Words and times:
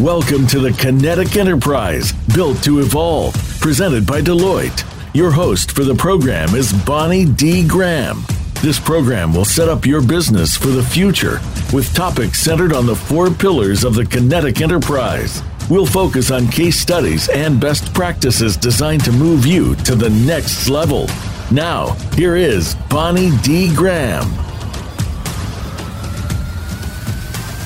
Welcome 0.00 0.46
to 0.48 0.58
the 0.58 0.72
Kinetic 0.72 1.38
Enterprise, 1.38 2.12
built 2.34 2.62
to 2.64 2.80
evolve, 2.80 3.34
presented 3.62 4.06
by 4.06 4.20
Deloitte. 4.20 4.84
Your 5.14 5.30
host 5.30 5.70
for 5.70 5.84
the 5.84 5.94
program 5.94 6.54
is 6.54 6.70
Bonnie 6.70 7.24
D. 7.24 7.66
Graham. 7.66 8.22
This 8.60 8.78
program 8.78 9.32
will 9.32 9.46
set 9.46 9.70
up 9.70 9.86
your 9.86 10.02
business 10.02 10.54
for 10.54 10.66
the 10.66 10.82
future 10.82 11.40
with 11.72 11.94
topics 11.94 12.38
centered 12.38 12.74
on 12.74 12.84
the 12.84 12.94
four 12.94 13.30
pillars 13.30 13.84
of 13.84 13.94
the 13.94 14.04
Kinetic 14.04 14.60
Enterprise. 14.60 15.42
We'll 15.70 15.86
focus 15.86 16.30
on 16.30 16.48
case 16.48 16.78
studies 16.78 17.30
and 17.30 17.58
best 17.58 17.94
practices 17.94 18.58
designed 18.58 19.02
to 19.06 19.12
move 19.12 19.46
you 19.46 19.76
to 19.76 19.94
the 19.94 20.10
next 20.10 20.68
level. 20.68 21.06
Now, 21.50 21.92
here 22.16 22.36
is 22.36 22.74
Bonnie 22.90 23.34
D. 23.38 23.74
Graham. 23.74 24.30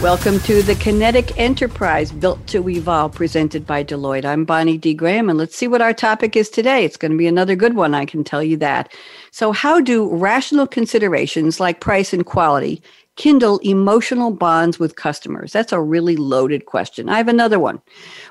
Welcome 0.03 0.41
to 0.41 0.63
the 0.63 0.77
Kinetic 0.77 1.39
Enterprise 1.39 2.11
Built 2.11 2.47
to 2.47 2.67
Evolve, 2.71 3.13
presented 3.13 3.67
by 3.67 3.85
Deloitte. 3.85 4.25
I'm 4.25 4.47
Bonnie 4.47 4.79
D. 4.79 4.95
Graham, 4.95 5.29
and 5.29 5.39
let's 5.39 5.55
see 5.55 5.69
what 5.69 5.83
our 5.83 5.93
topic 5.93 6.37
is 6.37 6.49
today. 6.49 6.87
It's 6.87 6.97
going 6.97 7.13
to 7.13 7.19
be 7.19 7.27
another 7.27 7.55
good 7.55 7.75
one, 7.75 7.95
I 7.95 8.07
can 8.07 8.25
tell 8.25 8.43
you 8.43 8.57
that. 8.57 8.95
So, 9.31 9.53
how 9.53 9.79
do 9.79 10.09
rational 10.09 10.67
considerations 10.67 11.61
like 11.61 11.81
price 11.81 12.15
and 12.15 12.25
quality 12.25 12.83
kindle 13.21 13.59
emotional 13.59 14.31
bonds 14.31 14.79
with 14.79 14.97
customers? 14.97 15.53
That's 15.53 15.73
a 15.73 15.81
really 15.81 16.17
loaded 16.17 16.65
question. 16.65 17.11
I 17.11 17.19
have 17.19 17.29
another 17.29 17.59
one. 17.59 17.83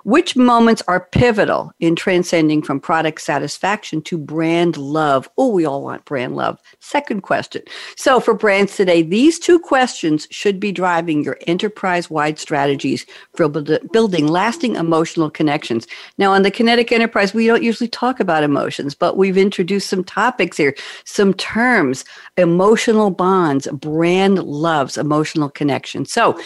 Which 0.04 0.36
moments 0.36 0.82
are 0.88 1.08
pivotal 1.12 1.72
in 1.80 1.96
transcending 1.96 2.64
from 2.64 2.80
product 2.80 3.22
satisfaction 3.22 4.02
to 4.02 4.18
brand 4.18 4.78
love? 4.78 5.30
Oh, 5.38 5.50
we 5.50 5.64
all 5.64 5.84
want 5.84 6.06
brand 6.06 6.36
love. 6.36 6.60
Second 6.80 7.22
question. 7.22 7.62
So, 7.98 8.20
for 8.20 8.34
brands 8.34 8.76
today, 8.76 9.04
these 9.04 9.38
two 9.38 9.60
questions 9.60 10.28
should 10.32 10.60
be 10.60 10.72
driving 10.72 11.24
your 11.24 11.38
enterprise 11.46 12.10
wide 12.10 12.40
strategies 12.40 13.06
for 13.36 13.48
building 13.48 14.26
lasting 14.26 14.76
emotional 14.76 15.30
connections. 15.30 15.86
Now, 16.18 16.32
on 16.32 16.42
the 16.42 16.50
Kinetic 16.50 16.92
Enterprise, 16.92 17.32
we 17.32 17.46
don't 17.46 17.62
usually 17.62 17.90
talk 17.90 18.20
about 18.20 18.42
emotions, 18.42 18.96
but 18.96 19.18
we've 19.18 19.38
introduced 19.38 19.88
some 19.88 20.04
topics 20.04 20.58
here, 20.58 20.74
some 21.04 21.36
terms 21.36 22.06
emotional 22.40 23.12
bonds, 23.12 23.68
brand 23.72 24.44
loves, 24.44 24.98
emotional 24.98 25.50
connection. 25.50 26.06
So, 26.06 26.40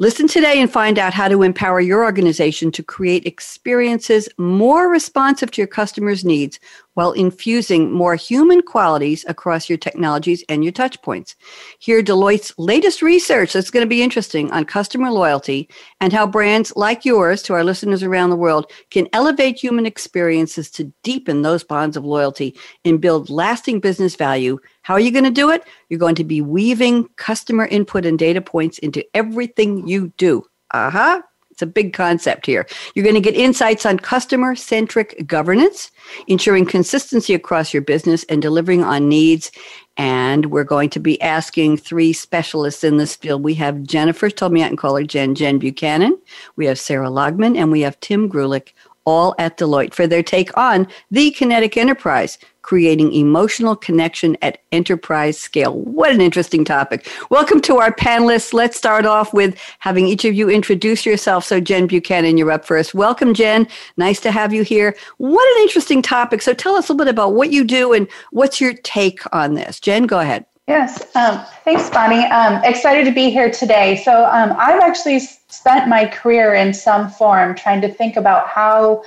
Listen 0.00 0.26
today 0.26 0.58
and 0.58 0.72
find 0.72 0.98
out 0.98 1.12
how 1.12 1.28
to 1.28 1.42
empower 1.42 1.78
your 1.78 2.04
organization 2.04 2.72
to 2.72 2.82
create 2.82 3.26
experiences 3.26 4.30
more 4.38 4.88
responsive 4.88 5.50
to 5.50 5.60
your 5.60 5.68
customers' 5.68 6.24
needs 6.24 6.58
while 7.00 7.12
infusing 7.12 7.90
more 7.90 8.14
human 8.14 8.60
qualities 8.60 9.24
across 9.26 9.70
your 9.70 9.78
technologies 9.78 10.44
and 10.50 10.62
your 10.62 10.70
touch 10.70 11.00
points. 11.00 11.34
Hear 11.78 12.02
Deloitte's 12.02 12.52
latest 12.58 13.00
research 13.00 13.54
that's 13.54 13.70
going 13.70 13.82
to 13.82 13.88
be 13.88 14.02
interesting 14.02 14.52
on 14.52 14.66
customer 14.66 15.10
loyalty 15.10 15.66
and 16.02 16.12
how 16.12 16.26
brands 16.26 16.74
like 16.76 17.06
yours 17.06 17.40
to 17.44 17.54
our 17.54 17.64
listeners 17.64 18.02
around 18.02 18.28
the 18.28 18.36
world 18.36 18.70
can 18.90 19.08
elevate 19.14 19.56
human 19.58 19.86
experiences 19.86 20.70
to 20.72 20.92
deepen 21.02 21.40
those 21.40 21.64
bonds 21.64 21.96
of 21.96 22.04
loyalty 22.04 22.54
and 22.84 23.00
build 23.00 23.30
lasting 23.30 23.80
business 23.80 24.14
value. 24.14 24.58
How 24.82 24.92
are 24.92 25.00
you 25.00 25.10
going 25.10 25.24
to 25.24 25.30
do 25.30 25.48
it? 25.48 25.64
You're 25.88 25.98
going 25.98 26.16
to 26.16 26.24
be 26.24 26.42
weaving 26.42 27.08
customer 27.16 27.64
input 27.64 28.04
and 28.04 28.18
data 28.18 28.42
points 28.42 28.78
into 28.78 29.02
everything 29.14 29.88
you 29.88 30.12
do. 30.18 30.44
Aha. 30.74 31.14
Uh-huh. 31.14 31.22
It's 31.60 31.62
a 31.62 31.66
big 31.66 31.92
concept 31.92 32.46
here. 32.46 32.66
You're 32.94 33.02
going 33.02 33.14
to 33.16 33.20
get 33.20 33.34
insights 33.36 33.84
on 33.84 33.98
customer 33.98 34.54
centric 34.56 35.26
governance, 35.26 35.90
ensuring 36.26 36.64
consistency 36.64 37.34
across 37.34 37.74
your 37.74 37.82
business 37.82 38.24
and 38.30 38.40
delivering 38.40 38.82
on 38.82 39.10
needs. 39.10 39.52
And 39.98 40.46
we're 40.46 40.64
going 40.64 40.88
to 40.88 41.00
be 41.00 41.20
asking 41.20 41.76
three 41.76 42.14
specialists 42.14 42.82
in 42.82 42.96
this 42.96 43.14
field. 43.14 43.44
We 43.44 43.52
have 43.56 43.82
Jennifer, 43.82 44.30
told 44.30 44.52
me 44.52 44.64
I 44.64 44.68
can 44.68 44.78
call 44.78 44.96
her 44.96 45.04
Jen, 45.04 45.34
Jen 45.34 45.58
Buchanan. 45.58 46.18
We 46.56 46.64
have 46.64 46.78
Sarah 46.78 47.10
Logman, 47.10 47.58
and 47.58 47.70
we 47.70 47.82
have 47.82 48.00
Tim 48.00 48.30
Greulich, 48.30 48.72
all 49.04 49.34
at 49.38 49.58
Deloitte 49.58 49.94
for 49.94 50.06
their 50.06 50.22
take 50.22 50.56
on 50.56 50.86
the 51.10 51.30
kinetic 51.30 51.76
enterprise 51.76 52.38
creating 52.62 53.12
emotional 53.12 53.74
connection 53.74 54.36
at 54.42 54.58
enterprise 54.72 55.38
scale. 55.38 55.78
What 55.80 56.12
an 56.12 56.20
interesting 56.20 56.64
topic. 56.64 57.08
Welcome 57.30 57.60
to 57.62 57.78
our 57.78 57.92
panelists. 57.92 58.52
Let's 58.52 58.76
start 58.76 59.06
off 59.06 59.32
with 59.32 59.58
having 59.78 60.06
each 60.06 60.24
of 60.24 60.34
you 60.34 60.48
introduce 60.50 61.06
yourself. 61.06 61.44
So, 61.44 61.60
Jen 61.60 61.86
Buchanan, 61.86 62.38
you're 62.38 62.50
up 62.50 62.64
first. 62.64 62.94
Welcome, 62.94 63.34
Jen. 63.34 63.66
Nice 63.96 64.20
to 64.20 64.30
have 64.30 64.52
you 64.52 64.62
here. 64.62 64.96
What 65.18 65.56
an 65.56 65.62
interesting 65.62 66.02
topic. 66.02 66.42
So, 66.42 66.54
tell 66.54 66.76
us 66.76 66.88
a 66.88 66.92
little 66.92 67.04
bit 67.04 67.10
about 67.10 67.34
what 67.34 67.50
you 67.50 67.64
do 67.64 67.92
and 67.92 68.06
what's 68.30 68.60
your 68.60 68.74
take 68.74 69.22
on 69.34 69.54
this. 69.54 69.80
Jen, 69.80 70.06
go 70.06 70.20
ahead. 70.20 70.44
Yes, 70.70 71.04
um, 71.16 71.44
thanks, 71.64 71.90
Bonnie. 71.90 72.26
Um, 72.26 72.62
excited 72.62 73.04
to 73.04 73.10
be 73.10 73.28
here 73.28 73.50
today. 73.50 74.00
So, 74.04 74.26
um, 74.26 74.54
I've 74.56 74.80
actually 74.80 75.18
spent 75.18 75.88
my 75.88 76.06
career 76.06 76.54
in 76.54 76.72
some 76.72 77.10
form 77.10 77.56
trying 77.56 77.80
to 77.80 77.88
think 77.88 78.14
about 78.14 78.46
how 78.46 79.02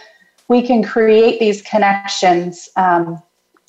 we 0.49 0.61
can 0.61 0.83
create 0.83 1.39
these 1.39 1.61
connections 1.61 2.67
um, 2.75 3.23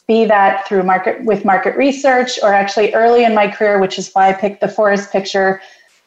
be 0.09 0.25
that 0.25 0.67
through 0.67 0.83
market 0.83 1.25
with 1.25 1.45
market 1.45 1.77
research 1.77 2.37
or 2.43 2.53
actually 2.53 2.93
early 2.95 3.23
in 3.23 3.33
my 3.33 3.47
career, 3.47 3.79
which 3.79 3.97
is 3.97 4.11
why 4.13 4.29
I 4.29 4.33
picked 4.33 4.61
the 4.61 4.67
forest 4.67 5.13
picture. 5.13 5.61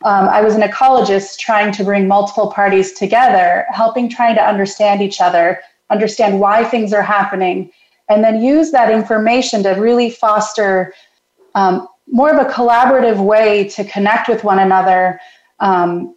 Um, 0.04 0.28
I 0.28 0.42
was 0.42 0.56
an 0.56 0.64
ecologist 0.64 1.38
trying 1.38 1.72
to 1.72 1.86
bring 1.86 2.06
multiple 2.06 2.52
parties 2.52 2.92
together, 2.92 3.66
helping 3.69 4.09
trying 4.09 4.36
to 4.36 4.46
understand 4.46 5.02
each 5.02 5.22
other, 5.22 5.62
understand 5.90 6.42
why 6.42 6.66
things 6.66 6.92
are 6.92 7.02
happening, 7.02 7.72
and 8.09 8.25
then 8.25 8.42
use 8.42 8.72
that 8.72 8.92
information 8.92 9.64
to 9.64 9.69
really 9.69 10.09
foster 10.09 10.94
um, 11.57 11.88
more 12.06 12.29
of 12.29 12.45
a 12.45 12.50
collaborative 12.50 13.18
way 13.23 13.68
to 13.69 13.84
connect 13.84 14.29
with 14.29 14.44
one 14.44 14.59
another 14.59 15.19
um, 15.59 16.16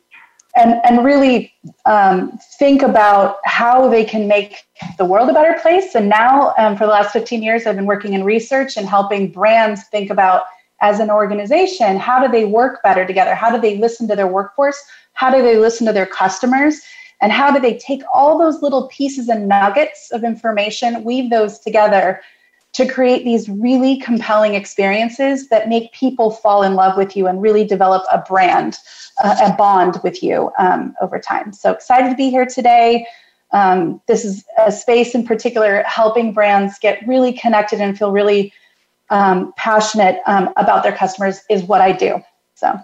and, 0.54 0.80
and 0.84 1.04
really 1.04 1.52
um, 1.86 2.38
think 2.58 2.82
about 2.82 3.38
how 3.44 3.88
they 3.88 4.04
can 4.04 4.28
make 4.28 4.56
the 4.98 5.04
world 5.04 5.30
a 5.30 5.32
better 5.32 5.58
place. 5.62 5.94
And 5.94 6.08
now, 6.08 6.52
um, 6.58 6.76
for 6.76 6.84
the 6.84 6.92
last 6.92 7.12
15 7.12 7.42
years, 7.42 7.66
I've 7.66 7.76
been 7.76 7.86
working 7.86 8.12
in 8.12 8.22
research 8.22 8.76
and 8.76 8.86
helping 8.86 9.30
brands 9.30 9.84
think 9.84 10.10
about, 10.10 10.42
as 10.82 10.98
an 10.98 11.10
organization, 11.10 11.98
how 11.98 12.24
do 12.24 12.30
they 12.30 12.44
work 12.46 12.82
better 12.82 13.06
together? 13.06 13.34
How 13.34 13.54
do 13.54 13.60
they 13.60 13.76
listen 13.78 14.08
to 14.08 14.16
their 14.16 14.26
workforce? 14.26 14.82
How 15.12 15.30
do 15.30 15.42
they 15.42 15.56
listen 15.56 15.86
to 15.86 15.92
their 15.92 16.06
customers? 16.06 16.80
And 17.20 17.32
how 17.32 17.52
do 17.52 17.60
they 17.60 17.76
take 17.78 18.02
all 18.14 18.38
those 18.38 18.62
little 18.62 18.88
pieces 18.88 19.28
and 19.28 19.46
nuggets 19.46 20.10
of 20.10 20.24
information, 20.24 21.04
weave 21.04 21.30
those 21.30 21.58
together 21.58 22.20
to 22.72 22.86
create 22.86 23.24
these 23.24 23.48
really 23.48 23.98
compelling 23.98 24.54
experiences 24.54 25.48
that 25.48 25.68
make 25.68 25.92
people 25.92 26.30
fall 26.30 26.62
in 26.62 26.74
love 26.74 26.96
with 26.96 27.16
you 27.16 27.26
and 27.26 27.42
really 27.42 27.64
develop 27.64 28.04
a 28.12 28.18
brand, 28.18 28.78
uh, 29.22 29.36
a 29.42 29.56
bond 29.56 29.98
with 30.04 30.22
you 30.22 30.52
um, 30.58 30.94
over 31.00 31.18
time. 31.18 31.52
So 31.52 31.72
excited 31.72 32.10
to 32.10 32.16
be 32.16 32.30
here 32.30 32.46
today. 32.46 33.06
Um, 33.52 34.00
this 34.06 34.24
is 34.24 34.44
a 34.58 34.70
space 34.70 35.14
in 35.14 35.26
particular 35.26 35.82
helping 35.82 36.32
brands 36.32 36.78
get 36.78 37.04
really 37.06 37.32
connected 37.32 37.80
and 37.80 37.98
feel 37.98 38.12
really 38.12 38.52
um, 39.10 39.52
passionate 39.56 40.20
um, 40.26 40.50
about 40.56 40.84
their 40.84 40.96
customers 40.96 41.40
is 41.50 41.64
what 41.64 41.80
I 41.80 41.90
do. 41.92 42.22
So. 42.54 42.78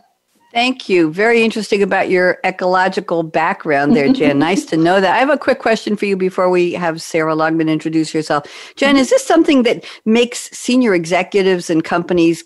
Thank 0.56 0.88
you. 0.88 1.12
Very 1.12 1.42
interesting 1.44 1.82
about 1.82 2.08
your 2.08 2.38
ecological 2.42 3.22
background 3.22 3.94
there, 3.94 4.10
Jen. 4.10 4.38
nice 4.48 4.64
to 4.64 4.78
know 4.78 5.02
that. 5.02 5.14
I 5.14 5.18
have 5.18 5.28
a 5.28 5.36
quick 5.36 5.58
question 5.58 5.96
for 5.96 6.06
you 6.06 6.16
before 6.16 6.48
we 6.48 6.72
have 6.72 7.02
Sarah 7.02 7.36
Logman 7.36 7.68
introduce 7.68 8.10
herself. 8.10 8.46
Jen, 8.74 8.96
is 8.96 9.10
this 9.10 9.22
something 9.22 9.64
that 9.64 9.84
makes 10.06 10.48
senior 10.56 10.94
executives 10.94 11.68
and 11.68 11.84
companies 11.84 12.42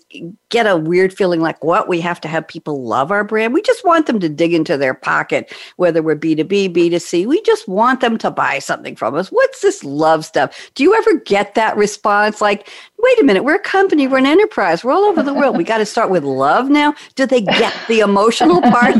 get 0.49 0.67
a 0.67 0.75
weird 0.75 1.13
feeling 1.13 1.39
like, 1.39 1.63
what? 1.63 1.87
We 1.87 2.01
have 2.01 2.19
to 2.19 2.27
have 2.27 2.45
people 2.45 2.83
love 2.83 3.11
our 3.11 3.23
brand? 3.23 3.53
We 3.53 3.61
just 3.61 3.85
want 3.85 4.07
them 4.07 4.19
to 4.19 4.27
dig 4.27 4.53
into 4.53 4.75
their 4.75 4.93
pocket, 4.93 5.53
whether 5.77 6.03
we're 6.03 6.17
B2B, 6.17 6.75
B2C. 6.75 7.25
We 7.25 7.41
just 7.43 7.65
want 7.69 8.01
them 8.01 8.17
to 8.17 8.29
buy 8.29 8.59
something 8.59 8.97
from 8.97 9.15
us. 9.15 9.29
What's 9.29 9.61
this 9.61 9.85
love 9.85 10.25
stuff? 10.25 10.69
Do 10.75 10.83
you 10.83 10.93
ever 10.95 11.17
get 11.19 11.55
that 11.55 11.77
response 11.77 12.41
like, 12.41 12.67
wait 13.01 13.19
a 13.19 13.23
minute, 13.23 13.43
we're 13.43 13.55
a 13.55 13.59
company, 13.59 14.07
we're 14.07 14.19
an 14.19 14.25
enterprise, 14.25 14.83
we're 14.83 14.91
all 14.91 15.05
over 15.05 15.23
the 15.23 15.33
world. 15.33 15.57
We 15.57 15.63
got 15.63 15.79
to 15.79 15.85
start 15.85 16.09
with 16.09 16.23
love 16.23 16.69
now. 16.69 16.93
Do 17.15 17.25
they 17.25 17.41
get 17.41 17.73
the 17.87 17.99
emotional 17.99 18.61
part? 18.61 18.95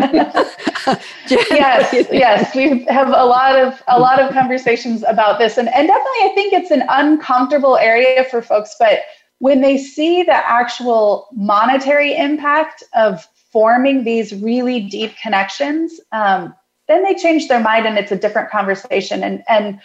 yes, 1.29 2.07
yes, 2.11 2.55
we 2.55 2.85
have 2.85 3.09
a 3.09 3.25
lot 3.25 3.57
of 3.57 3.81
a 3.87 3.99
lot 3.99 4.19
of 4.19 4.33
conversations 4.33 5.03
about 5.07 5.39
this, 5.39 5.57
and 5.57 5.69
and 5.69 5.87
definitely, 5.87 6.21
I 6.23 6.31
think 6.35 6.53
it's 6.53 6.71
an 6.71 6.83
uncomfortable 6.89 7.77
area 7.77 8.23
for 8.25 8.41
folks. 8.41 8.75
But 8.79 8.99
when 9.39 9.61
they 9.61 9.77
see 9.77 10.23
the 10.23 10.35
actual 10.35 11.27
monetary 11.33 12.15
impact 12.15 12.83
of 12.93 13.27
forming 13.51 14.03
these 14.03 14.33
really 14.35 14.79
deep 14.79 15.15
connections, 15.21 15.99
um, 16.11 16.53
then 16.87 17.03
they 17.03 17.15
change 17.15 17.47
their 17.47 17.59
mind, 17.59 17.85
and 17.85 17.97
it's 17.97 18.11
a 18.11 18.17
different 18.17 18.49
conversation. 18.49 19.23
And 19.23 19.43
and 19.47 19.79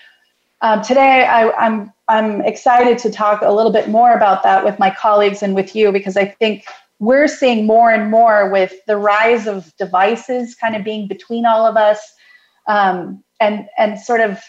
um, 0.63 0.83
today, 0.83 1.25
I, 1.25 1.51
I'm 1.53 1.93
I'm 2.09 2.41
excited 2.43 2.99
to 2.99 3.11
talk 3.11 3.43
a 3.43 3.53
little 3.53 3.73
bit 3.73 3.89
more 3.89 4.13
about 4.13 4.43
that 4.45 4.65
with 4.65 4.79
my 4.79 4.91
colleagues 4.91 5.43
and 5.43 5.55
with 5.55 5.75
you 5.75 5.91
because 5.93 6.17
I 6.17 6.25
think 6.25 6.65
we're 6.99 7.29
seeing 7.29 7.67
more 7.67 7.91
and 7.91 8.11
more 8.11 8.49
with 8.49 8.73
the 8.87 8.97
rise 8.97 9.47
of 9.47 9.75
devices 9.77 10.55
kind 10.55 10.77
of 10.77 10.85
being 10.85 11.09
between 11.09 11.45
all 11.45 11.67
of 11.67 11.77
us 11.77 12.01
um, 12.69 13.23
and 13.41 13.67
and 13.77 13.99
sort 14.01 14.21
of 14.21 14.41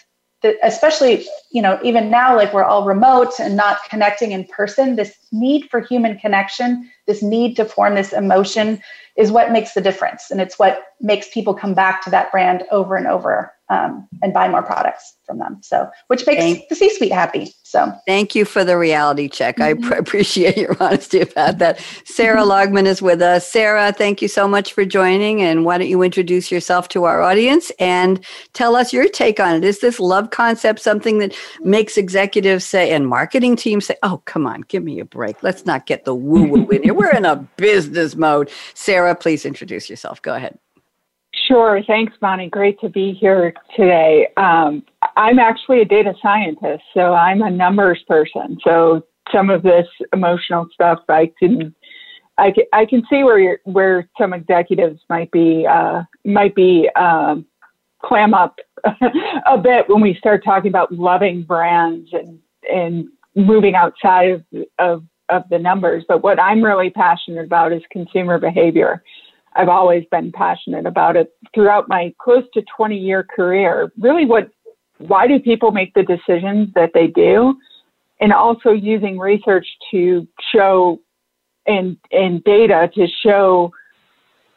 that 0.42 0.54
especially 0.62 1.26
you 1.50 1.60
know 1.60 1.78
even 1.82 2.10
now 2.10 2.34
like 2.36 2.54
we're 2.54 2.64
all 2.64 2.86
remote 2.86 3.32
and 3.38 3.56
not 3.56 3.78
connecting 3.90 4.32
in 4.32 4.44
person. 4.44 4.96
This 4.96 5.14
need 5.32 5.68
for 5.70 5.80
human 5.80 6.18
connection 6.18 6.90
this 7.08 7.22
need 7.22 7.56
to 7.56 7.64
form 7.64 7.96
this 7.96 8.12
emotion 8.12 8.80
is 9.16 9.32
what 9.32 9.50
makes 9.50 9.74
the 9.74 9.80
difference. 9.80 10.30
And 10.30 10.40
it's 10.40 10.58
what 10.58 10.84
makes 11.00 11.28
people 11.32 11.54
come 11.54 11.74
back 11.74 12.04
to 12.04 12.10
that 12.10 12.30
brand 12.30 12.62
over 12.70 12.94
and 12.96 13.08
over 13.08 13.52
um, 13.70 14.08
and 14.22 14.32
buy 14.32 14.48
more 14.48 14.62
products 14.62 15.16
from 15.26 15.38
them. 15.38 15.58
So, 15.62 15.88
which 16.06 16.26
makes 16.26 16.40
thank, 16.40 16.68
the 16.68 16.74
C 16.74 16.94
suite 16.94 17.12
happy. 17.12 17.52
So, 17.64 17.92
thank 18.06 18.34
you 18.34 18.44
for 18.44 18.64
the 18.64 18.78
reality 18.78 19.28
check. 19.28 19.56
Mm-hmm. 19.56 19.84
I 19.84 19.88
pr- 19.88 19.94
appreciate 19.94 20.56
your 20.56 20.76
honesty 20.80 21.20
about 21.20 21.58
that. 21.58 21.80
Sarah 22.04 22.42
Logman 22.42 22.86
is 22.86 23.02
with 23.02 23.20
us. 23.20 23.46
Sarah, 23.46 23.92
thank 23.92 24.22
you 24.22 24.28
so 24.28 24.48
much 24.48 24.72
for 24.72 24.84
joining. 24.84 25.42
And 25.42 25.64
why 25.64 25.78
don't 25.78 25.88
you 25.88 26.02
introduce 26.02 26.50
yourself 26.50 26.88
to 26.88 27.04
our 27.04 27.20
audience 27.20 27.70
and 27.78 28.24
tell 28.54 28.74
us 28.74 28.92
your 28.92 29.08
take 29.08 29.38
on 29.38 29.56
it? 29.56 29.64
Is 29.64 29.80
this 29.80 30.00
love 30.00 30.30
concept 30.30 30.80
something 30.80 31.18
that 31.18 31.34
makes 31.60 31.98
executives 31.98 32.64
say 32.64 32.92
and 32.92 33.06
marketing 33.06 33.56
teams 33.56 33.86
say, 33.86 33.96
oh, 34.02 34.22
come 34.24 34.46
on, 34.46 34.62
give 34.62 34.82
me 34.82 34.98
a 34.98 35.04
break. 35.04 35.42
Let's 35.42 35.66
not 35.66 35.86
get 35.86 36.04
the 36.04 36.14
woo 36.14 36.48
woo 36.48 36.68
in 36.68 36.82
here. 36.82 36.94
We're 36.94 37.14
in 37.14 37.26
a 37.26 37.36
business 37.56 38.16
mode. 38.16 38.50
Sarah, 38.74 39.14
please 39.14 39.44
introduce 39.44 39.90
yourself. 39.90 40.22
Go 40.22 40.34
ahead. 40.34 40.58
Sure. 41.48 41.82
Thanks, 41.86 42.12
Bonnie. 42.20 42.50
Great 42.50 42.78
to 42.80 42.90
be 42.90 43.14
here 43.14 43.54
today. 43.74 44.28
Um, 44.36 44.82
I'm 45.16 45.38
actually 45.38 45.80
a 45.80 45.84
data 45.86 46.12
scientist, 46.20 46.84
so 46.92 47.14
I'm 47.14 47.40
a 47.40 47.50
numbers 47.50 48.04
person. 48.06 48.58
So 48.62 49.06
some 49.32 49.48
of 49.48 49.62
this 49.62 49.86
emotional 50.12 50.68
stuff, 50.74 51.00
I 51.08 51.32
can, 51.38 51.74
I 52.36 52.50
can, 52.50 52.64
I 52.74 52.84
can 52.84 53.02
see 53.08 53.24
where 53.24 53.60
where 53.64 54.10
some 54.18 54.34
executives 54.34 55.00
might 55.08 55.30
be 55.30 55.66
uh, 55.66 56.02
might 56.26 56.54
be 56.54 56.90
um, 56.96 57.46
clam 58.04 58.34
up 58.34 58.58
a 59.46 59.56
bit 59.56 59.88
when 59.88 60.02
we 60.02 60.14
start 60.16 60.44
talking 60.44 60.68
about 60.68 60.92
loving 60.92 61.44
brands 61.44 62.10
and 62.12 62.38
and 62.70 63.08
moving 63.34 63.74
outside 63.74 64.32
of, 64.32 64.44
of 64.78 65.02
of 65.30 65.44
the 65.48 65.58
numbers. 65.58 66.04
But 66.06 66.22
what 66.22 66.38
I'm 66.38 66.62
really 66.62 66.90
passionate 66.90 67.46
about 67.46 67.72
is 67.72 67.80
consumer 67.90 68.38
behavior 68.38 69.02
I've 69.54 69.68
always 69.68 70.04
been 70.10 70.32
passionate 70.32 70.86
about 70.86 71.16
it 71.16 71.32
throughout 71.54 71.88
my 71.88 72.14
close 72.18 72.44
to 72.54 72.62
20 72.76 72.96
year 72.96 73.24
career. 73.24 73.92
Really, 73.98 74.24
what, 74.24 74.50
why 74.98 75.26
do 75.26 75.38
people 75.40 75.70
make 75.70 75.94
the 75.94 76.02
decisions 76.02 76.68
that 76.74 76.90
they 76.94 77.08
do? 77.08 77.56
And 78.20 78.32
also 78.32 78.70
using 78.70 79.18
research 79.18 79.66
to 79.90 80.26
show 80.52 81.00
and, 81.66 81.96
and 82.10 82.42
data 82.44 82.90
to 82.94 83.06
show 83.22 83.72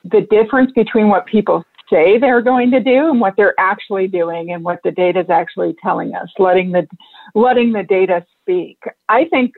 the 0.03 0.21
difference 0.31 0.71
between 0.71 1.09
what 1.09 1.25
people 1.25 1.63
say 1.91 2.17
they're 2.17 2.41
going 2.41 2.71
to 2.71 2.79
do 2.79 3.09
and 3.09 3.19
what 3.19 3.35
they're 3.35 3.59
actually 3.59 4.07
doing 4.07 4.51
and 4.51 4.63
what 4.63 4.79
the 4.83 4.91
data 4.91 5.19
is 5.19 5.29
actually 5.29 5.75
telling 5.83 6.15
us, 6.15 6.29
letting 6.39 6.71
the, 6.71 6.87
letting 7.35 7.73
the 7.73 7.83
data 7.83 8.25
speak. 8.41 8.79
I 9.09 9.25
think 9.25 9.53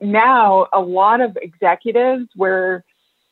now 0.00 0.68
a 0.72 0.80
lot 0.80 1.20
of 1.20 1.36
executives 1.40 2.28
where 2.36 2.84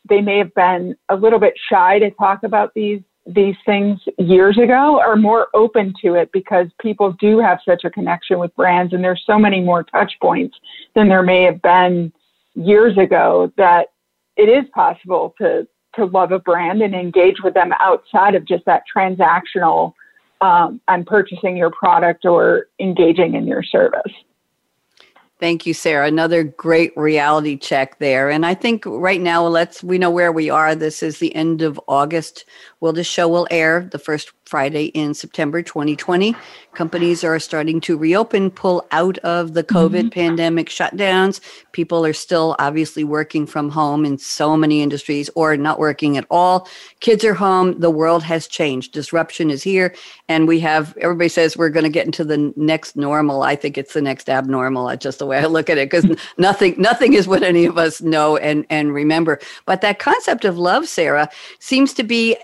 they 0.08 0.20
may 0.20 0.38
have 0.38 0.54
been 0.54 0.96
a 1.08 1.16
little 1.16 1.38
bit 1.38 1.54
shy 1.70 1.98
to 1.98 2.10
talk 2.12 2.42
about 2.42 2.72
these 2.74 3.00
these 3.26 3.56
things 3.64 3.98
years 4.18 4.56
ago 4.56 5.00
are 5.00 5.16
more 5.16 5.48
open 5.52 5.92
to 6.00 6.14
it 6.14 6.30
because 6.32 6.68
people 6.80 7.12
do 7.18 7.40
have 7.40 7.58
such 7.64 7.82
a 7.82 7.90
connection 7.90 8.38
with 8.38 8.54
brands 8.54 8.92
and 8.92 9.02
there's 9.02 9.22
so 9.26 9.36
many 9.36 9.60
more 9.60 9.82
touch 9.82 10.12
points 10.22 10.56
than 10.94 11.08
there 11.08 11.24
may 11.24 11.42
have 11.42 11.60
been 11.60 12.12
years 12.54 12.96
ago 12.96 13.52
that 13.56 13.88
it 14.36 14.48
is 14.48 14.64
possible 14.72 15.34
to 15.38 15.66
to 15.96 16.04
love 16.04 16.30
a 16.30 16.38
brand 16.38 16.82
and 16.82 16.94
engage 16.94 17.40
with 17.42 17.54
them 17.54 17.72
outside 17.80 18.34
of 18.34 18.44
just 18.44 18.64
that 18.66 18.82
transactional 18.94 19.92
um, 20.40 20.80
I'm 20.86 21.04
purchasing 21.04 21.56
your 21.56 21.70
product 21.70 22.24
or 22.24 22.66
engaging 22.78 23.34
in 23.34 23.46
your 23.46 23.62
service. 23.62 24.12
Thank 25.38 25.66
you, 25.66 25.74
Sarah. 25.74 26.06
Another 26.06 26.44
great 26.44 26.96
reality 26.96 27.58
check 27.58 27.98
there. 27.98 28.30
And 28.30 28.46
I 28.46 28.54
think 28.54 28.84
right 28.86 29.20
now, 29.20 29.46
let's, 29.46 29.82
we 29.82 29.98
know 29.98 30.10
where 30.10 30.32
we 30.32 30.48
are. 30.48 30.74
This 30.74 31.02
is 31.02 31.18
the 31.18 31.34
end 31.34 31.60
of 31.60 31.78
August. 31.88 32.46
Well, 32.80 32.94
this 32.94 33.06
show 33.06 33.28
will 33.28 33.46
air 33.50 33.86
the 33.92 33.98
first 33.98 34.32
Friday 34.46 34.86
in 34.86 35.12
September 35.12 35.60
2020. 35.60 36.34
Companies 36.72 37.24
are 37.24 37.38
starting 37.38 37.80
to 37.80 37.98
reopen, 37.98 38.50
pull 38.50 38.86
out 38.92 39.18
of 39.18 39.54
the 39.54 39.64
COVID 39.64 40.04
mm-hmm. 40.04 40.08
pandemic 40.08 40.68
shutdowns. 40.68 41.40
People 41.72 42.06
are 42.06 42.12
still 42.12 42.54
obviously 42.58 43.02
working 43.02 43.44
from 43.44 43.70
home 43.70 44.04
in 44.04 44.18
so 44.18 44.56
many 44.56 44.82
industries 44.82 45.28
or 45.34 45.56
not 45.56 45.78
working 45.78 46.16
at 46.16 46.26
all. 46.30 46.68
Kids 47.00 47.24
are 47.24 47.34
home. 47.34 47.78
The 47.80 47.90
world 47.90 48.22
has 48.22 48.46
changed. 48.46 48.92
Disruption 48.92 49.50
is 49.50 49.62
here. 49.62 49.94
And 50.28 50.46
we 50.46 50.60
have, 50.60 50.96
everybody 50.98 51.28
says 51.28 51.56
we're 51.56 51.70
going 51.70 51.84
to 51.84 51.90
get 51.90 52.06
into 52.06 52.24
the 52.24 52.52
next 52.56 52.94
normal. 52.94 53.42
I 53.42 53.56
think 53.56 53.76
it's 53.76 53.94
the 53.94 54.02
next 54.02 54.28
abnormal. 54.28 54.86
That's 54.86 55.02
just 55.02 55.20
way 55.26 55.38
I 55.38 55.46
look 55.46 55.68
at 55.68 55.78
it 55.78 55.90
because 55.90 56.18
nothing, 56.38 56.74
nothing 56.78 57.12
is 57.12 57.28
what 57.28 57.42
any 57.42 57.66
of 57.66 57.76
us 57.78 58.00
know 58.00 58.36
and, 58.36 58.64
and 58.70 58.94
remember. 58.94 59.38
But 59.64 59.80
that 59.82 59.98
concept 59.98 60.44
of 60.44 60.58
love, 60.58 60.88
Sarah, 60.88 61.28
seems 61.58 61.92
to 61.94 62.04
be 62.04 62.36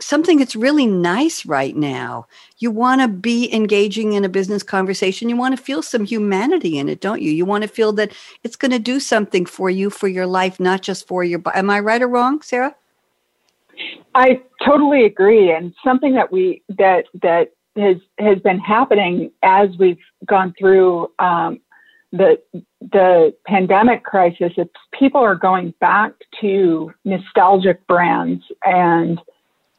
something 0.00 0.38
that's 0.38 0.56
really 0.56 0.86
nice 0.86 1.44
right 1.44 1.76
now. 1.76 2.26
You 2.58 2.70
want 2.70 3.00
to 3.00 3.08
be 3.08 3.52
engaging 3.54 4.14
in 4.14 4.24
a 4.24 4.28
business 4.28 4.62
conversation. 4.62 5.28
You 5.28 5.36
want 5.36 5.56
to 5.56 5.62
feel 5.62 5.82
some 5.82 6.04
humanity 6.04 6.78
in 6.78 6.88
it, 6.88 7.00
don't 7.00 7.22
you? 7.22 7.30
You 7.30 7.44
want 7.44 7.62
to 7.62 7.68
feel 7.68 7.92
that 7.92 8.12
it's 8.44 8.56
going 8.56 8.70
to 8.70 8.78
do 8.78 9.00
something 9.00 9.46
for 9.46 9.70
you, 9.70 9.90
for 9.90 10.08
your 10.08 10.26
life, 10.26 10.58
not 10.58 10.82
just 10.82 11.06
for 11.06 11.24
your. 11.24 11.42
Am 11.54 11.70
I 11.70 11.80
right 11.80 12.02
or 12.02 12.08
wrong, 12.08 12.42
Sarah? 12.42 12.74
I 14.14 14.40
totally 14.64 15.04
agree, 15.04 15.52
and 15.52 15.74
something 15.84 16.14
that 16.14 16.32
we 16.32 16.62
that 16.70 17.04
that 17.22 17.52
has 17.76 17.96
has 18.18 18.38
been 18.40 18.58
happening 18.58 19.30
as 19.42 19.68
we've 19.78 19.98
gone 20.26 20.54
through 20.58 21.12
um, 21.18 21.60
the 22.12 22.40
the 22.80 23.34
pandemic 23.46 24.04
crisis. 24.04 24.52
It's 24.56 24.70
people 24.98 25.20
are 25.20 25.34
going 25.34 25.74
back 25.80 26.12
to 26.40 26.92
nostalgic 27.04 27.86
brands 27.86 28.42
and 28.64 29.20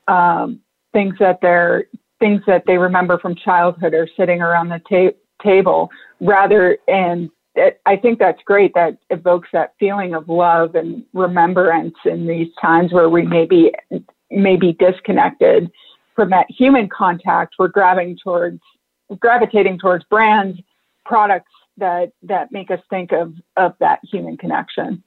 um, 0.07 0.59
things 0.93 1.15
that 1.19 1.39
they're 1.41 1.85
things 2.19 2.41
that 2.47 2.63
they 2.67 2.77
remember 2.77 3.17
from 3.17 3.35
childhood 3.35 3.93
are 3.93 4.07
sitting 4.17 4.41
around 4.41 4.69
the 4.69 4.81
ta- 4.89 5.17
table 5.41 5.89
rather 6.19 6.77
and 6.87 7.29
it, 7.55 7.81
I 7.85 7.95
think 7.97 8.19
that's 8.19 8.41
great. 8.45 8.73
That 8.75 8.97
evokes 9.09 9.49
that 9.53 9.73
feeling 9.79 10.13
of 10.13 10.29
love 10.29 10.75
and 10.75 11.03
remembrance 11.13 11.95
in 12.05 12.27
these 12.27 12.47
times 12.61 12.93
where 12.93 13.09
we 13.09 13.23
may 13.23 13.45
be, 13.45 13.73
may 14.29 14.55
disconnected 14.73 15.69
from 16.15 16.29
that 16.29 16.45
human 16.49 16.87
contact. 16.89 17.55
We're 17.57 17.69
grabbing 17.69 18.17
towards, 18.23 18.61
gravitating 19.19 19.79
towards 19.79 20.05
brands, 20.05 20.59
products 21.05 21.51
that 21.79 22.11
that 22.23 22.51
make 22.51 22.71
us 22.71 22.79
think 22.89 23.11
of 23.11 23.33
of 23.57 23.73
that 23.79 23.99
human 24.03 24.37
connection. 24.37 25.03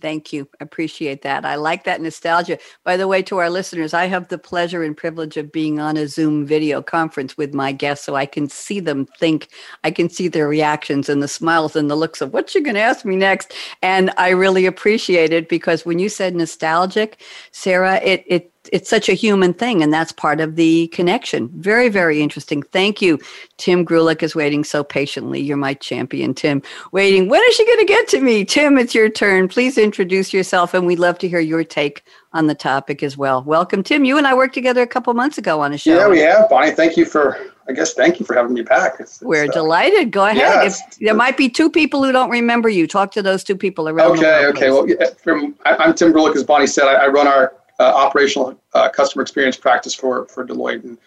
Thank 0.00 0.32
you. 0.32 0.48
Appreciate 0.60 1.22
that. 1.22 1.44
I 1.44 1.56
like 1.56 1.84
that 1.84 2.00
nostalgia. 2.00 2.58
By 2.84 2.96
the 2.96 3.08
way, 3.08 3.22
to 3.22 3.38
our 3.38 3.50
listeners, 3.50 3.94
I 3.94 4.06
have 4.06 4.28
the 4.28 4.38
pleasure 4.38 4.82
and 4.82 4.96
privilege 4.96 5.36
of 5.36 5.50
being 5.50 5.80
on 5.80 5.96
a 5.96 6.06
Zoom 6.06 6.46
video 6.46 6.82
conference 6.82 7.36
with 7.36 7.54
my 7.54 7.72
guests 7.72 8.04
so 8.04 8.14
I 8.14 8.26
can 8.26 8.48
see 8.48 8.78
them 8.78 9.06
think. 9.18 9.48
I 9.84 9.90
can 9.90 10.10
see 10.10 10.28
their 10.28 10.48
reactions 10.48 11.08
and 11.08 11.22
the 11.22 11.28
smiles 11.28 11.74
and 11.74 11.90
the 11.90 11.96
looks 11.96 12.20
of 12.20 12.32
what 12.32 12.54
you're 12.54 12.62
going 12.62 12.74
to 12.74 12.80
ask 12.80 13.04
me 13.04 13.16
next. 13.16 13.54
And 13.82 14.12
I 14.18 14.28
really 14.28 14.66
appreciate 14.66 15.32
it 15.32 15.48
because 15.48 15.86
when 15.86 15.98
you 15.98 16.08
said 16.08 16.36
nostalgic, 16.36 17.22
Sarah, 17.50 17.96
it, 17.96 18.22
it 18.26 18.52
it's 18.72 18.88
such 18.88 19.08
a 19.08 19.12
human 19.12 19.52
thing, 19.52 19.82
and 19.82 19.92
that's 19.92 20.12
part 20.12 20.40
of 20.40 20.56
the 20.56 20.88
connection. 20.88 21.48
Very, 21.54 21.88
very 21.88 22.22
interesting. 22.22 22.62
Thank 22.62 23.00
you. 23.00 23.18
Tim 23.56 23.84
Greulich 23.84 24.22
is 24.22 24.34
waiting 24.34 24.64
so 24.64 24.84
patiently. 24.84 25.40
You're 25.40 25.56
my 25.56 25.74
champion, 25.74 26.34
Tim. 26.34 26.62
Waiting. 26.92 27.28
When 27.28 27.42
is 27.48 27.54
she 27.54 27.66
going 27.66 27.78
to 27.78 27.84
get 27.84 28.08
to 28.08 28.20
me? 28.20 28.44
Tim, 28.44 28.78
it's 28.78 28.94
your 28.94 29.08
turn. 29.08 29.48
Please 29.48 29.78
introduce 29.78 30.32
yourself, 30.32 30.74
and 30.74 30.86
we'd 30.86 30.98
love 30.98 31.18
to 31.18 31.28
hear 31.28 31.40
your 31.40 31.64
take 31.64 32.04
on 32.32 32.46
the 32.46 32.54
topic 32.54 33.02
as 33.02 33.16
well. 33.16 33.42
Welcome, 33.42 33.82
Tim. 33.82 34.04
You 34.04 34.18
and 34.18 34.26
I 34.26 34.34
worked 34.34 34.54
together 34.54 34.82
a 34.82 34.86
couple 34.86 35.12
months 35.14 35.38
ago 35.38 35.60
on 35.60 35.72
a 35.72 35.78
show. 35.78 35.96
Yeah, 35.96 36.08
we 36.08 36.20
have, 36.20 36.48
Bonnie. 36.48 36.72
Thank 36.72 36.96
you 36.96 37.04
for. 37.04 37.38
I 37.68 37.72
guess 37.72 37.94
thank 37.94 38.20
you 38.20 38.26
for 38.26 38.34
having 38.34 38.54
me 38.54 38.62
back. 38.62 39.00
It's, 39.00 39.16
it's, 39.16 39.22
We're 39.22 39.46
uh, 39.46 39.52
delighted. 39.52 40.12
Go 40.12 40.24
ahead. 40.24 40.36
Yeah, 40.36 40.66
if, 40.66 40.78
there 41.00 41.14
might 41.14 41.36
be 41.36 41.48
two 41.48 41.68
people 41.68 42.04
who 42.04 42.12
don't 42.12 42.30
remember 42.30 42.68
you. 42.68 42.86
Talk 42.86 43.10
to 43.12 43.22
those 43.22 43.42
two 43.42 43.56
people 43.56 43.88
around. 43.88 44.18
Okay. 44.18 44.46
okay. 44.46 44.70
Well, 44.70 44.86
from, 45.20 45.56
I, 45.64 45.84
am 45.84 45.92
Tim 45.94 46.12
Greulich, 46.12 46.36
as 46.36 46.44
Bonnie 46.44 46.68
said. 46.68 46.84
I, 46.84 47.06
I 47.06 47.08
run 47.08 47.26
our 47.26 47.54
operational 47.84 48.60
uh, 48.74 48.88
customer 48.88 49.22
experience 49.22 49.56
practice 49.56 49.94
for 49.94 50.26
for 50.26 50.46
Deloitte. 50.46 50.84
And 50.84 50.98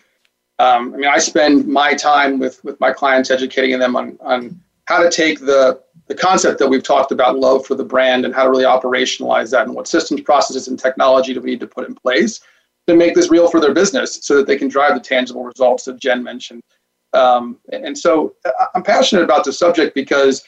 um, 0.60 0.94
I 0.94 0.98
mean, 0.98 1.10
I 1.10 1.18
spend 1.20 1.68
my 1.68 1.94
time 1.94 2.40
with 2.40 2.64
with 2.64 2.80
my 2.80 2.92
clients 2.92 3.32
educating 3.32 3.80
them 3.80 3.96
on 3.96 4.18
on 4.22 4.60
how 4.86 5.02
to 5.02 5.10
take 5.10 5.40
the 5.40 5.82
the 6.08 6.16
concept 6.16 6.58
that 6.58 6.68
we've 6.68 6.84
talked 6.84 7.12
about, 7.12 7.38
love 7.38 7.66
for 7.66 7.76
the 7.76 7.84
brand, 7.84 8.26
and 8.26 8.34
how 8.34 8.44
to 8.44 8.50
really 8.50 8.64
operationalize 8.64 9.52
that, 9.52 9.68
and 9.68 9.76
what 9.76 9.88
systems, 9.88 10.22
processes, 10.22 10.68
and 10.68 10.80
technology 10.80 11.34
do 11.34 11.42
we 11.42 11.52
need 11.52 11.60
to 11.60 11.68
put 11.68 11.88
in 11.88 11.94
place 11.94 12.40
to 12.88 12.96
make 12.96 13.14
this 13.14 13.30
real 13.30 13.48
for 13.48 13.60
their 13.60 13.74
business, 13.74 14.20
so 14.24 14.38
that 14.38 14.48
they 14.48 14.58
can 14.58 14.68
drive 14.68 14.96
the 14.96 15.00
tangible 15.00 15.44
results 15.44 15.86
that 15.86 16.00
Jen 16.00 16.24
mentioned. 16.24 16.62
Um, 17.14 17.58
and 17.72 17.98
so, 17.98 18.34
uh, 18.46 18.66
I'm 18.74 18.84
passionate 18.84 19.24
about 19.24 19.44
the 19.44 19.54
subject 19.54 19.94
because 19.94 20.44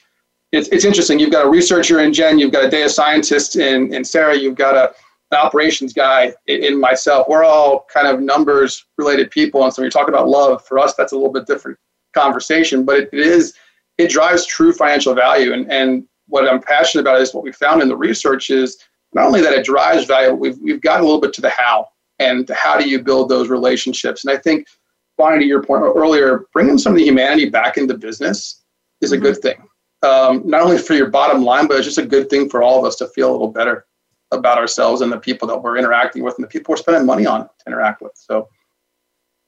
it's, 0.52 0.68
it's 0.70 0.86
interesting. 0.86 1.20
You've 1.20 1.32
got 1.32 1.46
a 1.46 1.50
researcher 1.50 2.00
in 2.00 2.14
Jen, 2.14 2.40
you've 2.40 2.52
got 2.52 2.66
a 2.66 2.70
data 2.70 2.90
scientist 2.90 3.56
in, 3.56 3.94
in 3.94 4.04
Sarah, 4.04 4.36
you've 4.36 4.56
got 4.56 4.76
a 4.76 4.94
operations 5.38 5.94
guy 5.94 6.34
in 6.48 6.80
myself. 6.80 7.28
We're 7.28 7.44
all 7.44 7.86
kind 7.94 8.08
of 8.08 8.20
numbers 8.22 8.86
related 8.98 9.32
people. 9.32 9.64
And 9.64 9.74
so 9.74 9.82
when 9.82 9.88
you 9.88 9.92
talk 9.92 10.08
about 10.08 10.28
love, 10.28 10.66
for 10.66 10.78
us, 10.80 10.94
that's 10.96 11.12
a 11.12 11.16
little 11.16 11.32
bit 11.32 11.48
different 11.48 11.78
conversation, 12.14 12.84
but 12.84 12.98
it, 12.98 13.10
it 13.14 13.20
is 13.20 13.54
it 13.98 14.10
drives 14.10 14.46
true 14.46 14.74
financial 14.74 15.14
value. 15.14 15.54
And 15.54 15.72
and 15.72 16.06
what 16.28 16.48
I'm 16.48 16.62
passionate 16.62 17.02
about 17.02 17.22
is 17.22 17.34
what 17.34 17.44
we 17.44 17.52
found 17.52 17.82
in 17.82 17.88
the 17.88 17.96
research 17.96 18.50
is 18.50 18.78
not 19.14 19.26
only 19.26 19.42
that 19.42 19.54
it 19.54 19.66
drives 19.66 20.06
value, 20.06 20.34
we've 20.34 20.58
we've 20.60 20.82
gotten 20.82 21.04
a 21.04 21.06
little 21.06 21.22
bit 21.22 21.34
to 21.34 21.42
the 21.42 21.50
how 21.50 21.88
and 22.20 22.50
how 22.52 22.78
do 22.78 22.88
you 22.88 23.02
build 23.02 23.30
those 23.30 23.50
relationships. 23.50 24.24
And 24.24 24.36
I 24.36 24.38
think, 24.38 24.68
Bonnie, 25.18 25.40
to 25.40 25.46
your 25.46 25.64
point 25.64 25.84
earlier, 25.84 26.46
bringing 26.54 26.78
some 26.78 26.94
of 26.94 26.98
the 26.98 27.06
humanity 27.06 27.50
back 27.50 27.78
into 27.78 27.98
business 27.98 28.62
is 29.02 29.12
a 29.12 29.18
good 29.18 29.38
thing. 29.42 29.68
Um, 30.04 30.42
not 30.46 30.62
only 30.62 30.78
for 30.78 30.94
your 30.94 31.10
bottom 31.10 31.44
line, 31.44 31.68
but 31.68 31.78
it's 31.78 31.86
just 31.86 31.98
a 31.98 32.06
good 32.06 32.30
thing 32.30 32.50
for 32.50 32.64
all 32.64 32.80
of 32.80 32.86
us 32.86 32.96
to 32.98 33.08
feel 33.10 33.30
a 33.30 33.34
little 33.34 33.52
better 33.52 33.86
about 34.32 34.58
ourselves 34.58 35.02
and 35.02 35.12
the 35.12 35.20
people 35.20 35.48
that 35.48 35.62
we're 35.62 35.78
interacting 35.78 36.24
with 36.24 36.36
and 36.36 36.44
the 36.44 36.48
people 36.48 36.72
we're 36.72 36.78
spending 36.78 37.06
money 37.06 37.26
on 37.26 37.42
to 37.42 37.50
interact 37.68 38.02
with. 38.02 38.14
So 38.16 38.48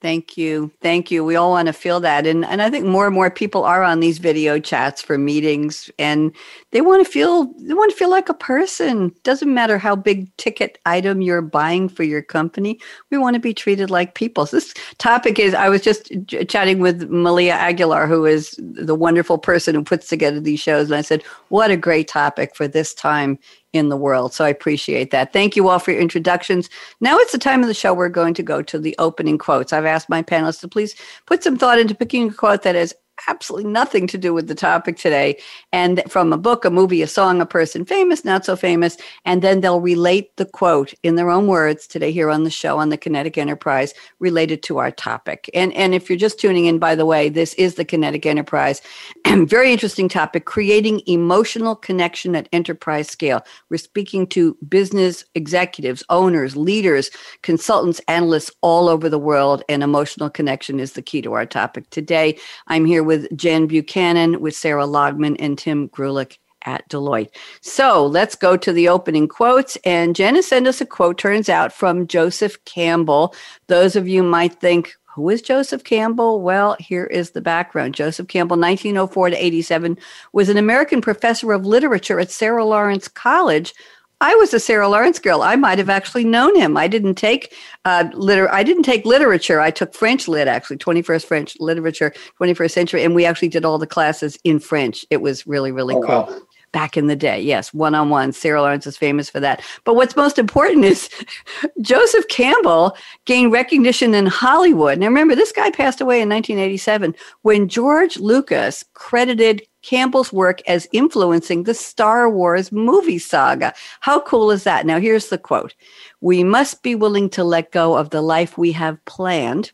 Thank 0.04 0.36
you. 0.36 0.70
Thank 0.82 1.10
you. 1.10 1.24
We 1.24 1.34
all 1.34 1.52
want 1.52 1.66
to 1.68 1.72
feel 1.72 1.98
that. 2.00 2.26
And 2.26 2.44
and 2.44 2.60
I 2.60 2.68
think 2.68 2.84
more 2.84 3.06
and 3.06 3.14
more 3.14 3.30
people 3.30 3.64
are 3.64 3.82
on 3.82 4.00
these 4.00 4.18
video 4.18 4.58
chats 4.58 5.00
for 5.00 5.16
meetings 5.16 5.90
and 5.98 6.30
they 6.72 6.82
want 6.82 7.02
to 7.06 7.10
feel 7.10 7.44
they 7.58 7.72
want 7.72 7.90
to 7.90 7.96
feel 7.96 8.10
like 8.10 8.28
a 8.28 8.34
person. 8.34 9.14
Doesn't 9.22 9.54
matter 9.54 9.78
how 9.78 9.96
big 9.96 10.36
ticket 10.36 10.78
item 10.84 11.22
you're 11.22 11.40
buying 11.40 11.88
for 11.88 12.02
your 12.02 12.20
company. 12.20 12.78
We 13.10 13.16
want 13.16 13.32
to 13.32 13.40
be 13.40 13.54
treated 13.54 13.88
like 13.88 14.14
people. 14.14 14.44
So 14.44 14.58
this 14.58 14.74
topic 14.98 15.38
is 15.38 15.54
I 15.54 15.70
was 15.70 15.80
just 15.80 16.12
chatting 16.48 16.80
with 16.80 17.08
Malia 17.08 17.54
Aguilar 17.54 18.06
who 18.06 18.26
is 18.26 18.54
the 18.58 18.94
wonderful 18.94 19.38
person 19.38 19.74
who 19.74 19.82
puts 19.82 20.08
together 20.08 20.38
these 20.38 20.60
shows 20.60 20.90
and 20.90 20.96
I 20.96 21.00
said, 21.00 21.22
"What 21.48 21.70
a 21.70 21.78
great 21.78 22.08
topic 22.08 22.54
for 22.54 22.68
this 22.68 22.92
time 22.92 23.38
in 23.74 23.88
the 23.88 23.96
world. 23.96 24.32
So 24.32 24.44
I 24.44 24.48
appreciate 24.48 25.10
that. 25.10 25.32
Thank 25.32 25.56
you 25.56 25.68
all 25.68 25.78
for 25.78 25.90
your 25.90 26.00
introductions. 26.00 26.70
Now 27.00 27.18
it's 27.18 27.32
the 27.32 27.38
time 27.38 27.60
of 27.60 27.66
the 27.66 27.74
show 27.74 27.92
we're 27.92 28.08
going 28.08 28.32
to 28.34 28.42
go 28.42 28.62
to 28.62 28.78
the 28.78 28.94
opening 28.98 29.36
quotes. 29.36 29.72
I've 29.72 29.84
asked 29.84 30.08
my 30.08 30.22
panelists 30.22 30.60
to 30.60 30.68
please 30.68 30.94
put 31.26 31.42
some 31.42 31.58
thought 31.58 31.78
into 31.78 31.94
picking 31.94 32.30
a 32.30 32.32
quote 32.32 32.62
that 32.62 32.76
is 32.76 32.94
absolutely 33.28 33.70
nothing 33.70 34.06
to 34.08 34.18
do 34.18 34.34
with 34.34 34.48
the 34.48 34.54
topic 34.54 34.96
today. 34.96 35.38
And 35.72 36.02
from 36.08 36.32
a 36.32 36.38
book, 36.38 36.64
a 36.64 36.70
movie, 36.70 37.02
a 37.02 37.06
song, 37.06 37.40
a 37.40 37.46
person, 37.46 37.84
famous, 37.84 38.24
not 38.24 38.44
so 38.44 38.56
famous. 38.56 38.96
And 39.24 39.42
then 39.42 39.60
they'll 39.60 39.80
relate 39.80 40.36
the 40.36 40.46
quote 40.46 40.94
in 41.02 41.14
their 41.14 41.30
own 41.30 41.46
words 41.46 41.86
today 41.86 42.12
here 42.12 42.30
on 42.30 42.44
the 42.44 42.50
show 42.50 42.78
on 42.78 42.88
the 42.88 42.96
Kinetic 42.96 43.38
Enterprise 43.38 43.94
related 44.18 44.62
to 44.64 44.78
our 44.78 44.90
topic. 44.90 45.48
And, 45.54 45.72
and 45.74 45.94
if 45.94 46.08
you're 46.08 46.18
just 46.18 46.38
tuning 46.38 46.66
in, 46.66 46.78
by 46.78 46.94
the 46.94 47.06
way, 47.06 47.28
this 47.28 47.54
is 47.54 47.76
the 47.76 47.84
Kinetic 47.84 48.26
Enterprise. 48.26 48.82
Very 49.26 49.72
interesting 49.72 50.08
topic 50.08 50.44
creating 50.44 51.00
emotional 51.06 51.76
connection 51.76 52.34
at 52.34 52.48
enterprise 52.52 53.08
scale. 53.08 53.44
We're 53.70 53.78
speaking 53.78 54.26
to 54.28 54.56
business 54.68 55.24
executives, 55.34 56.02
owners, 56.10 56.56
leaders, 56.56 57.10
consultants, 57.42 58.00
analysts 58.08 58.50
all 58.60 58.88
over 58.88 59.08
the 59.08 59.18
world. 59.18 59.62
And 59.68 59.82
emotional 59.82 60.30
connection 60.30 60.80
is 60.80 60.92
the 60.92 61.02
key 61.02 61.22
to 61.22 61.32
our 61.34 61.46
topic 61.46 61.90
today. 61.90 62.38
I'm 62.66 62.84
here 62.84 63.03
with 63.04 63.34
Jen 63.36 63.66
Buchanan, 63.66 64.40
with 64.40 64.54
Sarah 64.54 64.86
Logman, 64.86 65.36
and 65.38 65.58
Tim 65.58 65.88
Greulich 65.88 66.38
at 66.64 66.88
Deloitte. 66.88 67.30
So 67.60 68.06
let's 68.06 68.34
go 68.34 68.56
to 68.56 68.72
the 68.72 68.88
opening 68.88 69.28
quotes. 69.28 69.76
And 69.84 70.16
Jen 70.16 70.34
has 70.34 70.46
sent 70.46 70.66
us 70.66 70.80
a 70.80 70.86
quote, 70.86 71.18
turns 71.18 71.48
out, 71.48 71.72
from 71.72 72.06
Joseph 72.06 72.64
Campbell. 72.64 73.34
Those 73.66 73.96
of 73.96 74.08
you 74.08 74.22
might 74.22 74.54
think, 74.54 74.94
who 75.14 75.28
is 75.28 75.42
Joseph 75.42 75.84
Campbell? 75.84 76.40
Well, 76.40 76.76
here 76.80 77.04
is 77.04 77.30
the 77.30 77.40
background. 77.40 77.94
Joseph 77.94 78.26
Campbell, 78.26 78.56
1904 78.56 79.30
to 79.30 79.44
87, 79.44 79.96
was 80.32 80.48
an 80.48 80.56
American 80.56 81.00
professor 81.00 81.52
of 81.52 81.64
literature 81.64 82.18
at 82.18 82.32
Sarah 82.32 82.64
Lawrence 82.64 83.06
College 83.06 83.74
I 84.24 84.34
was 84.36 84.54
a 84.54 84.58
Sarah 84.58 84.88
Lawrence 84.88 85.18
girl. 85.18 85.42
I 85.42 85.54
might 85.54 85.76
have 85.76 85.90
actually 85.90 86.24
known 86.24 86.56
him. 86.56 86.78
I 86.78 86.88
didn't 86.88 87.16
take 87.16 87.54
uh, 87.84 88.08
liter- 88.14 88.50
I 88.50 88.62
didn't 88.62 88.84
take 88.84 89.04
literature. 89.04 89.60
I 89.60 89.70
took 89.70 89.92
French 89.92 90.26
lit 90.26 90.48
actually, 90.48 90.78
21st 90.78 91.26
French 91.26 91.60
literature, 91.60 92.10
21st 92.40 92.70
century, 92.70 93.04
and 93.04 93.14
we 93.14 93.26
actually 93.26 93.50
did 93.50 93.66
all 93.66 93.76
the 93.76 93.86
classes 93.86 94.38
in 94.42 94.60
French. 94.60 95.04
It 95.10 95.20
was 95.20 95.46
really 95.46 95.72
really 95.72 95.94
oh, 95.94 96.00
cool. 96.00 96.08
Wow. 96.08 96.40
Back 96.72 96.96
in 96.96 97.06
the 97.06 97.14
day, 97.14 97.38
yes, 97.38 97.74
one 97.74 97.94
on 97.94 98.08
one. 98.08 98.32
Sarah 98.32 98.62
Lawrence 98.62 98.86
is 98.86 98.96
famous 98.96 99.28
for 99.28 99.40
that. 99.40 99.62
But 99.84 99.94
what's 99.94 100.16
most 100.16 100.38
important 100.38 100.86
is 100.86 101.10
Joseph 101.82 102.26
Campbell 102.28 102.96
gained 103.26 103.52
recognition 103.52 104.14
in 104.14 104.24
Hollywood. 104.24 104.98
Now, 104.98 105.06
remember, 105.06 105.34
this 105.34 105.52
guy 105.52 105.70
passed 105.70 106.00
away 106.00 106.22
in 106.22 106.30
1987 106.30 107.14
when 107.42 107.68
George 107.68 108.18
Lucas 108.18 108.84
credited 108.94 109.62
Campbell's 109.84 110.32
work 110.32 110.62
as 110.66 110.88
influencing 110.92 111.64
the 111.64 111.74
Star 111.74 112.30
Wars 112.30 112.72
movie 112.72 113.18
saga. 113.18 113.74
How 114.00 114.20
cool 114.20 114.50
is 114.50 114.64
that? 114.64 114.86
Now, 114.86 114.98
here's 114.98 115.28
the 115.28 115.38
quote 115.38 115.74
We 116.20 116.42
must 116.42 116.82
be 116.82 116.94
willing 116.94 117.28
to 117.30 117.44
let 117.44 117.70
go 117.70 117.96
of 117.96 118.10
the 118.10 118.22
life 118.22 118.56
we 118.56 118.72
have 118.72 119.04
planned 119.04 119.72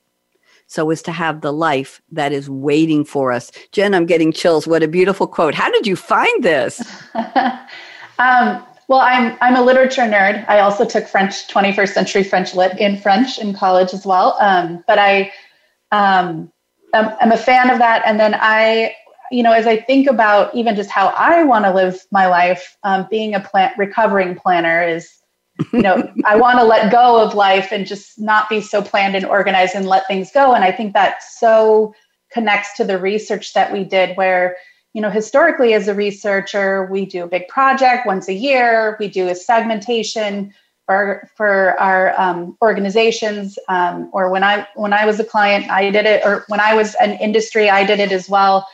so 0.67 0.91
as 0.91 1.03
to 1.03 1.13
have 1.13 1.41
the 1.41 1.53
life 1.53 2.01
that 2.13 2.33
is 2.33 2.51
waiting 2.51 3.05
for 3.05 3.33
us. 3.33 3.51
Jen, 3.73 3.95
I'm 3.95 4.07
getting 4.07 4.33
chills. 4.33 4.67
What 4.67 4.83
a 4.83 4.89
beautiful 4.89 5.27
quote. 5.27 5.55
How 5.55 5.71
did 5.71 5.87
you 5.87 5.97
find 5.97 6.45
this? 6.45 6.81
um, 7.15 8.65
well, 8.87 9.01
I'm, 9.01 9.37
I'm 9.41 9.57
a 9.57 9.63
literature 9.63 10.03
nerd. 10.03 10.45
I 10.49 10.61
also 10.61 10.85
took 10.85 11.07
French, 11.07 11.47
21st 11.49 11.89
century 11.89 12.25
French 12.25 12.55
lit 12.55 12.79
in 12.79 12.97
French 12.99 13.39
in 13.39 13.55
college 13.55 13.93
as 13.95 14.05
well. 14.05 14.37
Um, 14.41 14.83
but 14.87 14.99
I, 14.99 15.33
um, 15.93 16.53
I'm, 16.95 17.17
I'm 17.21 17.33
a 17.33 17.37
fan 17.37 17.71
of 17.71 17.79
that. 17.79 18.03
And 18.05 18.19
then 18.19 18.37
I 18.41 18.95
you 19.31 19.43
know, 19.43 19.53
as 19.53 19.67
I 19.67 19.77
think 19.77 20.09
about 20.09 20.55
even 20.55 20.75
just 20.75 20.91
how 20.91 21.09
I 21.09 21.45
want 21.45 21.65
to 21.65 21.73
live 21.73 22.05
my 22.11 22.27
life, 22.27 22.77
um, 22.83 23.07
being 23.11 23.35
a 23.35 23.41
plant 23.41 23.77
recovering 23.79 24.35
planner 24.35 24.83
is, 24.83 25.09
you 25.73 25.83
know, 25.83 26.13
I 26.25 26.37
want 26.37 26.59
to 26.59 26.65
let 26.65 26.91
go 26.91 27.23
of 27.23 27.35
life 27.35 27.69
and 27.71 27.87
just 27.87 28.19
not 28.19 28.49
be 28.49 28.61
so 28.61 28.83
planned 28.83 29.15
and 29.15 29.25
organized 29.25 29.75
and 29.75 29.87
let 29.87 30.07
things 30.07 30.31
go. 30.33 30.55
And 30.55 30.65
I 30.65 30.73
think 30.73 30.95
that 30.95 31.23
so 31.23 31.95
connects 32.33 32.77
to 32.77 32.85
the 32.85 32.99
research 32.99 33.53
that 33.55 33.73
we 33.73 33.85
did, 33.85 34.17
where 34.17 34.57
you 34.93 35.01
know, 35.01 35.11
historically 35.11 35.73
as 35.75 35.87
a 35.87 35.95
researcher, 35.95 36.89
we 36.91 37.07
do 37.07 37.23
a 37.23 37.29
big 37.29 37.47
project 37.47 38.07
once 38.07 38.29
a 38.29 38.33
year. 38.33 38.97
We 38.99 39.07
do 39.07 39.29
a 39.29 39.37
segmentation 39.37 40.53
for 40.85 41.29
for 41.37 41.81
our 41.81 42.19
um, 42.21 42.57
organizations. 42.61 43.57
Um, 43.69 44.11
or 44.13 44.31
when 44.31 44.43
I 44.43 44.67
when 44.75 44.93
I 44.93 45.07
was 45.07 45.21
a 45.21 45.25
client, 45.25 45.71
I 45.71 45.91
did 45.91 46.07
it. 46.07 46.23
Or 46.25 46.45
when 46.49 46.59
I 46.59 46.75
was 46.75 46.97
an 46.97 47.13
industry, 47.21 47.71
I 47.71 47.85
did 47.85 48.01
it 48.01 48.11
as 48.11 48.29
well 48.29 48.67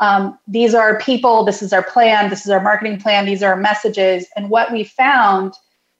um, 0.00 0.38
these 0.46 0.74
are 0.74 0.98
people, 0.98 1.44
this 1.44 1.62
is 1.62 1.72
our 1.72 1.82
plan, 1.82 2.30
this 2.30 2.44
is 2.44 2.50
our 2.50 2.60
marketing 2.60 3.00
plan, 3.00 3.26
these 3.26 3.42
are 3.42 3.52
our 3.52 3.60
messages. 3.60 4.26
And 4.36 4.50
what 4.50 4.72
we 4.72 4.84
found 4.84 5.54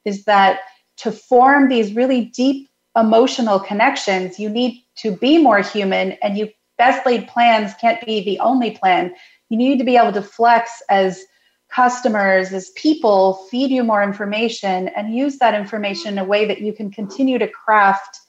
is 0.05 0.25
that 0.25 0.61
to 0.99 1.13
form 1.13 1.69
these 1.69 1.95
really 1.95 2.27
deep 2.27 2.69
emotional 2.97 3.59
connections, 3.59 4.39
you 4.39 4.49
need 4.49 4.83
to 4.97 5.17
be 5.17 5.39
more 5.39 5.61
human, 5.61 6.13
and 6.23 6.37
you 6.37 6.49
best 6.79 7.05
laid 7.07 7.29
plans 7.29 7.73
can't 7.81 8.05
be 8.05 8.25
the 8.25 8.39
only 8.41 8.73
plan. 8.73 9.15
You 9.49 9.57
need 9.57 9.79
to 9.79 9.85
be 9.85 9.97
able 9.97 10.13
to 10.13 10.23
flex 10.23 10.83
as 10.89 11.25
customers, 11.71 12.53
as 12.53 12.71
people, 12.71 13.47
feed 13.51 13.71
you 13.71 13.83
more 13.83 14.03
information 14.03 14.89
and 14.89 15.15
use 15.15 15.39
that 15.39 15.55
information 15.55 16.13
in 16.13 16.19
a 16.19 16.25
way 16.25 16.45
that 16.47 16.61
you 16.61 16.73
can 16.73 16.91
continue 16.91 17.39
to 17.39 17.49
craft 17.49 18.21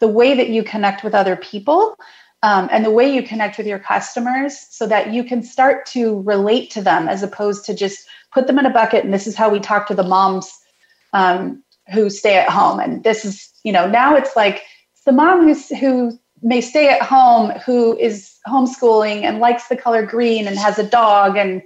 the 0.00 0.08
way 0.08 0.34
that 0.34 0.48
you 0.48 0.62
connect 0.62 1.04
with 1.04 1.14
other 1.14 1.36
people 1.36 1.96
um, 2.42 2.68
and 2.70 2.84
the 2.84 2.90
way 2.90 3.12
you 3.12 3.22
connect 3.22 3.58
with 3.58 3.66
your 3.66 3.78
customers 3.78 4.66
so 4.70 4.86
that 4.86 5.12
you 5.12 5.24
can 5.24 5.42
start 5.42 5.86
to 5.86 6.20
relate 6.22 6.70
to 6.70 6.82
them 6.82 7.08
as 7.08 7.22
opposed 7.22 7.64
to 7.64 7.74
just 7.74 8.00
put 8.32 8.46
them 8.46 8.58
in 8.58 8.66
a 8.66 8.70
bucket 8.70 9.04
and 9.04 9.12
this 9.12 9.26
is 9.26 9.34
how 9.34 9.48
we 9.48 9.58
talk 9.58 9.86
to 9.88 9.94
the 9.94 10.04
moms 10.04 10.52
um, 11.12 11.62
who 11.92 12.10
stay 12.10 12.36
at 12.36 12.48
home. 12.48 12.78
And 12.80 13.02
this 13.02 13.24
is 13.24 13.52
you 13.64 13.72
know 13.72 13.88
now 13.88 14.14
it's 14.14 14.36
like 14.36 14.62
it's 14.92 15.04
the 15.04 15.12
mom 15.12 15.44
who's 15.44 15.68
who 15.68 16.18
may 16.42 16.60
stay 16.60 16.88
at 16.88 17.02
home 17.02 17.50
who 17.66 17.96
is 17.98 18.36
homeschooling 18.46 19.22
and 19.22 19.40
likes 19.40 19.68
the 19.68 19.76
color 19.76 20.06
green 20.06 20.46
and 20.46 20.56
has 20.56 20.78
a 20.78 20.88
dog 20.88 21.36
and 21.36 21.62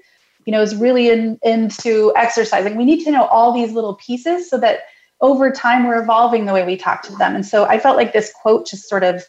you 0.46 0.52
know 0.52 0.62
is 0.62 0.74
really 0.74 1.10
in, 1.10 1.38
into 1.42 2.12
exercising. 2.16 2.76
We 2.76 2.86
need 2.86 3.04
to 3.04 3.10
know 3.10 3.26
all 3.26 3.52
these 3.52 3.72
little 3.72 3.94
pieces 3.96 4.48
so 4.48 4.58
that 4.58 4.80
over 5.20 5.52
time 5.52 5.86
we're 5.86 6.02
evolving 6.02 6.46
the 6.46 6.52
way 6.52 6.64
we 6.64 6.76
talk 6.76 7.02
to 7.02 7.14
them. 7.16 7.34
And 7.34 7.44
so 7.44 7.64
i 7.66 7.78
felt 7.78 7.96
like 7.96 8.12
this 8.12 8.32
quote 8.40 8.66
just 8.66 8.88
sort 8.88 9.04
of 9.04 9.24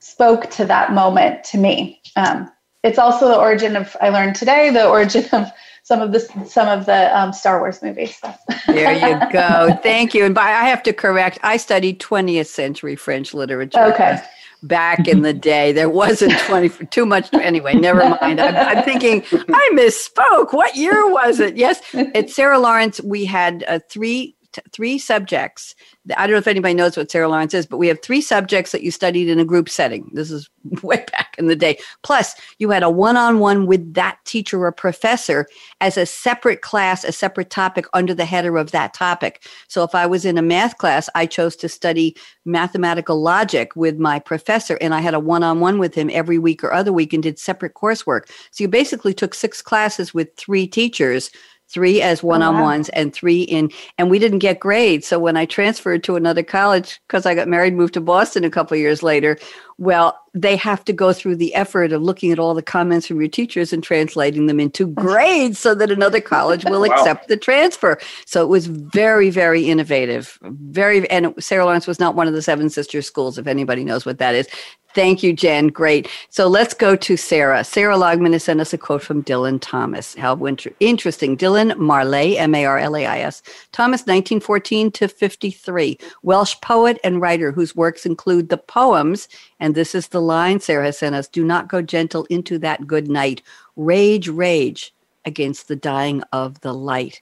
spoke 0.00 0.50
to 0.50 0.64
that 0.66 0.92
moment 0.92 1.44
to 1.44 1.58
me. 1.58 2.00
Um, 2.16 2.50
it's 2.84 2.98
also 2.98 3.28
the 3.28 3.36
origin 3.38 3.76
of 3.76 3.96
I 4.00 4.08
learned 4.10 4.36
today 4.36 4.70
the 4.70 4.88
origin 4.88 5.24
of 5.32 5.50
some 5.82 6.00
of 6.00 6.12
the 6.12 6.20
some 6.46 6.68
of 6.68 6.86
the 6.86 7.18
um, 7.18 7.32
Star 7.32 7.60
Wars 7.60 7.82
movies. 7.82 8.20
there 8.66 8.92
you 8.92 9.20
go. 9.32 9.78
Thank 9.82 10.14
you. 10.14 10.24
And 10.24 10.34
by 10.34 10.42
I 10.42 10.64
have 10.64 10.82
to 10.84 10.92
correct, 10.92 11.38
I 11.42 11.56
studied 11.56 12.00
20th 12.00 12.46
century 12.46 12.94
French 12.94 13.34
literature. 13.34 13.80
Okay. 13.80 14.20
Back 14.64 15.06
in 15.06 15.22
the 15.22 15.32
day, 15.32 15.70
there 15.70 15.88
wasn't 15.88 16.36
20 16.40 16.86
too 16.86 17.06
much. 17.06 17.32
Anyway, 17.32 17.74
never 17.74 18.00
mind. 18.20 18.40
I'm, 18.40 18.56
I'm, 18.56 18.84
thinking 18.84 19.22
I 19.32 19.70
misspoke. 19.72 20.52
What 20.52 20.74
year 20.74 21.08
was 21.08 21.38
it? 21.38 21.56
Yes, 21.56 21.80
at 21.94 22.28
Sarah 22.28 22.58
Lawrence, 22.58 23.00
we 23.00 23.24
had 23.24 23.64
uh, 23.68 23.78
three 23.88 24.34
t- 24.52 24.62
three 24.72 24.98
subjects. 24.98 25.74
I 26.16 26.26
don't 26.26 26.34
know 26.34 26.38
if 26.38 26.46
anybody 26.46 26.74
knows 26.74 26.96
what 26.96 27.10
Sarah 27.10 27.28
Lawrence 27.28 27.54
is, 27.54 27.66
but 27.66 27.78
we 27.78 27.88
have 27.88 28.02
three 28.02 28.20
subjects 28.20 28.72
that 28.72 28.82
you 28.82 28.90
studied 28.90 29.28
in 29.28 29.38
a 29.38 29.44
group 29.44 29.68
setting. 29.68 30.10
This 30.12 30.30
is 30.30 30.48
way 30.82 31.04
back 31.12 31.34
in 31.38 31.46
the 31.46 31.56
day. 31.56 31.78
Plus, 32.02 32.34
you 32.58 32.70
had 32.70 32.82
a 32.82 32.90
one-on-one 32.90 33.66
with 33.66 33.94
that 33.94 34.18
teacher 34.24 34.64
or 34.64 34.72
professor 34.72 35.46
as 35.80 35.96
a 35.96 36.06
separate 36.06 36.62
class, 36.62 37.04
a 37.04 37.12
separate 37.12 37.50
topic 37.50 37.86
under 37.92 38.14
the 38.14 38.24
header 38.24 38.56
of 38.56 38.70
that 38.70 38.94
topic. 38.94 39.46
So 39.68 39.82
if 39.82 39.94
I 39.94 40.06
was 40.06 40.24
in 40.24 40.38
a 40.38 40.42
math 40.42 40.78
class, 40.78 41.08
I 41.14 41.26
chose 41.26 41.56
to 41.56 41.68
study 41.68 42.16
mathematical 42.44 43.20
logic 43.20 43.76
with 43.76 43.98
my 43.98 44.18
professor, 44.18 44.78
and 44.80 44.94
I 44.94 45.00
had 45.00 45.14
a 45.14 45.20
one-on-one 45.20 45.78
with 45.78 45.94
him 45.94 46.10
every 46.12 46.38
week 46.38 46.64
or 46.64 46.72
other 46.72 46.92
week 46.92 47.12
and 47.12 47.22
did 47.22 47.38
separate 47.38 47.74
coursework. 47.74 48.28
So 48.50 48.64
you 48.64 48.68
basically 48.68 49.14
took 49.14 49.34
six 49.34 49.62
classes 49.62 50.14
with 50.14 50.34
three 50.36 50.66
teachers 50.66 51.30
three 51.68 52.00
as 52.00 52.22
one-on-ones 52.22 52.88
oh, 52.88 52.96
wow. 52.96 53.02
and 53.02 53.12
three 53.12 53.42
in 53.42 53.70
and 53.98 54.10
we 54.10 54.18
didn't 54.18 54.38
get 54.38 54.58
grades 54.58 55.06
so 55.06 55.18
when 55.18 55.36
i 55.36 55.44
transferred 55.44 56.02
to 56.02 56.16
another 56.16 56.42
college 56.42 57.00
because 57.06 57.26
i 57.26 57.34
got 57.34 57.48
married 57.48 57.74
moved 57.74 57.94
to 57.94 58.00
boston 58.00 58.44
a 58.44 58.50
couple 58.50 58.76
years 58.76 59.02
later 59.02 59.38
well 59.76 60.18
they 60.34 60.56
have 60.56 60.84
to 60.84 60.92
go 60.92 61.12
through 61.12 61.36
the 61.36 61.54
effort 61.54 61.92
of 61.92 62.02
looking 62.02 62.32
at 62.32 62.38
all 62.38 62.54
the 62.54 62.62
comments 62.62 63.06
from 63.06 63.20
your 63.20 63.28
teachers 63.28 63.72
and 63.72 63.82
translating 63.82 64.46
them 64.46 64.60
into 64.60 64.86
grades 64.86 65.58
so 65.58 65.74
that 65.74 65.90
another 65.90 66.20
college 66.20 66.64
will 66.64 66.80
wow. 66.88 66.94
accept 66.94 67.28
the 67.28 67.36
transfer 67.36 67.98
so 68.24 68.42
it 68.42 68.48
was 68.48 68.66
very 68.66 69.30
very 69.30 69.68
innovative 69.68 70.38
very 70.42 71.08
and 71.10 71.32
sarah 71.38 71.64
lawrence 71.64 71.86
was 71.86 72.00
not 72.00 72.14
one 72.14 72.26
of 72.26 72.34
the 72.34 72.42
seven 72.42 72.70
sisters 72.70 73.06
schools 73.06 73.38
if 73.38 73.46
anybody 73.46 73.84
knows 73.84 74.06
what 74.06 74.18
that 74.18 74.34
is 74.34 74.48
Thank 74.94 75.22
you, 75.22 75.34
Jen. 75.34 75.68
Great. 75.68 76.08
So 76.30 76.48
let's 76.48 76.72
go 76.72 76.96
to 76.96 77.16
Sarah. 77.16 77.62
Sarah 77.62 77.96
Logman 77.96 78.32
has 78.32 78.44
sent 78.44 78.60
us 78.60 78.72
a 78.72 78.78
quote 78.78 79.02
from 79.02 79.22
Dylan 79.22 79.58
Thomas. 79.60 80.14
How 80.14 80.34
interesting. 80.80 81.36
Dylan 81.36 81.76
Marlais, 81.76 82.36
M 82.36 82.54
A 82.54 82.64
R 82.64 82.78
L 82.78 82.96
A 82.96 83.04
I 83.04 83.18
S. 83.20 83.42
Thomas, 83.72 84.00
1914 84.00 84.90
to 84.92 85.08
53. 85.08 85.98
Welsh 86.22 86.56
poet 86.62 86.98
and 87.04 87.20
writer 87.20 87.52
whose 87.52 87.76
works 87.76 88.06
include 88.06 88.48
the 88.48 88.56
poems, 88.56 89.28
and 89.60 89.74
this 89.74 89.94
is 89.94 90.08
the 90.08 90.22
line 90.22 90.58
Sarah 90.58 90.86
has 90.86 90.98
sent 90.98 91.14
us 91.14 91.28
Do 91.28 91.44
not 91.44 91.68
go 91.68 91.82
gentle 91.82 92.24
into 92.30 92.58
that 92.60 92.86
good 92.86 93.08
night. 93.08 93.42
Rage, 93.76 94.28
rage 94.28 94.94
against 95.26 95.68
the 95.68 95.76
dying 95.76 96.22
of 96.32 96.60
the 96.62 96.72
light. 96.72 97.20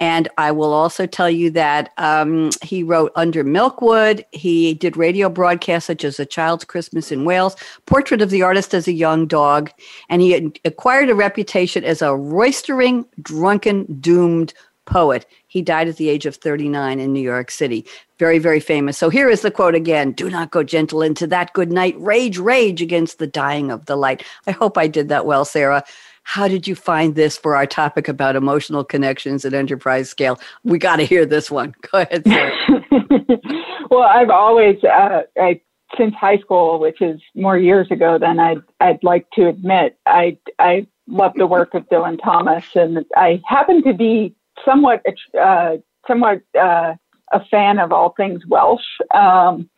And 0.00 0.28
I 0.38 0.52
will 0.52 0.72
also 0.72 1.06
tell 1.06 1.30
you 1.30 1.50
that 1.50 1.92
um, 1.98 2.50
he 2.62 2.82
wrote 2.82 3.12
Under 3.16 3.44
Milkwood. 3.44 4.24
He 4.32 4.74
did 4.74 4.96
radio 4.96 5.28
broadcasts 5.28 5.86
such 5.86 6.04
as 6.04 6.18
A 6.18 6.26
Child's 6.26 6.64
Christmas 6.64 7.12
in 7.12 7.24
Wales, 7.24 7.56
Portrait 7.86 8.22
of 8.22 8.30
the 8.30 8.42
Artist 8.42 8.74
as 8.74 8.88
a 8.88 8.92
Young 8.92 9.26
Dog. 9.26 9.70
And 10.08 10.22
he 10.22 10.52
acquired 10.64 11.10
a 11.10 11.14
reputation 11.14 11.84
as 11.84 12.02
a 12.02 12.16
roistering, 12.16 13.04
drunken, 13.22 14.00
doomed 14.00 14.54
poet. 14.86 15.24
He 15.46 15.62
died 15.62 15.88
at 15.88 15.96
the 15.96 16.08
age 16.08 16.26
of 16.26 16.36
39 16.36 17.00
in 17.00 17.12
New 17.12 17.20
York 17.20 17.50
City. 17.50 17.86
Very, 18.18 18.38
very 18.38 18.60
famous. 18.60 18.98
So 18.98 19.08
here 19.08 19.30
is 19.30 19.40
the 19.42 19.50
quote 19.50 19.74
again 19.74 20.12
Do 20.12 20.28
not 20.28 20.50
go 20.50 20.62
gentle 20.62 21.02
into 21.02 21.26
that 21.28 21.52
good 21.52 21.72
night. 21.72 21.94
Rage, 21.98 22.38
rage 22.38 22.82
against 22.82 23.18
the 23.18 23.26
dying 23.26 23.70
of 23.70 23.86
the 23.86 23.96
light. 23.96 24.24
I 24.46 24.50
hope 24.50 24.76
I 24.76 24.88
did 24.88 25.08
that 25.08 25.26
well, 25.26 25.44
Sarah. 25.44 25.84
How 26.22 26.48
did 26.48 26.68
you 26.68 26.74
find 26.74 27.14
this 27.14 27.36
for 27.36 27.56
our 27.56 27.66
topic 27.66 28.08
about 28.08 28.36
emotional 28.36 28.84
connections 28.84 29.44
at 29.44 29.54
enterprise 29.54 30.08
scale? 30.08 30.38
We 30.64 30.78
got 30.78 30.96
to 30.96 31.04
hear 31.04 31.26
this 31.26 31.50
one. 31.50 31.74
Go 31.92 32.00
ahead. 32.00 32.24
well, 33.90 34.02
I've 34.02 34.30
always, 34.30 34.82
uh, 34.84 35.22
I, 35.36 35.60
since 35.98 36.14
high 36.14 36.38
school, 36.38 36.78
which 36.78 37.00
is 37.00 37.20
more 37.34 37.58
years 37.58 37.90
ago 37.90 38.18
than 38.18 38.38
I'd, 38.38 38.62
I'd 38.80 39.02
like 39.02 39.28
to 39.32 39.48
admit, 39.48 39.98
I, 40.06 40.38
I 40.58 40.86
love 41.08 41.32
the 41.36 41.46
work 41.46 41.74
of 41.74 41.88
Dylan 41.88 42.22
Thomas, 42.22 42.64
and 42.74 43.04
I 43.16 43.42
happen 43.46 43.82
to 43.84 43.92
be 43.92 44.34
somewhat, 44.64 45.02
uh, 45.40 45.78
somewhat 46.06 46.42
uh, 46.58 46.94
a 47.32 47.44
fan 47.46 47.78
of 47.78 47.92
all 47.92 48.14
things 48.16 48.44
Welsh. 48.46 48.82
Um, 49.14 49.68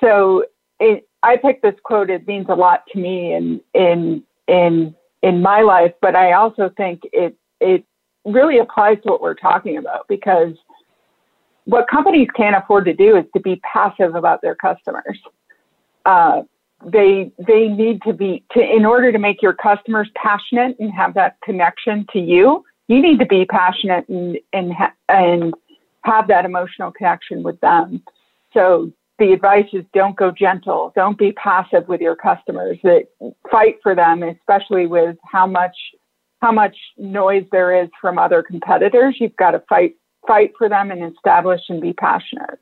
so 0.00 0.44
it, 0.80 1.08
I 1.22 1.36
picked 1.36 1.62
this 1.62 1.74
quote. 1.82 2.10
It 2.10 2.26
means 2.26 2.46
a 2.48 2.54
lot 2.54 2.84
to 2.92 2.98
me 2.98 3.34
in 3.34 3.60
in 3.74 4.22
in 4.46 4.94
in 5.22 5.42
my 5.42 5.62
life, 5.62 5.92
but 6.00 6.14
I 6.14 6.32
also 6.32 6.70
think 6.76 7.02
it 7.12 7.36
it 7.60 7.84
really 8.24 8.58
applies 8.58 8.98
to 9.02 9.10
what 9.10 9.20
we're 9.20 9.34
talking 9.34 9.76
about 9.76 10.06
because 10.08 10.54
what 11.64 11.88
companies 11.88 12.28
can't 12.34 12.56
afford 12.56 12.84
to 12.86 12.94
do 12.94 13.16
is 13.16 13.24
to 13.34 13.40
be 13.40 13.56
passive 13.56 14.14
about 14.14 14.40
their 14.42 14.54
customers. 14.54 15.18
Uh, 16.04 16.42
they 16.84 17.32
they 17.46 17.68
need 17.68 18.02
to 18.02 18.12
be 18.12 18.44
to 18.52 18.60
in 18.60 18.84
order 18.84 19.10
to 19.10 19.18
make 19.18 19.42
your 19.42 19.54
customers 19.54 20.08
passionate 20.14 20.76
and 20.78 20.92
have 20.92 21.14
that 21.14 21.36
connection 21.42 22.06
to 22.12 22.20
you. 22.20 22.64
You 22.88 23.00
need 23.00 23.18
to 23.18 23.26
be 23.26 23.44
passionate 23.46 24.08
and 24.08 24.38
and 24.52 24.72
and 25.08 25.54
have 26.04 26.28
that 26.28 26.44
emotional 26.44 26.92
connection 26.92 27.42
with 27.42 27.58
them. 27.60 28.02
So 28.52 28.92
the 29.18 29.32
advice 29.32 29.66
is 29.72 29.84
don't 29.94 30.16
go 30.16 30.30
gentle. 30.30 30.92
Don't 30.94 31.18
be 31.18 31.32
passive 31.32 31.88
with 31.88 32.00
your 32.00 32.16
customers. 32.16 32.78
That 32.82 33.04
fight 33.50 33.76
for 33.82 33.94
them, 33.94 34.22
especially 34.22 34.86
with 34.86 35.16
how 35.24 35.46
much 35.46 35.76
how 36.42 36.52
much 36.52 36.76
noise 36.98 37.46
there 37.50 37.82
is 37.82 37.88
from 38.00 38.18
other 38.18 38.42
competitors. 38.42 39.16
You've 39.18 39.36
got 39.36 39.52
to 39.52 39.62
fight 39.68 39.96
fight 40.26 40.52
for 40.58 40.68
them 40.68 40.90
and 40.90 41.14
establish 41.14 41.62
and 41.68 41.80
be 41.80 41.92
passionate. 41.92 42.58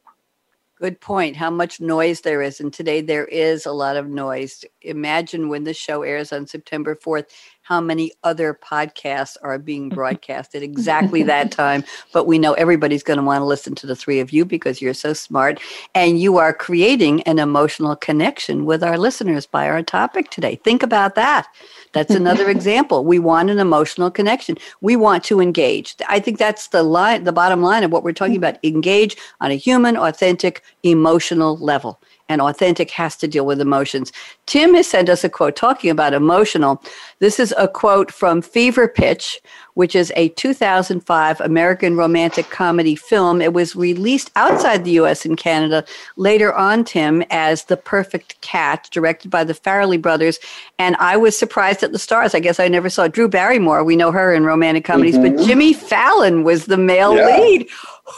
Good 0.81 1.00
point. 1.00 1.37
How 1.37 1.50
much 1.50 1.81
noise 1.81 2.20
there 2.20 2.42
is. 2.42 2.61
And 2.61 2.72
today 2.72 3.00
there 3.00 3.24
is 3.26 3.64
a 3.64 3.72
lot 3.72 3.96
of 3.96 4.09
noise. 4.09 4.64
Imagine 4.85 5.49
when 5.49 5.64
this 5.64 5.77
show 5.77 6.03
airs 6.03 6.33
on 6.33 6.47
September 6.47 6.94
4th, 6.94 7.27
how 7.64 7.81
many 7.81 8.12
other 8.23 8.55
podcasts 8.55 9.37
are 9.42 9.59
being 9.59 9.88
broadcast 10.01 10.55
at 10.55 10.62
exactly 10.62 11.23
that 11.23 11.51
time. 11.51 11.83
But 12.12 12.27
we 12.27 12.38
know 12.38 12.53
everybody's 12.55 13.03
going 13.03 13.18
to 13.18 13.23
want 13.23 13.40
to 13.40 13.47
listen 13.47 13.75
to 13.77 13.87
the 13.87 13.97
three 13.97 14.20
of 14.20 14.33
you 14.33 14.44
because 14.44 14.81
you're 14.81 14.94
so 14.94 15.12
smart. 15.12 15.61
And 15.94 16.20
you 16.20 16.37
are 16.38 16.53
creating 16.53 17.23
an 17.23 17.38
emotional 17.38 17.97
connection 17.97 18.64
with 18.66 18.85
our 18.85 18.99
listeners 18.99 19.47
by 19.47 19.68
our 19.68 19.83
topic 19.83 20.31
today. 20.31 20.57
Think 20.57 20.83
about 20.83 21.14
that. 21.14 21.49
That's 21.92 22.14
another 22.14 22.51
example. 22.57 23.05
We 23.05 23.18
want 23.18 23.51
an 23.51 23.59
emotional 23.59 24.11
connection. 24.11 24.59
We 24.81 24.97
want 24.97 25.25
to 25.25 25.40
engage. 25.40 25.97
I 26.09 26.20
think 26.20 26.38
that's 26.38 26.68
the 26.68 26.83
line, 26.83 27.25
the 27.25 27.33
bottom 27.33 27.62
line 27.62 27.83
of 27.83 27.90
what 27.90 28.05
we're 28.05 28.12
talking 28.12 28.35
mm-hmm. 28.35 28.44
about. 28.44 28.64
Engage 28.64 29.16
on 29.40 29.51
a 29.51 29.55
human, 29.55 29.97
authentic, 29.97 30.62
emotional 30.83 31.57
level 31.57 32.01
and 32.28 32.40
authentic 32.40 32.90
has 32.90 33.16
to 33.16 33.28
deal 33.28 33.46
with 33.46 33.60
emotions. 33.60 34.12
Tim 34.46 34.74
has 34.74 34.88
sent 34.88 35.08
us 35.08 35.24
a 35.24 35.28
quote 35.28 35.56
talking 35.56 35.90
about 35.90 36.14
emotional. 36.14 36.82
This 37.18 37.38
is 37.38 37.54
a 37.58 37.68
quote 37.68 38.10
from 38.10 38.42
Fever 38.42 38.88
Pitch, 38.88 39.40
which 39.74 39.94
is 39.94 40.12
a 40.16 40.28
2005 40.30 41.40
American 41.40 41.96
romantic 41.96 42.48
comedy 42.50 42.96
film. 42.96 43.40
It 43.40 43.52
was 43.52 43.76
released 43.76 44.30
outside 44.37 44.84
the 44.84 44.92
US 44.92 45.24
and 45.24 45.37
Canada 45.37 45.84
later 46.16 46.54
on, 46.54 46.84
Tim, 46.84 47.22
as 47.30 47.64
The 47.64 47.76
Perfect 47.76 48.40
Catch, 48.40 48.90
directed 48.90 49.30
by 49.30 49.44
the 49.44 49.54
Farrelly 49.54 50.00
brothers. 50.00 50.38
And 50.78 50.96
I 50.96 51.16
was 51.16 51.38
surprised 51.38 51.82
at 51.82 51.92
the 51.92 51.98
stars. 51.98 52.34
I 52.34 52.40
guess 52.40 52.60
I 52.60 52.68
never 52.68 52.88
saw 52.88 53.08
Drew 53.08 53.28
Barrymore. 53.28 53.84
We 53.84 53.96
know 53.96 54.12
her 54.12 54.32
in 54.32 54.44
romantic 54.44 54.84
comedies, 54.84 55.16
mm-hmm. 55.16 55.37
but 55.37 55.46
Jimmy 55.46 55.72
Fallon 55.72 56.44
was 56.44 56.66
the 56.66 56.78
male 56.78 57.16
yeah. 57.16 57.26
lead. 57.26 57.68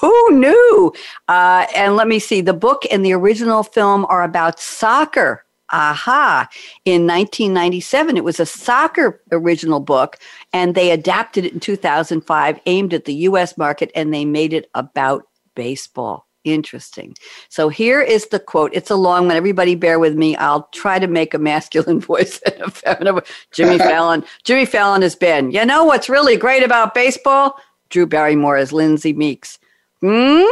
Who 0.01 0.31
knew? 0.33 0.92
Uh, 1.29 1.66
and 1.77 1.96
let 1.96 2.09
me 2.09 2.18
see, 2.18 2.40
the 2.40 2.53
book 2.53 2.85
and 2.90 3.05
the 3.05 3.12
original 3.12 3.62
film 3.62 4.05
are 4.09 4.22
about 4.22 4.61
soccer. 4.61 5.44
Aha. 5.70 6.49
In 6.85 7.07
1997, 7.07 8.16
it 8.16 8.25
was 8.25 8.38
a 8.38 8.46
soccer 8.46 9.20
original 9.33 9.81
book, 9.81 10.18
and 10.53 10.75
they 10.75 10.92
adapted 10.92 11.44
it 11.44 11.53
in 11.53 11.61
2005, 11.61 12.61
aimed 12.66 12.94
at 12.94 13.05
the 13.05 13.14
US 13.14 13.59
market, 13.59 13.90
and 13.94 14.14
they 14.14 14.25
made 14.25 14.53
it 14.53 14.70
about 14.75 15.25
baseball. 15.55 16.27
Interesting. 16.44 17.16
So 17.49 17.68
here 17.68 18.01
is 18.01 18.29
the 18.29 18.38
quote. 18.38 18.70
It's 18.72 18.90
a 18.90 18.94
long 18.94 19.27
one. 19.27 19.37
Everybody 19.37 19.75
bear 19.75 19.99
with 19.99 20.14
me. 20.14 20.37
I'll 20.37 20.68
try 20.72 21.01
to 21.01 21.09
make 21.09 21.35
a 21.35 21.38
masculine 21.38 21.99
voice 22.12 22.40
and 22.46 22.62
a 22.62 22.70
feminine 22.70 23.14
voice. 23.14 23.33
Jimmy 23.51 23.79
Fallon. 23.90 24.25
Jimmy 24.44 24.64
Fallon 24.64 25.03
has 25.03 25.16
been. 25.16 25.51
You 25.51 25.66
know 25.66 25.85
what's 25.85 26.09
really 26.09 26.37
great 26.37 26.62
about 26.62 26.94
baseball? 26.94 27.59
Drew 27.90 28.07
Barrymore 28.07 28.57
as 28.57 28.72
Lindsay 28.72 29.12
Meeks. 29.12 29.59
Hmm? 30.01 30.45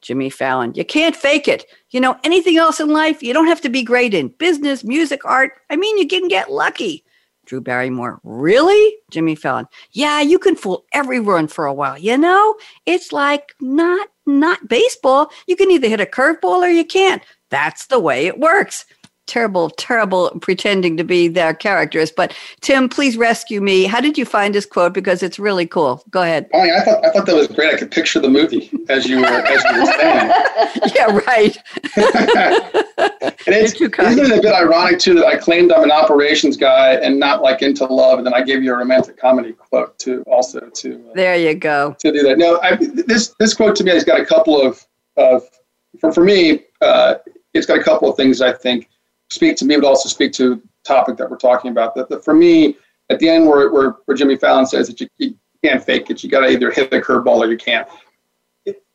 Jimmy 0.00 0.30
Fallon. 0.30 0.74
You 0.74 0.84
can't 0.84 1.16
fake 1.16 1.48
it. 1.48 1.66
You 1.90 2.00
know, 2.00 2.16
anything 2.24 2.56
else 2.56 2.80
in 2.80 2.88
life, 2.88 3.22
you 3.22 3.32
don't 3.32 3.46
have 3.48 3.60
to 3.62 3.68
be 3.68 3.82
great 3.82 4.14
in 4.14 4.28
business, 4.28 4.84
music, 4.84 5.24
art. 5.24 5.52
I 5.70 5.76
mean, 5.76 5.98
you 5.98 6.06
can 6.06 6.28
get 6.28 6.52
lucky. 6.52 7.04
Drew 7.46 7.60
Barrymore. 7.60 8.20
Really? 8.24 8.96
Jimmy 9.10 9.34
Fallon. 9.34 9.66
Yeah, 9.92 10.20
you 10.20 10.38
can 10.38 10.54
fool 10.54 10.84
everyone 10.92 11.48
for 11.48 11.64
a 11.64 11.72
while. 11.72 11.96
You 11.96 12.18
know, 12.18 12.56
it's 12.84 13.10
like 13.12 13.54
not 13.60 14.08
not 14.26 14.68
baseball. 14.68 15.30
You 15.46 15.56
can 15.56 15.70
either 15.70 15.88
hit 15.88 16.00
a 16.00 16.06
curveball 16.06 16.60
or 16.60 16.68
you 16.68 16.84
can't. 16.84 17.22
That's 17.48 17.86
the 17.86 17.98
way 17.98 18.26
it 18.26 18.38
works. 18.38 18.84
Terrible, 19.28 19.70
terrible 19.70 20.30
pretending 20.40 20.96
to 20.96 21.04
be 21.04 21.28
their 21.28 21.54
characters. 21.54 22.10
But 22.10 22.36
Tim, 22.60 22.88
please 22.88 23.16
rescue 23.16 23.60
me. 23.60 23.84
How 23.84 24.00
did 24.00 24.18
you 24.18 24.24
find 24.24 24.54
this 24.54 24.66
quote? 24.66 24.92
Because 24.92 25.22
it's 25.22 25.38
really 25.38 25.66
cool. 25.66 26.02
Go 26.10 26.22
ahead. 26.22 26.48
Oh, 26.52 26.60
I 26.60 26.80
thought 26.80 27.04
I 27.04 27.10
thought 27.10 27.26
that 27.26 27.36
was 27.36 27.46
great. 27.46 27.72
I 27.72 27.78
could 27.78 27.90
picture 27.90 28.18
the 28.18 28.28
movie 28.28 28.70
as 28.88 29.06
you 29.06 29.20
were 29.20 29.26
as 29.26 29.62
you 29.64 29.80
were 29.80 29.86
saying. 29.86 30.32
yeah, 30.96 31.20
right. 31.26 31.56
and 33.46 33.54
it's, 33.54 33.80
isn't 33.80 33.98
it 33.98 34.38
a 34.38 34.42
bit 34.42 34.54
ironic 34.54 34.98
too 34.98 35.14
that 35.14 35.26
I 35.26 35.36
claimed 35.36 35.70
I'm 35.70 35.84
an 35.84 35.92
operations 35.92 36.56
guy 36.56 36.94
and 36.94 37.20
not 37.20 37.42
like 37.42 37.62
into 37.62 37.84
love, 37.84 38.18
and 38.18 38.26
then 38.26 38.34
I 38.34 38.42
gave 38.42 38.62
you 38.62 38.74
a 38.74 38.78
romantic 38.78 39.18
comedy 39.18 39.52
quote 39.52 39.98
too, 39.98 40.24
also 40.26 40.60
to. 40.60 40.94
Uh, 41.10 41.14
there 41.14 41.36
you 41.36 41.54
go. 41.54 41.94
To 42.00 42.12
do 42.12 42.22
that. 42.22 42.38
No, 42.38 42.60
I, 42.60 42.76
this 42.76 43.34
this 43.38 43.54
quote 43.54 43.76
to 43.76 43.84
me 43.84 43.92
has 43.92 44.04
got 44.04 44.20
a 44.20 44.24
couple 44.24 44.60
of 44.60 44.84
of 45.16 45.48
for 46.00 46.12
for 46.12 46.24
me. 46.24 46.64
Uh, 46.80 47.16
it's 47.54 47.66
got 47.66 47.78
a 47.78 47.82
couple 47.82 48.08
of 48.08 48.16
things 48.16 48.40
I 48.40 48.52
think 48.52 48.88
speak 49.30 49.56
to 49.56 49.64
me, 49.64 49.76
but 49.76 49.84
also 49.84 50.08
speak 50.08 50.32
to 50.34 50.62
topic 50.84 51.16
that 51.16 51.30
we're 51.30 51.36
talking 51.36 51.70
about. 51.70 51.94
That, 51.94 52.08
that 52.08 52.24
for 52.24 52.34
me, 52.34 52.76
at 53.10 53.18
the 53.18 53.28
end, 53.28 53.46
where, 53.46 53.70
where, 53.70 53.96
where 54.04 54.16
Jimmy 54.16 54.36
Fallon 54.36 54.66
says 54.66 54.88
that 54.88 55.00
you, 55.00 55.08
you 55.18 55.34
can't 55.64 55.82
fake 55.82 56.10
it, 56.10 56.22
you 56.22 56.30
got 56.30 56.40
to 56.40 56.48
either 56.48 56.70
hit 56.70 56.90
the 56.90 57.00
curveball 57.00 57.38
or 57.38 57.50
you 57.50 57.56
can't. 57.56 57.88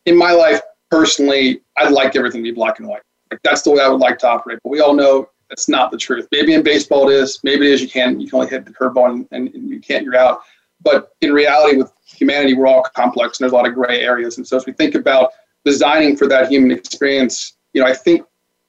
In 0.06 0.18
my 0.18 0.32
life, 0.32 0.62
personally, 0.92 1.62
I'd 1.78 1.92
like 1.92 2.16
everything 2.16 2.44
to 2.44 2.52
be 2.52 2.54
black 2.54 2.80
and 2.80 2.88
white. 2.88 3.02
Like 3.32 3.40
that's 3.44 3.64
the 3.64 3.72
way 3.72 3.82
I 3.82 3.88
would 3.88 4.02
like 4.02 4.20
to 4.20 4.28
operate. 4.28 4.60
But 4.64 4.70
we 4.70 4.80
all 4.80 4.94
know 4.94 5.30
that's 5.50 5.70
not 5.70 5.92
the 5.92 5.98
truth. 5.98 6.28
Maybe 6.32 6.54
in 6.54 6.62
baseball 6.62 7.10
it 7.10 7.14
is. 7.14 7.40
Maybe 7.44 7.68
it 7.68 7.74
is. 7.74 7.82
You 7.82 7.90
can 7.90 8.20
you 8.20 8.30
can 8.30 8.38
only 8.38 8.50
hit 8.50 8.66
the 8.66 8.72
curveball 8.72 9.10
and, 9.10 9.28
and, 9.32 9.54
and 9.56 9.70
you 9.70 9.80
can't. 9.80 10.04
You're 10.04 10.18
out. 10.18 10.42
But 10.82 11.10
in 11.22 11.32
reality, 11.32 11.78
with 11.78 11.92
humanity, 12.06 12.54
we're 12.54 12.68
all 12.68 12.84
complex 12.84 13.40
and 13.40 13.46
there's 13.46 13.54
a 13.54 13.56
lot 13.56 13.68
of 13.68 13.74
gray 13.74 14.02
areas. 14.02 14.38
And 14.38 14.46
so 14.46 14.58
as 14.58 14.66
we 14.66 14.74
think 14.74 14.96
about 14.96 15.32
designing 15.66 16.18
for 16.18 16.28
that 16.28 16.50
human 16.52 16.72
experience, 16.72 17.56
you 17.74 17.82
know, 17.82 17.88
I 17.88 17.94
think 17.94 18.24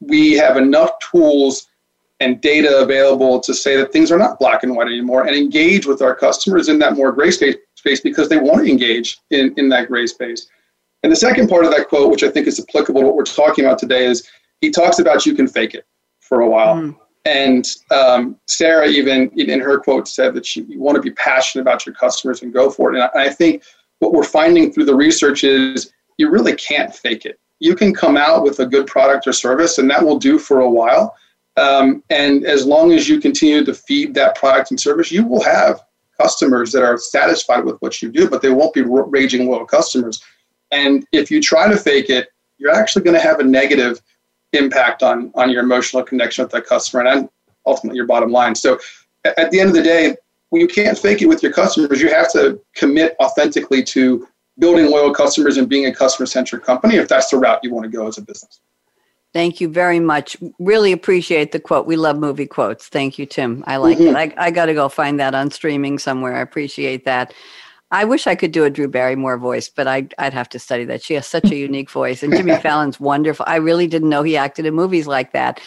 we 0.09 0.33
have 0.33 0.57
enough 0.57 0.91
tools 0.99 1.69
and 2.21 2.41
data 2.41 2.79
available 2.79 3.41
to 3.41 3.53
say 3.53 3.77
that 3.77 3.93
things 3.93 4.11
are 4.11 4.19
not 4.19 4.39
black 4.39 4.63
and 4.63 4.75
white 4.75 4.87
anymore 4.87 5.27
and 5.27 5.37
engage 5.37 5.87
with 5.87 6.01
our 6.01 6.15
customers 6.15 6.69
in 6.69 6.79
that 6.79 6.95
more 6.95 7.13
gray 7.13 7.31
space, 7.31 7.57
space 7.75 8.01
because 8.01 8.29
they 8.29 8.39
want 8.39 8.65
to 8.65 8.71
engage 8.71 9.19
in, 9.31 9.53
in 9.57 9.69
that 9.69 9.89
gray 9.89 10.07
space. 10.07 10.47
And 11.03 11.13
the 11.13 11.17
second 11.17 11.49
part 11.49 11.65
of 11.65 11.71
that 11.73 11.89
quote, 11.89 12.11
which 12.11 12.23
I 12.23 12.31
think 12.31 12.47
is 12.47 12.59
applicable 12.59 13.03
to 13.03 13.07
what 13.07 13.17
we're 13.17 13.25
talking 13.25 13.65
about 13.65 13.79
today, 13.79 14.07
is 14.07 14.29
he 14.61 14.71
talks 14.71 14.99
about 14.99 15.27
you 15.27 15.35
can 15.35 15.49
fake 15.49 15.75
it 15.75 15.87
for 16.21 16.41
a 16.41 16.49
while. 16.49 16.77
Mm. 16.77 16.97
And 17.27 17.69
um, 17.91 18.39
Sarah, 18.47 18.87
even 18.87 19.31
in 19.39 19.61
her 19.61 19.79
quote, 19.81 20.09
said 20.09 20.35
that 20.35 20.47
she, 20.47 20.63
you 20.63 20.81
want 20.81 20.97
to 20.97 21.03
be 21.03 21.11
passionate 21.13 21.63
about 21.63 21.85
your 21.85 21.95
customers 21.95 22.43
and 22.43 22.53
go 22.53 22.71
for 22.71 22.93
it. 22.93 22.99
And 22.99 23.11
I, 23.15 23.27
I 23.27 23.29
think 23.31 23.63
what 23.99 24.13
we're 24.13 24.25
finding 24.25 24.73
through 24.73 24.85
the 24.85 24.95
research 24.95 25.45
is 25.45 25.93
you 26.17 26.31
really 26.31 26.55
can't 26.55 26.95
fake 26.95 27.27
it 27.27 27.39
you 27.65 27.75
can 27.75 27.95
come 27.95 28.19
out 28.19 28.43
with 28.43 28.61
a 28.61 28.67
good 28.67 28.87
product 28.87 29.27
or 29.27 29.33
service, 29.33 29.79
and 29.79 29.89
that 29.89 30.05
will 30.05 30.19
do 30.19 30.39
for 30.39 30.61
a 30.61 30.69
while. 30.69 31.17
Um, 31.57 32.05
and 32.11 32.45
as 32.45 32.67
long 32.67 32.93
as 32.93 33.09
you 33.09 33.19
continue 33.19 33.65
to 33.65 33.73
feed 33.73 34.13
that 34.15 34.37
product 34.37 34.71
and 34.71 34.79
service, 34.79 35.11
you 35.11 35.25
will 35.27 35.43
have 35.43 35.81
customers 36.21 36.73
that 36.73 36.83
are 36.83 36.99
satisfied 36.99 37.65
with 37.65 37.81
what 37.81 38.03
you 38.03 38.11
do, 38.11 38.29
but 38.29 38.43
they 38.43 38.51
won't 38.51 38.75
be 38.75 38.83
raging 38.83 39.49
loyal 39.49 39.65
customers. 39.65 40.23
And 40.73 41.07
if 41.13 41.31
you 41.31 41.41
try 41.41 41.67
to 41.67 41.77
fake 41.79 42.11
it, 42.11 42.29
you're 42.59 42.71
actually 42.71 43.03
going 43.03 43.17
to 43.17 43.27
have 43.27 43.41
a 43.41 43.45
negative 43.45 44.03
impact 44.53 45.03
on 45.03 45.33
on 45.35 45.51
your 45.51 45.63
emotional 45.63 46.03
connection 46.03 46.45
with 46.45 46.53
that 46.53 46.67
customer 46.67 47.07
and 47.07 47.31
ultimately 47.65 47.97
your 47.97 48.07
bottom 48.07 48.31
line. 48.31 48.55
So 48.55 48.79
at 49.25 49.51
the 49.51 49.59
end 49.59 49.71
of 49.71 49.75
the 49.75 49.83
day, 49.83 50.17
you 50.53 50.69
can't 50.69 50.99
fake 50.99 51.23
it 51.23 51.27
with 51.27 51.43
your 51.43 51.53
customers, 51.53 52.03
you 52.03 52.11
have 52.11 52.31
to 52.33 52.61
commit 52.75 53.17
authentically 53.21 53.83
to 53.85 54.29
building 54.59 54.91
loyal 54.91 55.13
customers 55.13 55.57
and 55.57 55.69
being 55.69 55.87
a 55.87 55.95
customer 55.95 56.27
centric 56.27 56.65
company 56.65 56.97
if 56.97 57.09
that's 57.09 57.31
the 57.31 57.37
route 57.37 57.61
you 57.63 57.73
want 57.73 57.85
to 57.85 57.91
go 57.91 58.07
as 58.07 58.19
a 58.19 58.23
business. 58.23 58.61
Thank 59.33 59.61
you 59.61 59.69
very 59.69 59.99
much. 59.99 60.37
Really 60.61 60.93
appreciate 60.93 61.51
the 61.51 61.59
quote. 61.59 61.87
We 61.87 61.97
love 61.97 62.17
movie 62.17 62.47
quotes. 62.47 62.87
Thank 62.87 63.19
you, 63.19 63.27
Tim. 63.27 63.65
I 63.67 63.79
like 63.79 63.99
mm-hmm. 63.99 64.17
it. 64.17 64.35
I, 64.39 64.47
I 64.47 64.51
got 64.53 64.67
to 64.67 64.75
go 64.75 64.89
find 64.89 65.19
that 65.19 65.35
on 65.35 65.51
streaming 65.51 65.99
somewhere. 65.99 66.37
I 66.37 66.41
appreciate 66.41 67.05
that. 67.05 67.35
I 67.91 68.05
wish 68.05 68.29
I 68.29 68.37
could 68.37 68.53
do 68.53 68.65
a 68.65 68.71
Drew 68.71 68.87
Barrymore 68.87 69.37
voice, 69.37 69.69
but 69.69 69.89
I, 69.89 70.07
would 70.21 70.33
have 70.33 70.49
to 70.51 70.61
study 70.61 70.85
that. 70.85 71.03
She 71.03 71.15
has 71.15 71.27
such 71.27 71.51
a 71.51 71.57
unique 71.69 71.91
voice. 71.91 72.23
And 72.23 72.33
Jimmy 72.33 72.57
Fallon's 72.57 73.01
wonderful. 73.01 73.45
I 73.49 73.57
really 73.57 73.89
didn't 73.89 74.09
know 74.09 74.23
he 74.23 74.37
acted 74.37 74.67
in 74.67 74.75
movies 74.75 75.09
like 75.09 75.33
that 75.33 75.61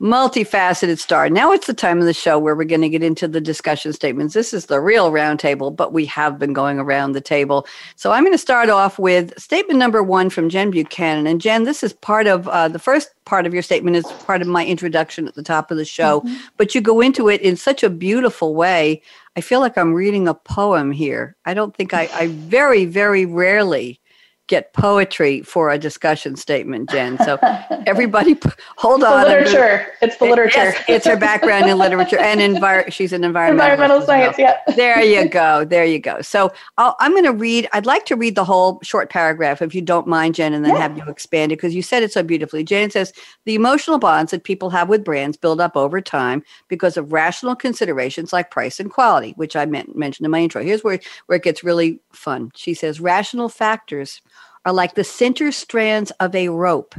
multifaceted 0.00 0.98
star. 0.98 1.28
Now 1.28 1.52
it's 1.52 1.66
the 1.66 1.74
time 1.74 1.98
of 1.98 2.04
the 2.04 2.14
show 2.14 2.38
where 2.38 2.54
we're 2.54 2.64
going 2.64 2.82
to 2.82 2.88
get 2.88 3.02
into 3.02 3.26
the 3.26 3.40
discussion 3.40 3.92
statements. 3.92 4.32
This 4.32 4.54
is 4.54 4.66
the 4.66 4.80
real 4.80 5.10
roundtable, 5.10 5.74
but 5.74 5.92
we 5.92 6.04
have 6.06 6.38
been 6.38 6.52
going 6.52 6.78
around 6.78 7.12
the 7.12 7.20
table. 7.20 7.66
So 7.96 8.12
I'm 8.12 8.22
going 8.22 8.34
to 8.34 8.38
start 8.38 8.70
off 8.70 8.98
with 8.98 9.36
statement 9.40 9.78
number 9.78 10.02
one 10.02 10.30
from 10.30 10.48
Jen 10.48 10.70
Buchanan. 10.70 11.26
And 11.26 11.40
Jen, 11.40 11.64
this 11.64 11.82
is 11.82 11.92
part 11.92 12.28
of 12.28 12.46
uh, 12.46 12.68
the 12.68 12.78
first 12.78 13.10
part 13.24 13.44
of 13.44 13.52
your 13.52 13.62
statement 13.62 13.96
is 13.96 14.04
part 14.24 14.40
of 14.40 14.46
my 14.46 14.64
introduction 14.64 15.26
at 15.26 15.34
the 15.34 15.42
top 15.42 15.70
of 15.70 15.76
the 15.76 15.84
show, 15.84 16.20
mm-hmm. 16.20 16.36
but 16.56 16.74
you 16.74 16.80
go 16.80 17.00
into 17.00 17.28
it 17.28 17.40
in 17.40 17.56
such 17.56 17.82
a 17.82 17.90
beautiful 17.90 18.54
way. 18.54 19.02
I 19.36 19.40
feel 19.40 19.60
like 19.60 19.76
I'm 19.76 19.94
reading 19.94 20.28
a 20.28 20.34
poem 20.34 20.92
here. 20.92 21.36
I 21.44 21.54
don't 21.54 21.76
think 21.76 21.92
I, 21.92 22.08
I 22.12 22.28
very, 22.28 22.84
very 22.84 23.26
rarely 23.26 24.00
get 24.48 24.72
poetry 24.72 25.42
for 25.42 25.70
a 25.70 25.78
discussion 25.78 26.34
statement, 26.36 26.90
Jen. 26.90 27.18
So 27.18 27.38
everybody, 27.86 28.36
hold 28.76 29.04
on. 29.04 29.22
The 29.22 29.28
literature. 29.28 29.86
It's 30.02 30.16
the 30.16 30.24
literature. 30.24 30.58
Yes, 30.58 30.84
it's 30.88 31.06
her 31.06 31.16
background 31.16 31.66
in 31.66 31.78
literature 31.78 32.18
and 32.18 32.40
envir- 32.40 32.90
she's 32.90 33.12
an 33.12 33.24
environmental 33.24 33.68
environmental 33.72 34.06
science. 34.06 34.36
Well. 34.38 34.56
Yeah. 34.66 34.74
there 34.74 35.02
you 35.02 35.28
go. 35.28 35.64
There 35.64 35.84
you 35.84 35.98
go. 35.98 36.20
So 36.22 36.52
i 36.76 36.94
am 37.00 37.12
going 37.12 37.24
to 37.24 37.32
read. 37.32 37.68
I'd 37.72 37.86
like 37.86 38.06
to 38.06 38.16
read 38.16 38.34
the 38.34 38.44
whole 38.44 38.80
short 38.82 39.10
paragraph, 39.10 39.62
if 39.62 39.74
you 39.74 39.82
don't 39.82 40.06
mind, 40.06 40.34
Jen, 40.34 40.54
and 40.54 40.64
then 40.64 40.74
yeah. 40.74 40.80
have 40.80 40.96
you 40.96 41.04
expand 41.04 41.52
it 41.52 41.56
because 41.56 41.74
you 41.74 41.82
said 41.82 42.02
it 42.02 42.12
so 42.12 42.22
beautifully. 42.22 42.64
Jen 42.64 42.90
says 42.90 43.12
the 43.44 43.54
emotional 43.54 43.98
bonds 43.98 44.30
that 44.30 44.44
people 44.44 44.70
have 44.70 44.88
with 44.88 45.04
brands 45.04 45.36
build 45.36 45.60
up 45.60 45.76
over 45.76 46.00
time 46.00 46.42
because 46.68 46.96
of 46.96 47.12
rational 47.12 47.54
considerations 47.54 48.32
like 48.32 48.50
price 48.50 48.80
and 48.80 48.90
quality, 48.90 49.32
which 49.36 49.56
I 49.56 49.66
meant, 49.66 49.96
mentioned 49.96 50.24
in 50.24 50.30
my 50.30 50.40
intro. 50.40 50.62
Here's 50.62 50.82
where 50.82 50.98
where 51.26 51.36
it 51.36 51.42
gets 51.42 51.62
really 51.62 52.00
fun. 52.18 52.50
She 52.54 52.74
says 52.74 53.00
rational 53.00 53.48
factors 53.48 54.20
are 54.66 54.72
like 54.72 54.94
the 54.94 55.04
center 55.04 55.52
strands 55.52 56.10
of 56.20 56.34
a 56.34 56.48
rope. 56.50 56.94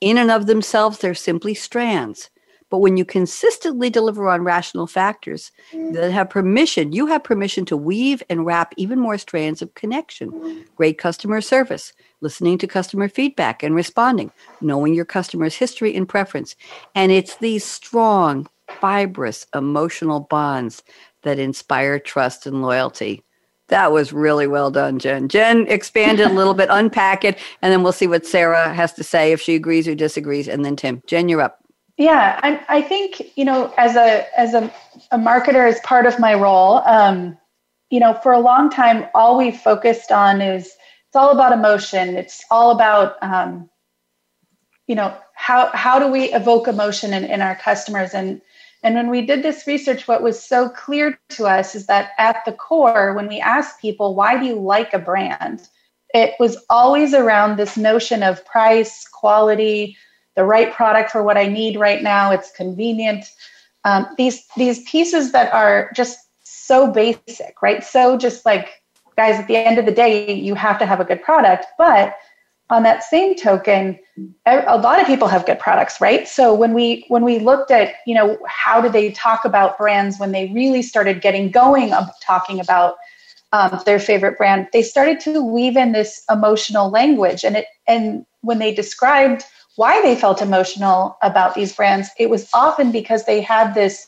In 0.00 0.16
and 0.16 0.30
of 0.30 0.46
themselves, 0.46 0.98
they're 0.98 1.14
simply 1.14 1.54
strands. 1.54 2.30
But 2.70 2.78
when 2.78 2.96
you 2.96 3.04
consistently 3.04 3.90
deliver 3.90 4.28
on 4.28 4.44
rational 4.44 4.86
factors 4.86 5.50
that 5.72 6.12
have 6.12 6.30
permission, 6.30 6.92
you 6.92 7.06
have 7.06 7.24
permission 7.24 7.64
to 7.66 7.76
weave 7.76 8.22
and 8.30 8.46
wrap 8.46 8.72
even 8.76 8.98
more 9.00 9.18
strands 9.18 9.60
of 9.60 9.74
connection. 9.74 10.64
Great 10.76 10.96
customer 10.96 11.40
service, 11.40 11.92
listening 12.20 12.58
to 12.58 12.68
customer 12.68 13.08
feedback 13.08 13.64
and 13.64 13.74
responding, 13.74 14.30
knowing 14.60 14.94
your 14.94 15.04
customer's 15.04 15.56
history 15.56 15.96
and 15.96 16.08
preference. 16.08 16.54
And 16.94 17.10
it's 17.10 17.36
these 17.36 17.64
strong, 17.64 18.48
fibrous 18.80 19.46
emotional 19.52 20.20
bonds 20.20 20.84
that 21.22 21.40
inspire 21.40 21.98
trust 21.98 22.46
and 22.46 22.62
loyalty. 22.62 23.24
That 23.70 23.92
was 23.92 24.12
really 24.12 24.46
well 24.46 24.70
done, 24.70 24.98
Jen. 24.98 25.28
Jen 25.28 25.66
expanded 25.68 26.26
a 26.26 26.32
little 26.32 26.54
bit, 26.54 26.68
unpack 26.72 27.24
it, 27.24 27.38
and 27.62 27.72
then 27.72 27.82
we'll 27.82 27.92
see 27.92 28.06
what 28.06 28.26
Sarah 28.26 28.74
has 28.74 28.92
to 28.94 29.04
say 29.04 29.32
if 29.32 29.40
she 29.40 29.54
agrees 29.54 29.88
or 29.88 29.94
disagrees. 29.94 30.48
And 30.48 30.64
then 30.64 30.76
Tim, 30.76 31.02
Jen, 31.06 31.28
you're 31.28 31.40
up. 31.40 31.58
Yeah, 31.96 32.40
I, 32.42 32.60
I 32.68 32.82
think 32.82 33.32
you 33.36 33.44
know, 33.44 33.72
as 33.76 33.94
a 33.96 34.26
as 34.38 34.54
a, 34.54 34.72
a 35.10 35.18
marketer, 35.18 35.68
as 35.68 35.80
part 35.80 36.06
of 36.06 36.18
my 36.18 36.34
role, 36.34 36.78
um, 36.86 37.36
you 37.90 38.00
know, 38.00 38.14
for 38.22 38.32
a 38.32 38.40
long 38.40 38.70
time, 38.70 39.06
all 39.14 39.36
we've 39.36 39.56
focused 39.56 40.10
on 40.10 40.40
is 40.40 40.64
it's 40.64 41.16
all 41.16 41.30
about 41.30 41.52
emotion. 41.52 42.16
It's 42.16 42.44
all 42.50 42.70
about 42.70 43.16
um, 43.22 43.68
you 44.86 44.94
know 44.94 45.16
how 45.34 45.70
how 45.74 45.98
do 45.98 46.08
we 46.08 46.32
evoke 46.32 46.68
emotion 46.68 47.12
in, 47.12 47.24
in 47.24 47.40
our 47.40 47.54
customers 47.54 48.14
and 48.14 48.40
and 48.82 48.94
when 48.94 49.10
we 49.10 49.22
did 49.22 49.42
this 49.42 49.66
research, 49.66 50.08
what 50.08 50.22
was 50.22 50.42
so 50.42 50.68
clear 50.68 51.18
to 51.30 51.46
us 51.46 51.74
is 51.74 51.86
that 51.86 52.12
at 52.18 52.42
the 52.46 52.52
core, 52.52 53.12
when 53.14 53.28
we 53.28 53.38
asked 53.38 53.80
people, 53.80 54.14
why 54.14 54.38
do 54.38 54.46
you 54.46 54.54
like 54.54 54.94
a 54.94 54.98
brand? 54.98 55.68
It 56.14 56.34
was 56.40 56.56
always 56.70 57.12
around 57.12 57.56
this 57.56 57.76
notion 57.76 58.22
of 58.22 58.44
price, 58.46 59.06
quality, 59.06 59.96
the 60.34 60.44
right 60.44 60.72
product 60.72 61.10
for 61.10 61.22
what 61.22 61.36
I 61.36 61.46
need 61.46 61.78
right 61.78 62.02
now. 62.02 62.30
It's 62.32 62.50
convenient. 62.52 63.26
Um, 63.84 64.06
these 64.16 64.46
these 64.56 64.82
pieces 64.84 65.32
that 65.32 65.52
are 65.52 65.90
just 65.94 66.18
so 66.42 66.90
basic, 66.90 67.60
right? 67.62 67.84
So 67.84 68.16
just 68.16 68.46
like 68.46 68.82
guys, 69.16 69.38
at 69.38 69.46
the 69.46 69.56
end 69.56 69.78
of 69.78 69.84
the 69.84 69.92
day, 69.92 70.32
you 70.32 70.54
have 70.54 70.78
to 70.78 70.86
have 70.86 71.00
a 71.00 71.04
good 71.04 71.22
product, 71.22 71.66
but 71.76 72.14
on 72.70 72.84
that 72.84 73.02
same 73.02 73.34
token 73.34 73.98
a 74.46 74.78
lot 74.78 75.00
of 75.00 75.06
people 75.06 75.28
have 75.28 75.46
good 75.46 75.58
products 75.58 76.00
right? 76.00 76.26
So 76.28 76.54
when 76.54 76.72
we 76.72 77.04
when 77.08 77.24
we 77.24 77.38
looked 77.38 77.70
at 77.70 77.94
you 78.06 78.14
know 78.14 78.38
how 78.46 78.80
do 78.80 78.88
they 78.88 79.10
talk 79.12 79.44
about 79.44 79.76
brands 79.76 80.18
when 80.18 80.32
they 80.32 80.48
really 80.52 80.82
started 80.82 81.20
getting 81.20 81.50
going 81.50 81.92
of 81.92 82.08
talking 82.22 82.60
about 82.60 82.96
um, 83.52 83.80
their 83.84 83.98
favorite 83.98 84.38
brand 84.38 84.68
they 84.72 84.82
started 84.82 85.20
to 85.20 85.42
weave 85.42 85.76
in 85.76 85.92
this 85.92 86.22
emotional 86.30 86.90
language. 86.90 87.44
And 87.44 87.56
it 87.56 87.66
and 87.86 88.24
when 88.42 88.58
they 88.58 88.74
described 88.74 89.44
why 89.76 90.00
they 90.02 90.14
felt 90.14 90.42
emotional 90.42 91.16
about 91.22 91.54
these 91.54 91.74
brands 91.74 92.08
it 92.18 92.30
was 92.30 92.48
often 92.54 92.92
because 92.92 93.24
they 93.24 93.40
had 93.40 93.74
this 93.74 94.06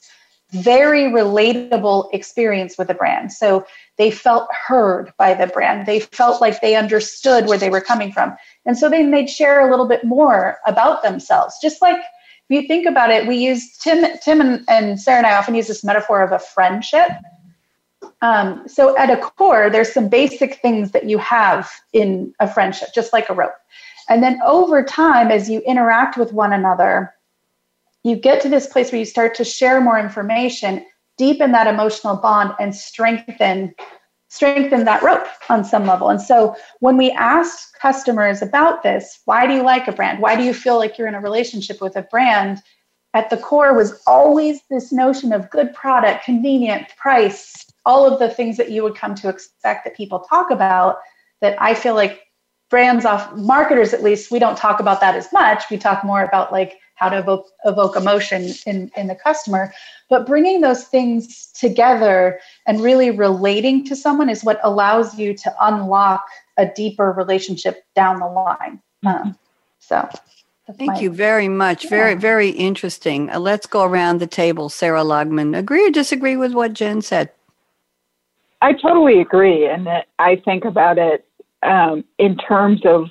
very 0.52 1.04
relatable 1.04 2.08
experience 2.12 2.76
with 2.76 2.90
a 2.90 2.94
brand 2.94 3.32
so 3.32 3.66
they 3.96 4.10
felt 4.10 4.48
heard 4.52 5.12
by 5.18 5.32
the 5.32 5.46
brand 5.46 5.86
they 5.86 6.00
felt 6.00 6.40
like 6.40 6.60
they 6.60 6.76
understood 6.76 7.46
where 7.46 7.58
they 7.58 7.70
were 7.70 7.80
coming 7.80 8.12
from 8.12 8.36
and 8.64 8.78
so 8.78 8.88
then 8.88 9.10
they'd 9.10 9.28
share 9.28 9.66
a 9.66 9.70
little 9.70 9.88
bit 9.88 10.04
more 10.04 10.58
about 10.66 11.02
themselves, 11.02 11.56
just 11.60 11.82
like 11.82 11.96
if 11.96 12.62
you 12.62 12.68
think 12.68 12.86
about 12.86 13.10
it, 13.10 13.26
we 13.26 13.36
use 13.36 13.76
Tim, 13.78 14.04
Tim 14.22 14.40
and, 14.40 14.64
and 14.68 15.00
Sarah 15.00 15.18
and 15.18 15.26
I 15.26 15.36
often 15.36 15.54
use 15.54 15.68
this 15.68 15.84
metaphor 15.84 16.22
of 16.22 16.32
a 16.32 16.38
friendship. 16.38 17.08
Um, 18.20 18.68
so 18.68 18.96
at 18.98 19.10
a 19.10 19.16
core, 19.16 19.70
there's 19.70 19.92
some 19.92 20.08
basic 20.08 20.60
things 20.60 20.92
that 20.92 21.08
you 21.08 21.18
have 21.18 21.70
in 21.92 22.34
a 22.40 22.52
friendship, 22.52 22.88
just 22.94 23.12
like 23.12 23.28
a 23.28 23.34
rope. 23.34 23.54
And 24.08 24.22
then 24.22 24.40
over 24.44 24.82
time, 24.82 25.30
as 25.30 25.48
you 25.48 25.60
interact 25.60 26.16
with 26.16 26.32
one 26.32 26.52
another, 26.52 27.14
you 28.04 28.16
get 28.16 28.40
to 28.42 28.48
this 28.48 28.66
place 28.66 28.90
where 28.90 28.98
you 28.98 29.04
start 29.04 29.34
to 29.36 29.44
share 29.44 29.80
more 29.80 29.98
information, 29.98 30.84
deepen 31.18 31.52
that 31.52 31.66
emotional 31.66 32.16
bond, 32.16 32.52
and 32.58 32.74
strengthen 32.74 33.74
strengthen 34.28 34.86
that 34.86 35.02
rope 35.02 35.26
on 35.50 35.62
some 35.62 35.84
level. 35.84 36.08
And 36.08 36.20
so 36.20 36.56
when 36.80 36.96
we 36.96 37.10
ask 37.10 37.78
customers 37.78 38.40
about 38.40 38.82
this, 38.82 39.20
why 39.26 39.46
do 39.46 39.52
you 39.52 39.62
like 39.62 39.88
a 39.88 39.92
brand? 39.92 40.20
Why 40.20 40.36
do 40.36 40.42
you 40.42 40.54
feel 40.54 40.78
like 40.78 40.96
you're 40.96 41.06
in 41.06 41.14
a 41.14 41.20
relationship 41.20 41.82
with 41.82 41.96
a 41.96 42.02
brand? 42.10 42.62
At 43.12 43.28
the 43.28 43.36
core 43.36 43.74
was 43.76 44.00
always 44.06 44.60
this 44.70 44.90
notion 44.90 45.34
of 45.34 45.50
good 45.50 45.74
product, 45.74 46.24
convenient, 46.24 46.88
price, 46.96 47.66
all 47.84 48.10
of 48.10 48.18
the 48.18 48.30
things 48.30 48.56
that 48.56 48.70
you 48.70 48.82
would 48.82 48.96
come 48.96 49.14
to 49.16 49.28
expect 49.28 49.84
that 49.84 49.94
people 49.94 50.20
talk 50.20 50.50
about 50.50 50.96
that 51.42 51.60
I 51.60 51.74
feel 51.74 51.94
like 51.94 52.22
brands 52.72 53.04
off 53.04 53.30
marketers 53.36 53.92
at 53.92 54.02
least 54.02 54.30
we 54.30 54.38
don't 54.38 54.56
talk 54.56 54.80
about 54.80 54.98
that 54.98 55.14
as 55.14 55.30
much 55.30 55.64
we 55.70 55.76
talk 55.76 56.02
more 56.02 56.24
about 56.24 56.50
like 56.50 56.78
how 56.94 57.10
to 57.10 57.18
evoke, 57.18 57.46
evoke 57.66 57.96
emotion 57.96 58.48
in, 58.64 58.90
in 58.96 59.08
the 59.08 59.14
customer 59.14 59.70
but 60.08 60.26
bringing 60.26 60.62
those 60.62 60.84
things 60.84 61.52
together 61.52 62.40
and 62.66 62.80
really 62.80 63.10
relating 63.10 63.84
to 63.84 63.94
someone 63.94 64.30
is 64.30 64.42
what 64.42 64.58
allows 64.62 65.18
you 65.18 65.34
to 65.34 65.54
unlock 65.60 66.24
a 66.56 66.64
deeper 66.64 67.12
relationship 67.12 67.84
down 67.94 68.18
the 68.18 68.26
line 68.26 68.80
um, 69.04 69.38
so 69.78 70.08
Thank 70.78 70.92
my, 70.92 71.00
you 71.00 71.10
very 71.10 71.48
much. 71.48 71.84
Yeah. 71.84 71.90
Very, 71.90 72.14
very 72.14 72.48
interesting. 72.48 73.28
Uh, 73.28 73.40
let's 73.40 73.66
go 73.66 73.82
around 73.82 74.20
the 74.20 74.28
table. 74.28 74.70
Sarah 74.70 75.02
Logman, 75.02 75.58
agree 75.58 75.86
or 75.86 75.90
disagree 75.90 76.36
with 76.36 76.54
what 76.54 76.72
Jen 76.72 77.02
said? 77.02 77.30
I 78.62 78.72
totally 78.72 79.20
agree. 79.20 79.66
And 79.66 79.88
I 80.20 80.36
think 80.36 80.64
about 80.64 80.96
it 80.96 81.26
um, 81.62 82.04
in 82.18 82.36
terms 82.36 82.80
of 82.84 83.06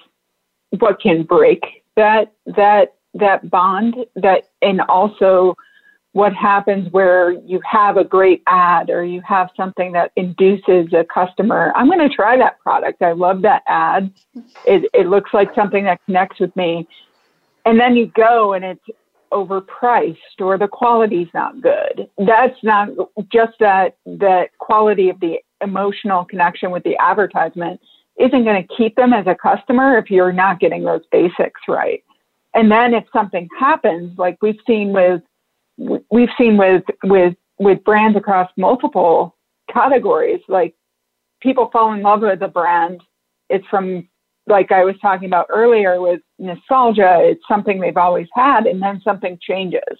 what 0.80 1.02
can 1.02 1.24
break 1.24 1.62
that 1.96 2.34
that 2.46 2.96
that 3.14 3.50
bond 3.50 3.96
that 4.16 4.50
and 4.62 4.82
also 4.82 5.56
what 6.14 6.34
happens 6.34 6.92
where 6.92 7.32
you 7.32 7.60
have 7.70 7.98
a 7.98 8.04
great 8.04 8.44
ad 8.48 8.90
or 8.90 9.04
you 9.04 9.22
have 9.22 9.50
something 9.56 9.94
that 9.94 10.12
induces 10.18 10.94
a 10.94 11.06
customer. 11.06 11.72
I'm 11.76 11.88
going 11.88 12.00
to 12.00 12.14
try 12.14 12.38
that 12.38 12.60
product. 12.60 13.02
I 13.02 13.14
love 13.14 13.42
that 13.44 13.64
ad. 13.66 14.12
It, 14.66 14.90
it 14.94 15.08
looks 15.08 15.34
like 15.34 15.56
something 15.56 15.86
that 15.86 16.02
connects 16.06 16.40
with 16.40 16.54
me. 16.58 16.86
And 17.66 17.80
then 17.80 17.96
you 17.96 18.08
go 18.08 18.54
and 18.54 18.66
it's 18.66 18.84
overpriced 19.32 20.18
or 20.40 20.58
the 20.58 20.68
quality's 20.68 21.30
not 21.34 21.62
good. 21.62 22.10
That's 22.18 22.62
not 22.62 22.90
just 23.32 23.54
that 23.60 23.96
that 24.06 24.50
quality 24.58 25.10
of 25.10 25.20
the 25.22 25.38
emotional 25.62 26.26
connection 26.26 26.72
with 26.72 26.84
the 26.84 26.98
advertisement 26.98 27.80
isn't 28.20 28.44
going 28.44 28.68
to 28.68 28.76
keep 28.76 28.96
them 28.96 29.14
as 29.14 29.26
a 29.28 29.36
customer 29.36 29.98
if 29.98 30.10
you're 30.10 30.34
not 30.34 30.60
getting 30.60 30.84
those 30.84 31.02
basics 31.12 31.62
right. 31.68 32.04
And 32.54 32.72
then 32.72 32.94
if 32.94 33.06
something 33.14 33.48
happens, 33.58 34.18
like 34.18 34.38
we've 34.42 34.60
seen 34.68 34.92
with 34.92 35.22
we've 36.12 36.30
seen 36.38 36.58
with 36.58 36.84
with 37.04 37.36
with 37.60 37.84
brands 37.84 38.18
across 38.18 38.50
multiple 38.58 39.38
categories, 39.72 40.42
like 40.48 40.76
people 41.42 41.70
fall 41.72 41.94
in 41.94 42.02
love 42.02 42.22
with 42.22 42.42
a 42.42 42.48
brand. 42.48 43.02
It's 43.50 43.66
from 43.68 44.08
like 44.48 44.72
I 44.72 44.84
was 44.84 44.96
talking 45.02 45.28
about 45.28 45.48
earlier 45.50 46.02
with 46.02 46.22
nostalgia. 46.40 47.20
It's 47.22 47.44
something 47.48 47.80
they've 47.80 47.98
always 47.98 48.28
had, 48.36 48.66
and 48.66 48.82
then 48.82 49.02
something 49.04 49.40
changes. 49.42 49.98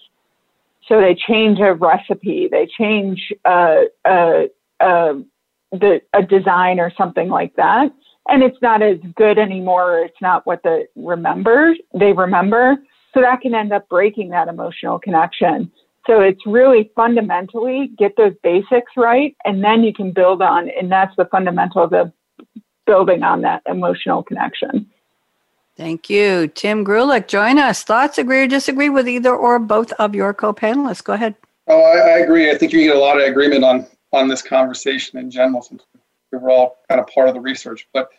So 0.88 1.00
they 1.00 1.14
change 1.14 1.58
a 1.60 1.74
recipe, 1.74 2.48
they 2.50 2.66
change 2.66 3.32
uh, 3.44 3.82
uh, 4.04 4.42
uh, 4.80 5.14
the 5.72 6.00
a 6.12 6.22
design 6.22 6.78
or 6.78 6.92
something 6.96 7.28
like 7.28 7.54
that 7.56 7.90
and 8.28 8.42
it's 8.42 8.58
not 8.62 8.82
as 8.82 8.98
good 9.16 9.38
anymore 9.38 9.98
it's 10.00 10.20
not 10.20 10.46
what 10.46 10.62
the 10.62 10.86
remember 10.96 11.74
they 11.98 12.12
remember 12.12 12.76
so 13.14 13.20
that 13.20 13.40
can 13.40 13.54
end 13.54 13.72
up 13.72 13.88
breaking 13.88 14.28
that 14.30 14.48
emotional 14.48 14.98
connection 14.98 15.70
so 16.06 16.20
it's 16.20 16.44
really 16.46 16.90
fundamentally 16.94 17.90
get 17.98 18.14
those 18.16 18.34
basics 18.42 18.92
right 18.96 19.34
and 19.44 19.64
then 19.64 19.82
you 19.82 19.94
can 19.94 20.12
build 20.12 20.42
on 20.42 20.68
and 20.78 20.92
that's 20.92 21.14
the 21.16 21.24
fundamental 21.26 21.82
of 21.82 22.12
building 22.86 23.22
on 23.22 23.40
that 23.40 23.62
emotional 23.66 24.22
connection 24.22 24.86
Thank 25.74 26.10
you. 26.10 26.48
Tim 26.48 26.84
Greulich, 26.84 27.28
join 27.28 27.58
us. 27.58 27.82
Thoughts, 27.82 28.18
agree 28.18 28.42
or 28.42 28.46
disagree 28.46 28.90
with 28.90 29.08
either 29.08 29.34
or 29.34 29.58
both 29.58 29.90
of 29.92 30.14
your 30.14 30.34
co-panelists? 30.34 31.02
Go 31.02 31.14
ahead. 31.14 31.34
Oh, 31.66 31.80
I, 31.80 31.96
I 31.96 32.18
agree. 32.18 32.50
I 32.50 32.58
think 32.58 32.74
you 32.74 32.84
get 32.84 32.94
a 32.94 32.98
lot 32.98 33.18
of 33.18 33.26
agreement 33.26 33.64
on 33.64 33.86
on 34.12 34.28
this 34.28 34.42
conversation 34.42 35.18
in 35.18 35.30
general 35.30 35.62
since 35.62 35.82
we 36.30 36.38
were 36.38 36.50
all 36.50 36.78
kind 36.88 37.00
of 37.00 37.06
part 37.08 37.28
of 37.28 37.34
the 37.34 37.40
research. 37.40 37.88
But 37.92 38.10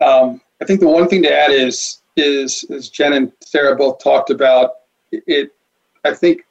um, 0.00 0.40
I 0.60 0.64
think 0.64 0.80
the 0.80 0.88
one 0.88 1.08
thing 1.08 1.22
to 1.22 1.32
add 1.32 1.50
is 1.50 2.00
is 2.16 2.64
as 2.70 2.88
Jen 2.88 3.14
and 3.14 3.32
Sarah 3.40 3.76
both 3.76 4.02
talked 4.02 4.30
about 4.30 4.72
it. 5.10 5.50
I 6.04 6.12
think 6.12 6.44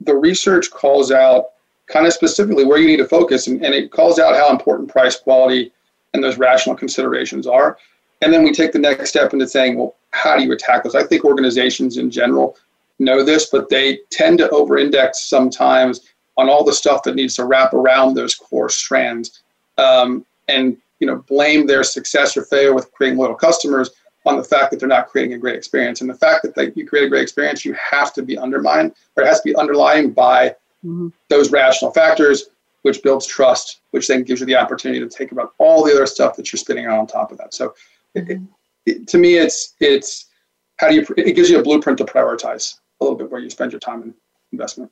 the 0.00 0.14
research 0.14 0.70
calls 0.70 1.10
out 1.10 1.50
kind 1.86 2.06
of 2.06 2.12
specifically 2.12 2.64
where 2.64 2.78
you 2.78 2.86
need 2.86 2.98
to 2.98 3.08
focus, 3.08 3.46
and, 3.46 3.64
and 3.64 3.74
it 3.74 3.90
calls 3.90 4.18
out 4.18 4.34
how 4.34 4.50
important 4.50 4.90
price, 4.90 5.16
quality, 5.16 5.72
and 6.12 6.22
those 6.22 6.38
rational 6.38 6.76
considerations 6.76 7.46
are. 7.46 7.78
And 8.20 8.32
then 8.32 8.42
we 8.42 8.52
take 8.52 8.72
the 8.72 8.78
next 8.78 9.08
step 9.10 9.32
into 9.32 9.46
saying, 9.46 9.78
well, 9.78 9.94
how 10.10 10.36
do 10.36 10.42
you 10.42 10.52
attack 10.52 10.84
those? 10.84 10.94
I 10.94 11.04
think 11.04 11.24
organizations 11.24 11.96
in 11.96 12.10
general 12.10 12.56
know 12.98 13.22
this, 13.22 13.46
but 13.46 13.68
they 13.68 14.00
tend 14.10 14.38
to 14.38 14.50
over-index 14.50 15.28
sometimes 15.28 16.00
on 16.38 16.48
all 16.48 16.64
the 16.64 16.72
stuff 16.72 17.02
that 17.02 17.14
needs 17.14 17.34
to 17.36 17.44
wrap 17.44 17.74
around 17.74 18.14
those 18.14 18.34
core 18.34 18.70
strands. 18.70 19.42
Um, 19.76 20.24
and 20.48 20.76
you 21.00 21.06
know 21.06 21.16
blame 21.28 21.66
their 21.66 21.84
success 21.84 22.36
or 22.36 22.44
failure 22.44 22.74
with 22.74 22.90
creating 22.92 23.18
loyal 23.18 23.34
customers 23.34 23.90
on 24.26 24.36
the 24.36 24.44
fact 24.44 24.70
that 24.70 24.80
they're 24.80 24.88
not 24.88 25.08
creating 25.08 25.34
a 25.34 25.38
great 25.38 25.54
experience. 25.54 26.00
And 26.00 26.10
the 26.10 26.14
fact 26.14 26.42
that 26.42 26.54
they, 26.54 26.72
you 26.74 26.86
create 26.86 27.04
a 27.04 27.08
great 27.08 27.22
experience, 27.22 27.64
you 27.64 27.74
have 27.74 28.12
to 28.14 28.22
be 28.22 28.36
undermined, 28.36 28.92
or 29.16 29.22
it 29.22 29.26
has 29.26 29.40
to 29.40 29.48
be 29.48 29.56
underlying 29.56 30.10
by 30.10 30.50
mm-hmm. 30.84 31.08
those 31.28 31.50
rational 31.50 31.92
factors, 31.92 32.48
which 32.82 33.02
builds 33.02 33.26
trust, 33.26 33.80
which 33.92 34.08
then 34.08 34.24
gives 34.24 34.40
you 34.40 34.46
the 34.46 34.56
opportunity 34.56 35.00
to 35.00 35.08
take 35.08 35.32
about 35.32 35.54
all 35.58 35.84
the 35.84 35.92
other 35.92 36.04
stuff 36.04 36.36
that 36.36 36.52
you're 36.52 36.58
spinning 36.58 36.86
out 36.86 36.98
on 36.98 37.06
top 37.06 37.32
of 37.32 37.38
that. 37.38 37.54
So, 37.54 37.74
mm-hmm. 38.16 38.30
it, 38.30 38.40
it, 38.86 39.08
to 39.08 39.18
me, 39.18 39.36
it's 39.36 39.74
it's 39.80 40.26
how 40.76 40.88
do 40.88 40.96
you 40.96 41.06
it 41.16 41.34
gives 41.34 41.48
you 41.48 41.58
a 41.58 41.62
blueprint 41.62 41.98
to 41.98 42.04
prioritize 42.04 42.78
a 43.00 43.04
little 43.04 43.16
bit 43.16 43.30
where 43.30 43.40
you 43.40 43.50
spend 43.50 43.72
your 43.72 43.80
time 43.80 44.02
and 44.02 44.14
investment. 44.52 44.90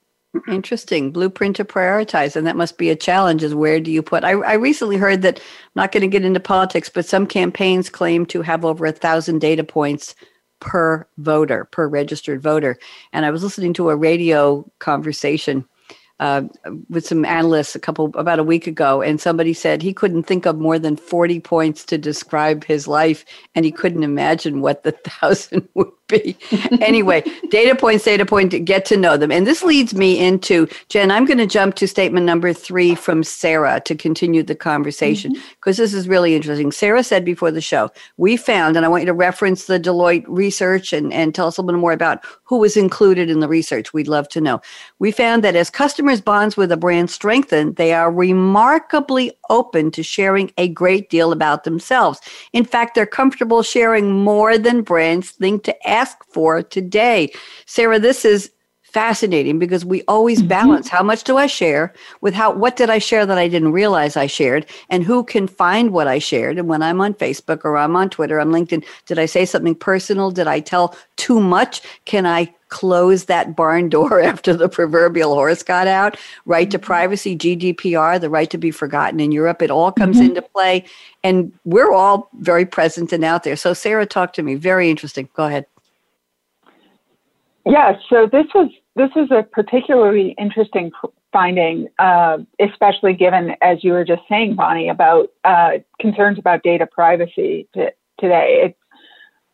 Interesting. 0.48 1.12
Blueprint 1.12 1.56
to 1.56 1.64
prioritize. 1.64 2.36
And 2.36 2.46
that 2.46 2.56
must 2.56 2.78
be 2.78 2.90
a 2.90 2.96
challenge 2.96 3.42
is 3.42 3.54
where 3.54 3.80
do 3.80 3.90
you 3.90 4.02
put? 4.02 4.24
I, 4.24 4.32
I 4.32 4.54
recently 4.54 4.96
heard 4.96 5.22
that, 5.22 5.38
I'm 5.38 5.72
not 5.74 5.92
going 5.92 6.02
to 6.02 6.08
get 6.08 6.24
into 6.24 6.40
politics, 6.40 6.90
but 6.90 7.06
some 7.06 7.26
campaigns 7.26 7.88
claim 7.88 8.26
to 8.26 8.42
have 8.42 8.64
over 8.64 8.86
a 8.86 8.92
thousand 8.92 9.40
data 9.40 9.64
points 9.64 10.14
per 10.60 11.06
voter, 11.18 11.64
per 11.64 11.88
registered 11.88 12.42
voter. 12.42 12.78
And 13.12 13.24
I 13.24 13.30
was 13.30 13.42
listening 13.42 13.72
to 13.74 13.90
a 13.90 13.96
radio 13.96 14.70
conversation 14.78 15.64
uh, 16.18 16.42
with 16.88 17.06
some 17.06 17.24
analysts 17.24 17.74
a 17.74 17.78
couple 17.78 18.10
about 18.14 18.38
a 18.38 18.44
week 18.44 18.66
ago, 18.66 19.02
and 19.02 19.20
somebody 19.20 19.52
said 19.52 19.82
he 19.82 19.92
couldn't 19.92 20.22
think 20.22 20.46
of 20.46 20.58
more 20.58 20.78
than 20.78 20.96
40 20.96 21.40
points 21.40 21.84
to 21.84 21.98
describe 21.98 22.64
his 22.64 22.88
life, 22.88 23.24
and 23.54 23.64
he 23.64 23.72
couldn't 23.72 24.02
imagine 24.02 24.60
what 24.60 24.82
the 24.82 24.92
thousand 25.20 25.68
would 25.74 25.90
be. 26.08 26.36
anyway, 26.80 27.22
data 27.50 27.74
points, 27.74 28.04
data 28.04 28.24
point, 28.24 28.64
get 28.64 28.84
to 28.86 28.96
know 28.96 29.16
them. 29.16 29.30
And 29.30 29.46
this 29.46 29.62
leads 29.62 29.94
me 29.94 30.18
into 30.24 30.68
Jen, 30.88 31.10
I'm 31.10 31.24
going 31.24 31.38
to 31.38 31.46
jump 31.46 31.74
to 31.76 31.88
statement 31.88 32.26
number 32.26 32.52
three 32.52 32.94
from 32.94 33.22
Sarah 33.24 33.80
to 33.84 33.94
continue 33.94 34.42
the 34.42 34.54
conversation 34.54 35.32
because 35.32 35.76
mm-hmm. 35.76 35.82
this 35.82 35.94
is 35.94 36.08
really 36.08 36.34
interesting. 36.34 36.72
Sarah 36.72 37.02
said 37.02 37.24
before 37.24 37.50
the 37.50 37.60
show, 37.60 37.90
we 38.16 38.36
found, 38.36 38.76
and 38.76 38.86
I 38.86 38.88
want 38.88 39.02
you 39.02 39.06
to 39.06 39.12
reference 39.12 39.66
the 39.66 39.80
Deloitte 39.80 40.24
research 40.28 40.92
and, 40.92 41.12
and 41.12 41.34
tell 41.34 41.48
us 41.48 41.58
a 41.58 41.60
little 41.60 41.76
bit 41.76 41.80
more 41.80 41.92
about 41.92 42.24
who 42.44 42.58
was 42.58 42.76
included 42.76 43.28
in 43.28 43.40
the 43.40 43.48
research. 43.48 43.92
We'd 43.92 44.08
love 44.08 44.28
to 44.30 44.40
know. 44.40 44.60
We 44.98 45.10
found 45.10 45.44
that 45.44 45.56
as 45.56 45.70
customers' 45.70 46.05
bonds 46.20 46.56
with 46.56 46.72
a 46.72 46.76
brand 46.76 47.10
strengthen, 47.10 47.74
they 47.74 47.92
are 47.92 48.10
remarkably 48.10 49.32
open 49.50 49.90
to 49.90 50.02
sharing 50.02 50.52
a 50.58 50.68
great 50.68 51.10
deal 51.10 51.32
about 51.32 51.64
themselves. 51.64 52.20
In 52.52 52.64
fact, 52.64 52.94
they're 52.94 53.06
comfortable 53.06 53.62
sharing 53.62 54.12
more 54.12 54.58
than 54.58 54.82
brands 54.82 55.30
think 55.30 55.64
to 55.64 55.88
ask 55.88 56.16
for 56.28 56.62
today. 56.62 57.32
Sarah, 57.66 57.98
this 57.98 58.24
is 58.24 58.50
fascinating 58.96 59.58
because 59.58 59.84
we 59.84 60.02
always 60.08 60.38
mm-hmm. 60.38 60.48
balance 60.48 60.88
how 60.88 61.02
much 61.02 61.22
do 61.22 61.36
I 61.36 61.46
share 61.46 61.92
with 62.22 62.32
how 62.32 62.50
what 62.50 62.76
did 62.76 62.88
I 62.88 62.96
share 62.96 63.26
that 63.26 63.36
I 63.36 63.46
didn't 63.46 63.72
realize 63.72 64.16
I 64.16 64.26
shared 64.26 64.64
and 64.88 65.04
who 65.04 65.22
can 65.22 65.46
find 65.46 65.90
what 65.90 66.08
I 66.08 66.18
shared. 66.18 66.58
And 66.58 66.66
when 66.66 66.80
I'm 66.80 67.02
on 67.02 67.12
Facebook 67.12 67.62
or 67.62 67.76
I'm 67.76 67.94
on 67.94 68.08
Twitter 68.08 68.40
I'm 68.40 68.50
LinkedIn 68.50 68.82
did 69.04 69.18
I 69.18 69.26
say 69.26 69.44
something 69.44 69.74
personal? 69.74 70.30
Did 70.30 70.46
I 70.46 70.60
tell 70.60 70.96
too 71.16 71.40
much? 71.40 71.82
Can 72.06 72.24
I 72.24 72.54
close 72.70 73.26
that 73.26 73.54
barn 73.54 73.88
door 73.96 74.18
after 74.18 74.54
the 74.54 74.66
proverbial 74.66 75.34
horse 75.34 75.62
got 75.62 75.86
out? 75.86 76.16
Right 76.46 76.70
to 76.70 76.78
mm-hmm. 76.78 76.86
privacy 76.86 77.36
GDPR 77.36 78.18
the 78.18 78.30
right 78.30 78.48
to 78.48 78.56
be 78.56 78.70
forgotten 78.70 79.20
in 79.20 79.30
Europe. 79.30 79.60
It 79.60 79.70
all 79.70 79.92
comes 79.92 80.16
mm-hmm. 80.16 80.36
into 80.36 80.40
play. 80.40 80.86
And 81.22 81.52
we're 81.66 81.92
all 81.92 82.30
very 82.40 82.64
present 82.64 83.12
and 83.12 83.24
out 83.24 83.42
there. 83.42 83.56
So 83.56 83.74
Sarah 83.74 84.06
talk 84.06 84.32
to 84.32 84.42
me. 84.42 84.54
Very 84.54 84.88
interesting. 84.88 85.28
Go 85.34 85.44
ahead. 85.44 85.66
Yeah, 87.66 87.98
so 88.08 88.26
this 88.30 88.46
was 88.54 88.70
this 88.96 89.10
is 89.14 89.30
a 89.30 89.42
particularly 89.42 90.34
interesting 90.38 90.90
finding, 91.30 91.86
uh, 91.98 92.38
especially 92.58 93.12
given, 93.12 93.54
as 93.60 93.84
you 93.84 93.92
were 93.92 94.04
just 94.04 94.22
saying, 94.26 94.54
Bonnie, 94.54 94.88
about 94.88 95.28
uh, 95.44 95.72
concerns 96.00 96.38
about 96.38 96.62
data 96.62 96.86
privacy 96.86 97.68
t- 97.74 97.88
today. 98.18 98.74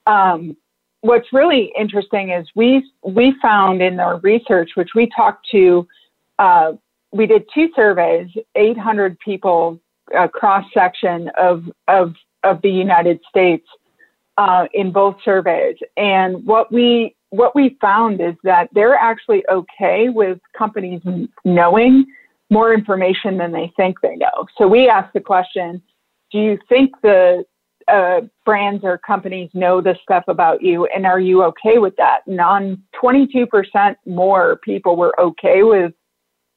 Um, 0.07 0.57
what's 1.00 1.33
really 1.33 1.72
interesting 1.76 2.31
is 2.31 2.46
we 2.55 2.88
we 3.05 3.35
found 3.42 3.83
in 3.83 3.98
our 3.98 4.18
research, 4.20 4.70
which 4.76 4.90
we 4.94 5.11
talked 5.14 5.48
to, 5.50 5.88
uh, 6.38 6.74
we 7.11 7.26
did 7.26 7.44
two 7.52 7.68
surveys, 7.74 8.28
800 8.55 9.18
people 9.18 9.81
uh, 10.16 10.28
cross 10.28 10.64
section 10.72 11.31
of 11.37 11.64
of 11.88 12.14
of 12.44 12.62
the 12.62 12.70
United 12.70 13.20
States 13.28 13.66
uh, 14.37 14.66
in 14.72 14.92
both 14.92 15.16
surveys, 15.24 15.76
and 15.96 16.46
what 16.46 16.70
we 16.70 17.16
what 17.33 17.55
we 17.55 17.79
found 17.81 18.21
is 18.21 18.35
that 18.45 18.68
they're 18.73 18.95
actually 18.95 19.42
okay 19.51 20.11
with 20.11 20.38
companies 20.57 21.01
knowing 21.47 22.05
more 22.51 22.75
information 22.75 23.38
than 23.38 23.53
they 23.53 23.73
think 23.75 23.99
they 24.03 24.16
know. 24.16 24.47
So 24.59 24.68
we 24.68 24.87
asked 24.87 25.14
the 25.14 25.21
question, 25.21 25.81
do 26.31 26.38
you 26.38 26.59
think 26.68 26.92
the 27.01 27.45
uh, 27.88 28.21
brands 28.45 28.85
or 28.85 28.99
companies 28.99 29.49
know 29.55 29.81
this 29.81 29.97
stuff 30.03 30.25
about 30.29 30.62
you 30.62 30.85
and 30.95 31.07
are 31.07 31.18
you 31.18 31.42
okay 31.45 31.79
with 31.79 31.97
that? 31.97 32.21
Non 32.27 32.83
22% 33.03 33.97
more 34.05 34.57
people 34.62 34.97
were 34.97 35.18
okay 35.18 35.62
with 35.62 35.95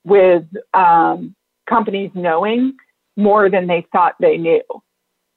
with 0.03 0.43
um, 0.73 1.33
companies 1.69 2.11
knowing 2.13 2.75
more 3.15 3.49
than 3.49 3.65
they 3.65 3.87
thought 3.93 4.15
they 4.19 4.37
knew. 4.37 4.61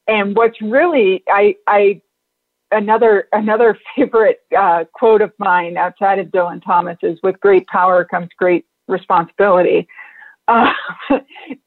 And 0.09 0.37
what's 0.37 0.61
really 0.61 1.23
I 1.29 1.55
I 1.69 2.03
another 2.71 3.29
another 3.33 3.79
favorite 3.97 4.41
uh, 4.57 4.85
quote 4.93 5.23
of 5.23 5.33
mine 5.39 5.77
outside 5.77 6.19
of 6.19 6.29
Dylan 6.29 6.63
Thomas 6.65 6.99
is 7.03 7.19
"With 7.23 7.41
great 7.41 7.67
power 7.67 8.05
comes 8.05 8.29
great 8.37 8.67
responsibility." 8.87 9.89
Uh, 10.51 10.73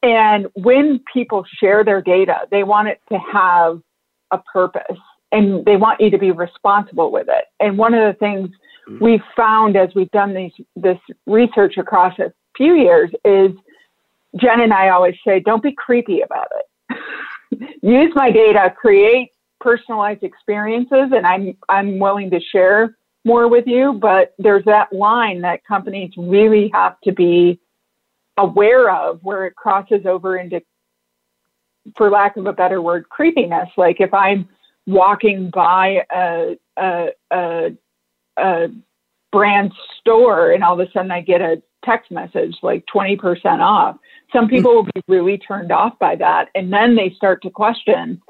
and 0.02 0.48
when 0.56 1.00
people 1.14 1.46
share 1.60 1.84
their 1.84 2.02
data, 2.02 2.48
they 2.50 2.64
want 2.64 2.88
it 2.88 3.00
to 3.12 3.20
have 3.20 3.80
a 4.32 4.40
purpose, 4.40 4.98
and 5.32 5.64
they 5.66 5.78
want 5.78 6.02
you 6.02 6.10
to 6.10 6.18
be 6.18 6.32
responsible 6.32 7.12
with 7.12 7.28
it. 7.30 7.46
And 7.60 7.78
one 7.78 7.94
of 7.94 8.12
the 8.12 8.18
things 8.18 8.50
mm-hmm. 8.90 9.04
we've 9.04 9.24
found 9.36 9.78
as 9.78 9.90
we've 9.94 10.10
done 10.10 10.34
these 10.34 10.52
this 10.76 10.98
research 11.28 11.78
across 11.78 12.18
a 12.18 12.34
few 12.58 12.74
years 12.74 13.12
is 13.24 13.52
Jen 14.36 14.62
and 14.62 14.74
I 14.74 14.90
always 14.90 15.16
say, 15.24 15.40
"Don't 15.40 15.62
be 15.62 15.74
creepy 15.74 16.22
about 16.22 16.48
it." 16.58 16.98
Use 17.84 18.12
my 18.16 18.32
data, 18.32 18.74
create 18.76 19.30
personalized 19.62 20.24
experiences 20.24 21.12
and 21.16 21.26
I'm 21.26 21.58
I'm 21.70 22.00
willing 22.00 22.30
to 22.32 22.40
share 22.52 22.98
more 23.24 23.48
with 23.48 23.66
you, 23.68 23.94
but 23.94 24.34
there's 24.40 24.66
that 24.66 24.92
line 24.92 25.42
that 25.42 25.64
companies 25.66 26.12
really 26.18 26.72
have 26.74 27.00
to 27.02 27.12
be 27.12 27.60
aware 28.38 28.90
of 28.90 29.20
where 29.22 29.46
it 29.46 29.56
crosses 29.56 30.06
over 30.06 30.38
into 30.38 30.62
for 31.96 32.10
lack 32.10 32.38
of 32.38 32.46
a 32.48 32.54
better 32.54 32.82
word, 32.82 33.08
creepiness. 33.10 33.70
Like 33.78 33.98
if 34.00 34.14
I'm 34.14 34.50
walking 34.88 35.52
by 35.52 36.02
a 36.12 36.58
a, 36.78 37.08
a, 37.32 37.70
a 38.38 38.68
brand 39.32 39.72
store 40.00 40.52
and 40.52 40.64
all 40.64 40.80
of 40.80 40.88
a 40.88 40.92
sudden 40.92 41.12
I 41.12 41.22
get 41.22 41.42
a 41.42 41.62
text 41.86 42.12
message 42.12 42.56
like 42.62 42.86
20% 42.94 43.20
off. 43.60 43.98
Some 44.34 44.48
people 44.48 44.72
mm. 44.72 44.76
will 44.76 44.84
be 44.84 45.02
really 45.08 45.38
turned 45.38 45.72
off 45.72 45.98
by 46.00 46.16
that. 46.18 46.50
And 46.54 46.72
then 46.72 46.96
they 46.96 47.14
start 47.16 47.42
to 47.44 47.50
question 47.50 48.22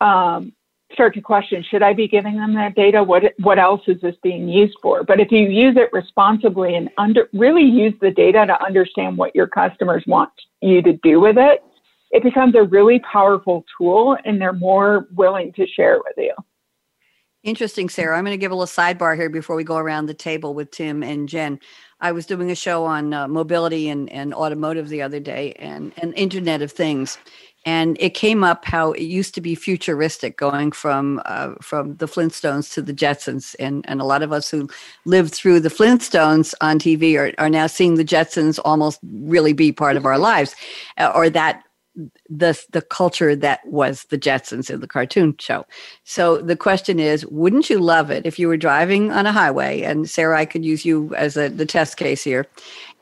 um, 0.00 0.52
start 0.92 1.14
to 1.14 1.20
question 1.20 1.64
should 1.68 1.82
I 1.82 1.92
be 1.92 2.08
giving 2.08 2.36
them 2.36 2.54
that 2.54 2.74
data? 2.74 3.02
What 3.02 3.22
what 3.40 3.58
else 3.58 3.82
is 3.86 4.00
this 4.00 4.16
being 4.22 4.48
used 4.48 4.76
for? 4.80 5.02
But 5.04 5.20
if 5.20 5.30
you 5.30 5.40
use 5.40 5.76
it 5.76 5.90
responsibly 5.92 6.74
and 6.74 6.88
under 6.98 7.28
really 7.32 7.64
use 7.64 7.94
the 8.00 8.10
data 8.10 8.46
to 8.46 8.64
understand 8.64 9.16
what 9.16 9.34
your 9.34 9.46
customers 9.46 10.04
want 10.06 10.30
you 10.60 10.82
to 10.82 10.92
do 11.02 11.20
with 11.20 11.36
it, 11.36 11.62
it 12.10 12.22
becomes 12.22 12.54
a 12.54 12.62
really 12.62 13.00
powerful 13.00 13.64
tool, 13.76 14.16
and 14.24 14.40
they're 14.40 14.52
more 14.52 15.08
willing 15.14 15.52
to 15.54 15.66
share 15.66 15.98
with 15.98 16.14
you. 16.16 16.32
Interesting, 17.42 17.90
Sarah. 17.90 18.16
I'm 18.16 18.24
going 18.24 18.32
to 18.32 18.40
give 18.40 18.52
a 18.52 18.54
little 18.54 18.66
sidebar 18.66 19.16
here 19.16 19.28
before 19.28 19.54
we 19.54 19.64
go 19.64 19.76
around 19.76 20.06
the 20.06 20.14
table 20.14 20.54
with 20.54 20.70
Tim 20.70 21.02
and 21.02 21.28
Jen. 21.28 21.60
I 22.00 22.12
was 22.12 22.24
doing 22.24 22.50
a 22.50 22.54
show 22.54 22.84
on 22.84 23.12
uh, 23.12 23.28
mobility 23.28 23.90
and, 23.90 24.08
and 24.10 24.32
automotive 24.32 24.88
the 24.88 25.02
other 25.02 25.20
day 25.20 25.52
and, 25.58 25.92
and 25.98 26.14
Internet 26.14 26.62
of 26.62 26.72
Things 26.72 27.18
and 27.64 27.96
it 28.00 28.14
came 28.14 28.44
up 28.44 28.64
how 28.64 28.92
it 28.92 29.02
used 29.02 29.34
to 29.34 29.40
be 29.40 29.54
futuristic 29.54 30.36
going 30.36 30.72
from 30.72 31.20
uh, 31.24 31.54
from 31.60 31.96
the 31.96 32.06
flintstones 32.06 32.72
to 32.74 32.82
the 32.82 32.94
jetsons. 32.94 33.54
And 33.58 33.84
and 33.88 34.00
a 34.00 34.04
lot 34.04 34.22
of 34.22 34.32
us 34.32 34.50
who 34.50 34.68
lived 35.04 35.34
through 35.34 35.60
the 35.60 35.68
flintstones 35.68 36.54
on 36.60 36.78
tv 36.78 37.18
are, 37.18 37.32
are 37.38 37.50
now 37.50 37.66
seeing 37.66 37.94
the 37.94 38.04
jetsons 38.04 38.58
almost 38.64 39.00
really 39.02 39.52
be 39.52 39.72
part 39.72 39.96
of 39.96 40.06
our 40.06 40.18
lives 40.18 40.54
uh, 40.98 41.12
or 41.14 41.30
that 41.30 41.64
the 42.28 42.60
the 42.70 42.82
culture 42.82 43.36
that 43.36 43.60
was 43.66 44.04
the 44.04 44.18
Jetsons 44.18 44.70
in 44.70 44.80
the 44.80 44.88
cartoon 44.88 45.36
show. 45.38 45.64
So 46.02 46.38
the 46.38 46.56
question 46.56 46.98
is, 46.98 47.24
wouldn't 47.26 47.70
you 47.70 47.78
love 47.78 48.10
it 48.10 48.26
if 48.26 48.38
you 48.38 48.48
were 48.48 48.56
driving 48.56 49.12
on 49.12 49.26
a 49.26 49.32
highway? 49.32 49.82
And 49.82 50.10
Sarah, 50.10 50.38
I 50.38 50.44
could 50.44 50.64
use 50.64 50.84
you 50.84 51.14
as 51.14 51.36
a, 51.36 51.48
the 51.48 51.66
test 51.66 51.96
case 51.96 52.24
here, 52.24 52.46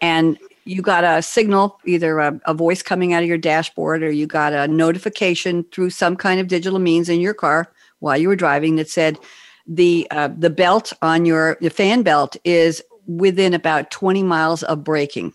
and 0.00 0.38
you 0.64 0.82
got 0.82 1.04
a 1.04 1.22
signal, 1.22 1.80
either 1.84 2.18
a, 2.18 2.40
a, 2.46 2.54
voice 2.54 2.82
coming 2.82 3.12
out 3.12 3.22
of 3.22 3.28
your 3.28 3.38
dashboard 3.38 4.02
or 4.02 4.10
you 4.10 4.26
got 4.26 4.52
a 4.52 4.68
notification 4.68 5.64
through 5.72 5.90
some 5.90 6.16
kind 6.16 6.40
of 6.40 6.48
digital 6.48 6.78
means 6.78 7.08
in 7.08 7.20
your 7.20 7.34
car 7.34 7.72
while 7.98 8.16
you 8.16 8.28
were 8.28 8.36
driving 8.36 8.76
that 8.76 8.88
said 8.88 9.18
the 9.66 10.06
uh, 10.10 10.28
the 10.36 10.50
belt 10.50 10.92
on 11.02 11.24
your 11.24 11.56
the 11.60 11.70
fan 11.70 12.02
belt 12.02 12.36
is 12.44 12.82
within 13.06 13.54
about 13.54 13.90
20 13.90 14.22
miles 14.22 14.62
of 14.64 14.84
braking. 14.84 15.32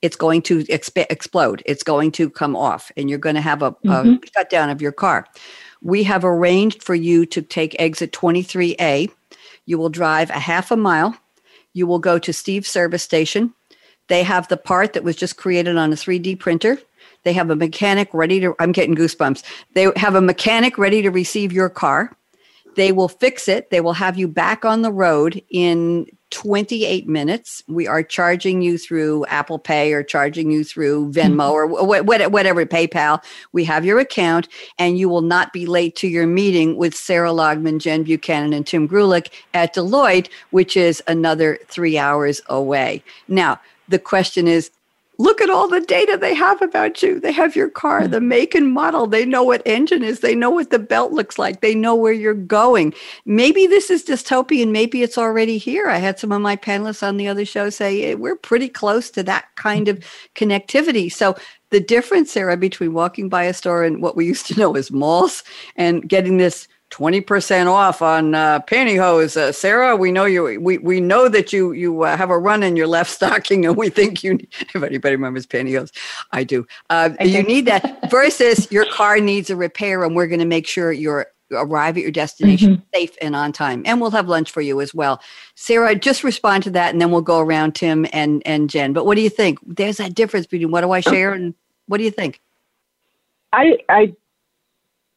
It's 0.00 0.16
going 0.16 0.42
to 0.42 0.64
exp- 0.64 1.06
explode. 1.10 1.62
It's 1.66 1.82
going 1.82 2.12
to 2.12 2.30
come 2.30 2.54
off, 2.54 2.92
and 2.96 3.10
you're 3.10 3.18
going 3.18 3.34
to 3.34 3.40
have 3.40 3.62
a, 3.62 3.72
mm-hmm. 3.72 4.14
a 4.22 4.26
shutdown 4.32 4.70
of 4.70 4.80
your 4.80 4.92
car. 4.92 5.26
We 5.82 6.04
have 6.04 6.24
arranged 6.24 6.82
for 6.82 6.94
you 6.94 7.26
to 7.26 7.42
take 7.42 7.76
exit 7.80 8.12
23A. 8.12 9.10
You 9.66 9.78
will 9.78 9.88
drive 9.88 10.30
a 10.30 10.38
half 10.38 10.70
a 10.70 10.76
mile. 10.76 11.16
You 11.72 11.86
will 11.86 11.98
go 11.98 12.18
to 12.18 12.32
Steve's 12.32 12.68
service 12.68 13.02
station 13.02 13.54
they 14.08 14.22
have 14.22 14.48
the 14.48 14.56
part 14.56 14.92
that 14.94 15.04
was 15.04 15.16
just 15.16 15.36
created 15.36 15.76
on 15.76 15.92
a 15.92 15.96
3D 15.96 16.38
printer. 16.38 16.78
They 17.24 17.32
have 17.32 17.50
a 17.50 17.56
mechanic 17.56 18.08
ready 18.12 18.40
to, 18.40 18.54
I'm 18.58 18.72
getting 18.72 18.94
goosebumps. 18.94 19.42
They 19.74 19.90
have 19.96 20.14
a 20.14 20.20
mechanic 20.20 20.78
ready 20.78 21.02
to 21.02 21.10
receive 21.10 21.52
your 21.52 21.68
car. 21.68 22.16
They 22.76 22.92
will 22.92 23.08
fix 23.08 23.48
it. 23.48 23.70
They 23.70 23.80
will 23.80 23.94
have 23.94 24.16
you 24.16 24.28
back 24.28 24.64
on 24.64 24.82
the 24.82 24.92
road 24.92 25.42
in 25.50 26.06
28 26.30 27.08
minutes. 27.08 27.62
We 27.66 27.86
are 27.86 28.02
charging 28.02 28.62
you 28.62 28.78
through 28.78 29.26
Apple 29.26 29.58
Pay 29.58 29.92
or 29.92 30.02
charging 30.02 30.50
you 30.50 30.62
through 30.62 31.10
Venmo 31.10 31.52
mm-hmm. 31.52 31.72
or 31.72 32.28
whatever, 32.30 32.66
PayPal. 32.66 33.22
We 33.52 33.64
have 33.64 33.84
your 33.84 33.98
account 33.98 34.48
and 34.78 34.98
you 34.98 35.08
will 35.08 35.22
not 35.22 35.52
be 35.52 35.66
late 35.66 35.96
to 35.96 36.08
your 36.08 36.26
meeting 36.26 36.76
with 36.76 36.94
Sarah 36.94 37.30
Logman, 37.30 37.80
Jen 37.80 38.04
Buchanan, 38.04 38.52
and 38.52 38.66
Tim 38.66 38.88
Greulich 38.88 39.28
at 39.54 39.74
Deloitte, 39.74 40.28
which 40.50 40.76
is 40.76 41.02
another 41.08 41.58
three 41.66 41.98
hours 41.98 42.40
away. 42.48 43.02
Now, 43.26 43.58
the 43.88 43.98
question 43.98 44.46
is 44.46 44.70
look 45.18 45.40
at 45.40 45.50
all 45.50 45.68
the 45.68 45.80
data 45.80 46.16
they 46.16 46.32
have 46.32 46.62
about 46.62 47.02
you. 47.02 47.18
They 47.18 47.32
have 47.32 47.56
your 47.56 47.68
car, 47.68 48.06
the 48.06 48.20
hmm. 48.20 48.28
make 48.28 48.54
and 48.54 48.72
model. 48.72 49.06
They 49.06 49.26
know 49.26 49.42
what 49.42 49.62
engine 49.66 50.02
is. 50.02 50.20
They 50.20 50.34
know 50.34 50.50
what 50.50 50.70
the 50.70 50.78
belt 50.78 51.12
looks 51.12 51.38
like. 51.38 51.60
They 51.60 51.74
know 51.74 51.94
where 51.94 52.12
you're 52.12 52.34
going. 52.34 52.94
Maybe 53.26 53.66
this 53.66 53.90
is 53.90 54.04
dystopian. 54.04 54.70
Maybe 54.70 55.02
it's 55.02 55.18
already 55.18 55.58
here. 55.58 55.88
I 55.88 55.98
had 55.98 56.18
some 56.18 56.32
of 56.32 56.40
my 56.40 56.56
panelists 56.56 57.06
on 57.06 57.16
the 57.16 57.28
other 57.28 57.44
show 57.44 57.68
say 57.68 58.00
hey, 58.00 58.14
we're 58.14 58.36
pretty 58.36 58.68
close 58.68 59.10
to 59.10 59.22
that 59.24 59.46
kind 59.56 59.88
of 59.88 60.04
connectivity. 60.34 61.12
So 61.12 61.36
the 61.70 61.80
difference, 61.80 62.32
Sarah, 62.32 62.56
between 62.56 62.94
walking 62.94 63.28
by 63.28 63.44
a 63.44 63.54
store 63.54 63.84
and 63.84 64.00
what 64.00 64.16
we 64.16 64.24
used 64.24 64.46
to 64.46 64.58
know 64.58 64.74
as 64.76 64.90
malls 64.90 65.42
and 65.76 66.08
getting 66.08 66.38
this 66.38 66.68
20% 66.90 67.66
off 67.66 68.00
on 68.00 68.34
uh, 68.34 68.60
pantyhose. 68.60 69.36
Uh, 69.36 69.52
Sarah, 69.52 69.94
we 69.94 70.10
know 70.10 70.24
you, 70.24 70.60
we, 70.60 70.78
we 70.78 71.00
know 71.00 71.28
that 71.28 71.52
you, 71.52 71.72
you 71.72 72.02
uh, 72.02 72.16
have 72.16 72.30
a 72.30 72.38
run 72.38 72.62
in 72.62 72.76
your 72.76 72.86
left 72.86 73.10
stocking 73.18 73.66
and 73.66 73.76
we 73.76 73.90
think 73.90 74.24
you, 74.24 74.38
if 74.74 74.82
anybody 74.82 75.16
remembers 75.16 75.46
pantyhose, 75.46 75.90
I 76.32 76.44
do. 76.44 76.66
Uh, 76.90 77.10
you 77.20 77.42
need 77.42 77.66
that 77.66 77.98
versus 78.10 78.70
your 78.72 78.86
car 78.86 79.20
needs 79.20 79.50
a 79.50 79.56
repair 79.56 80.04
and 80.04 80.16
we're 80.16 80.26
going 80.26 80.40
to 80.40 80.46
make 80.46 80.66
sure 80.66 80.92
you're 80.92 81.26
arrive 81.50 81.96
at 81.96 82.02
your 82.02 82.12
destination 82.12 82.76
mm-hmm. 82.76 82.82
safe 82.94 83.16
and 83.22 83.34
on 83.34 83.52
time. 83.52 83.82
And 83.86 84.02
we'll 84.02 84.10
have 84.10 84.28
lunch 84.28 84.50
for 84.50 84.60
you 84.60 84.82
as 84.82 84.94
well. 84.94 85.20
Sarah, 85.54 85.94
just 85.94 86.22
respond 86.22 86.62
to 86.64 86.70
that 86.72 86.92
and 86.92 87.00
then 87.00 87.10
we'll 87.10 87.22
go 87.22 87.38
around 87.38 87.74
Tim 87.74 88.06
and, 88.12 88.42
and 88.44 88.68
Jen. 88.68 88.92
But 88.92 89.06
what 89.06 89.14
do 89.14 89.22
you 89.22 89.30
think? 89.30 89.58
There's 89.64 89.96
that 89.96 90.14
difference 90.14 90.46
between 90.46 90.70
what 90.70 90.82
do 90.82 90.90
I 90.90 91.00
share 91.00 91.32
and 91.32 91.54
what 91.86 91.98
do 91.98 92.04
you 92.04 92.10
think? 92.10 92.42
I, 93.52 93.78
I 93.88 94.14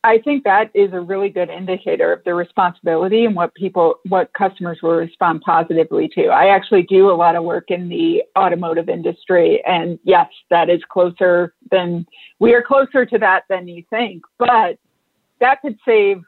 I 0.03 0.17
think 0.17 0.43
that 0.45 0.71
is 0.73 0.93
a 0.93 0.99
really 0.99 1.29
good 1.29 1.49
indicator 1.49 2.11
of 2.11 2.23
the 2.23 2.33
responsibility 2.33 3.25
and 3.25 3.35
what 3.35 3.53
people, 3.53 3.99
what 4.09 4.33
customers 4.33 4.79
will 4.81 4.95
respond 4.95 5.41
positively 5.41 6.07
to. 6.15 6.27
I 6.27 6.47
actually 6.47 6.83
do 6.83 7.11
a 7.11 7.13
lot 7.13 7.35
of 7.35 7.43
work 7.43 7.69
in 7.69 7.87
the 7.87 8.23
automotive 8.35 8.89
industry, 8.89 9.61
and 9.65 9.99
yes, 10.03 10.27
that 10.49 10.71
is 10.71 10.81
closer 10.89 11.53
than 11.69 12.07
we 12.39 12.55
are 12.55 12.63
closer 12.63 13.05
to 13.05 13.17
that 13.19 13.43
than 13.47 13.67
you 13.67 13.83
think. 13.91 14.23
But 14.39 14.79
that 15.39 15.61
could 15.61 15.77
save 15.85 16.23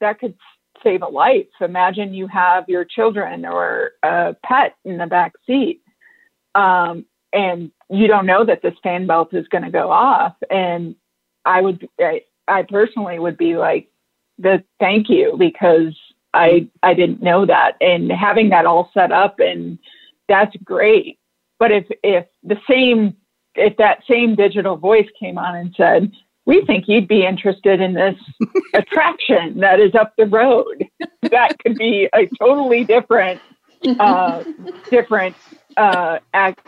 that 0.00 0.20
could 0.20 0.34
save 0.82 1.02
a 1.02 1.08
life. 1.08 1.46
Imagine 1.60 2.14
you 2.14 2.28
have 2.28 2.68
your 2.68 2.84
children 2.84 3.44
or 3.44 3.92
a 4.02 4.36
pet 4.42 4.76
in 4.84 4.96
the 4.96 5.06
back 5.06 5.34
seat, 5.46 5.82
um, 6.54 7.04
and 7.34 7.70
you 7.90 8.06
don't 8.06 8.26
know 8.26 8.44
that 8.44 8.62
this 8.62 8.74
fan 8.82 9.06
belt 9.06 9.34
is 9.34 9.46
going 9.48 9.64
to 9.64 9.70
go 9.70 9.90
off. 9.90 10.34
And 10.50 10.94
I 11.44 11.60
would, 11.60 11.88
I, 11.98 12.22
I 12.48 12.62
personally 12.62 13.18
would 13.18 13.36
be 13.36 13.56
like, 13.56 13.88
the 14.38 14.62
thank 14.78 15.08
you 15.08 15.36
because 15.38 15.96
I 16.32 16.68
I 16.82 16.94
didn't 16.94 17.22
know 17.22 17.44
that, 17.46 17.76
and 17.80 18.10
having 18.10 18.50
that 18.50 18.66
all 18.66 18.90
set 18.94 19.12
up 19.12 19.40
and 19.40 19.78
that's 20.28 20.54
great. 20.64 21.18
But 21.58 21.72
if 21.72 21.86
if 22.02 22.26
the 22.42 22.58
same 22.70 23.16
if 23.54 23.76
that 23.78 24.02
same 24.08 24.34
digital 24.34 24.76
voice 24.76 25.08
came 25.18 25.38
on 25.38 25.56
and 25.56 25.74
said, 25.76 26.12
we 26.46 26.64
think 26.64 26.88
you'd 26.88 27.08
be 27.08 27.26
interested 27.26 27.80
in 27.80 27.92
this 27.92 28.16
attraction 28.74 29.58
that 29.60 29.80
is 29.80 29.94
up 29.94 30.14
the 30.16 30.26
road. 30.26 30.86
That 31.30 31.58
could 31.58 31.76
be 31.76 32.08
a 32.14 32.26
totally 32.38 32.84
different, 32.84 33.40
uh, 33.98 34.44
different, 34.88 35.36
uh, 35.76 36.20
act, 36.32 36.66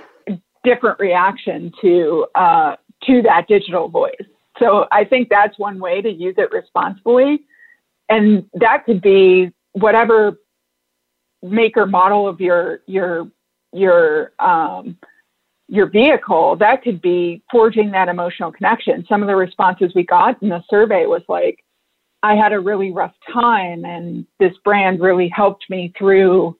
different 0.64 0.98
reaction 1.00 1.72
to 1.80 2.26
uh, 2.34 2.76
to 3.06 3.22
that 3.22 3.48
digital 3.48 3.88
voice. 3.88 4.12
So 4.60 4.86
I 4.92 5.04
think 5.04 5.28
that's 5.28 5.58
one 5.58 5.80
way 5.80 6.02
to 6.02 6.10
use 6.10 6.34
it 6.38 6.52
responsibly, 6.52 7.40
and 8.08 8.44
that 8.54 8.84
could 8.84 9.00
be 9.00 9.52
whatever 9.72 10.38
make 11.42 11.76
or 11.76 11.86
model 11.86 12.28
of 12.28 12.40
your 12.40 12.80
your 12.86 13.28
your 13.72 14.32
um, 14.38 14.96
your 15.70 15.86
vehicle, 15.86 16.56
that 16.56 16.82
could 16.82 17.00
be 17.00 17.42
forging 17.50 17.92
that 17.92 18.08
emotional 18.08 18.50
connection. 18.50 19.06
Some 19.08 19.22
of 19.22 19.28
the 19.28 19.36
responses 19.36 19.92
we 19.94 20.04
got 20.04 20.42
in 20.42 20.48
the 20.48 20.64
survey 20.68 21.06
was 21.06 21.22
like, 21.28 21.64
I 22.24 22.34
had 22.34 22.52
a 22.52 22.58
really 22.58 22.90
rough 22.90 23.14
time 23.32 23.84
and 23.84 24.26
this 24.40 24.52
brand 24.64 25.00
really 25.00 25.28
helped 25.28 25.70
me 25.70 25.92
through 25.96 26.56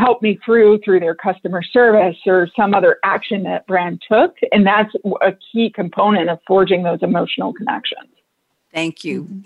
helped 0.00 0.22
me 0.22 0.38
through 0.44 0.80
through 0.84 0.98
their 0.98 1.14
customer 1.14 1.62
service 1.62 2.16
or 2.26 2.48
some 2.56 2.74
other 2.74 2.98
action 3.04 3.42
that 3.42 3.66
brand 3.66 4.02
took 4.10 4.34
and 4.52 4.66
that's 4.66 4.92
a 5.20 5.32
key 5.52 5.70
component 5.70 6.30
of 6.30 6.38
forging 6.46 6.82
those 6.82 6.98
emotional 7.02 7.52
connections. 7.52 8.08
Thank 8.72 9.04
you. 9.04 9.44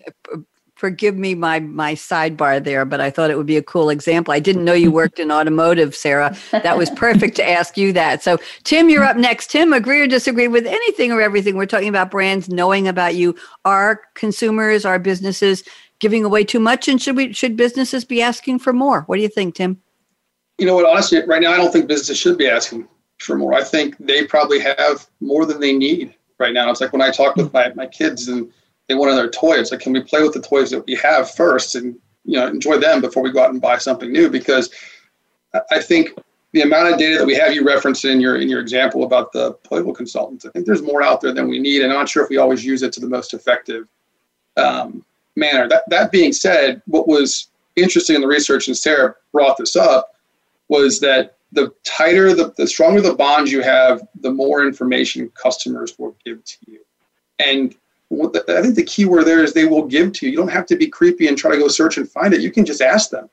Forgive 0.77 1.17
me 1.17 1.35
my 1.35 1.61
my 1.61 1.95
sidebar 1.95 2.63
there, 2.63 2.85
but 2.85 3.01
I 3.01 3.09
thought 3.09 3.31
it 3.31 3.37
would 3.37 3.47
be 3.47 3.57
a 3.57 3.63
cool 3.63 3.91
example. 3.91 4.35
I 4.35 4.41
didn't 4.41 4.65
know 4.65 4.73
you 4.73 4.91
worked 4.91 5.19
in 5.19 5.31
automotive, 5.31 5.95
Sarah. 5.95 6.37
That 6.51 6.77
was 6.77 6.91
perfect 6.91 7.37
to 7.37 7.49
ask 7.49 7.77
you 7.77 7.93
that. 7.93 8.23
So, 8.23 8.39
Tim, 8.65 8.91
you're 8.91 9.05
up 9.05 9.17
next. 9.17 9.51
Tim, 9.51 9.73
agree 9.73 10.01
or 10.01 10.09
disagree 10.09 10.49
with 10.49 10.67
anything 10.67 11.13
or 11.13 11.23
everything 11.23 11.57
we're 11.57 11.67
talking 11.67 11.89
about 11.89 12.11
brands 12.11 12.49
knowing 12.49 12.89
about 12.89 13.15
you? 13.15 13.37
our 13.65 14.03
consumers, 14.15 14.85
our 14.85 14.99
businesses 14.99 15.63
giving 16.01 16.25
away 16.25 16.45
too 16.45 16.61
much, 16.61 16.89
and 16.89 17.01
should 17.01 17.17
we 17.17 17.33
should 17.33 17.57
businesses 17.57 18.05
be 18.05 18.21
asking 18.21 18.59
for 18.59 18.73
more? 18.73 19.03
What 19.03 19.17
do 19.17 19.23
you 19.23 19.29
think, 19.29 19.55
Tim? 19.55 19.81
You 20.59 20.67
know 20.67 20.75
what? 20.77 20.89
Honestly, 20.89 21.21
right 21.27 21.43
now, 21.43 21.53
I 21.53 21.57
don't 21.57 21.73
think 21.73 21.89
businesses 21.89 22.19
should 22.19 22.39
be 22.39 22.49
asking 22.49 22.89
for 23.19 23.37
more. 23.37 23.55
I 23.55 23.65
think 23.65 23.97
they 23.99 24.25
probably 24.25 24.61
have 24.61 25.07
more 25.21 25.47
than 25.47 25.61
they 25.61 25.73
need 25.77 26.15
right 26.39 26.53
now. 26.53 26.71
It's 26.71 26.81
like 26.81 26.93
when 26.93 27.03
I 27.03 27.11
talk 27.11 27.37
with 27.37 27.53
my, 27.53 27.73
my 27.75 27.87
kids 27.87 28.29
and 28.29 28.51
they 28.89 28.95
want 28.95 29.15
their 29.15 29.31
toys. 29.31 29.71
Like, 29.71 29.81
can 29.81 29.93
we 29.93 30.03
play 30.03 30.23
with 30.23 30.35
the 30.35 30.41
toys 30.41 30.71
that 30.71 30.87
we 30.87 30.95
have 30.97 31.31
first 31.31 31.75
and 31.75 31.97
you 32.25 32.39
know 32.39 32.47
enjoy 32.47 32.79
them 32.79 33.01
before 33.01 33.23
we 33.23 33.33
go 33.33 33.43
out 33.43 33.51
and 33.51 33.61
buy 33.61 33.79
something 33.79 34.13
new? 34.13 34.31
Because 34.31 34.71
I 35.71 35.81
think 35.81 36.11
the 36.53 36.63
amount 36.63 36.93
of 36.93 36.99
data 36.99 37.19
that 37.19 37.27
we 37.27 37.35
have, 37.35 37.53
you 37.53 37.65
referenced 37.65 38.05
in 38.05 38.21
your 38.21 38.37
in 38.37 38.49
your 38.49 38.61
example 38.61 39.05
about 39.05 39.33
the 39.33 39.53
playable 39.65 39.93
consultants. 39.93 40.45
I 40.45 40.51
think 40.51 40.67
there's 40.67 40.83
more 40.83 41.03
out 41.03 41.21
there 41.21 41.33
than 41.33 41.49
we 41.49 41.59
need, 41.59 41.83
and 41.83 41.93
I'm 41.93 41.99
not 41.99 42.09
sure 42.09 42.23
if 42.23 42.31
we 42.31 42.37
always 42.37 42.65
use 42.65 42.83
it 42.83 42.93
to 42.95 43.01
the 43.01 43.09
most 43.09 43.35
effective 43.35 43.89
um, 44.57 45.05
manner. 45.37 45.69
That 45.69 45.83
that 45.89 46.13
being 46.13 46.33
said, 46.33 46.81
what 46.87 47.09
was 47.09 47.49
interesting 47.77 48.15
in 48.17 48.23
the 48.23 48.29
research, 48.29 48.69
and 48.69 48.77
Sarah 48.77 49.15
brought 49.33 49.57
this 49.57 49.77
up, 49.77 50.14
was 50.69 51.01
that 51.01 51.37
the 51.53 51.73
tighter, 51.85 52.35
the, 52.35 52.53
the 52.57 52.67
stronger 52.67 53.01
the 53.01 53.15
bonds 53.15 53.53
you 53.53 53.63
have, 53.63 54.07
the 54.21 54.31
more 54.31 54.67
information 54.67 55.31
customers 55.31 55.99
will 55.99 56.17
give 56.25 56.45
to 56.45 56.57
you. 56.67 56.81
And 57.39 57.75
I 58.13 58.63
think 58.63 58.75
the 58.75 58.85
key 58.87 59.05
word 59.05 59.25
there 59.25 59.43
is 59.43 59.53
they 59.53 59.67
will 59.67 59.87
give 59.87 60.13
to 60.15 60.27
you. 60.27 60.33
You 60.33 60.39
don't 60.39 60.49
have 60.49 60.67
to 60.67 60.77
be 60.77 60.87
creepy 60.87 61.29
and 61.29 61.39
try 61.39 61.53
to 61.53 61.59
go 61.59 61.69
search 61.69 61.97
and 61.97 62.09
find 62.09 62.35
it. 62.35 62.41
You 62.41 62.51
can 62.51 62.65
just 62.65 62.83
ask 62.83 63.11
them. 63.11 63.29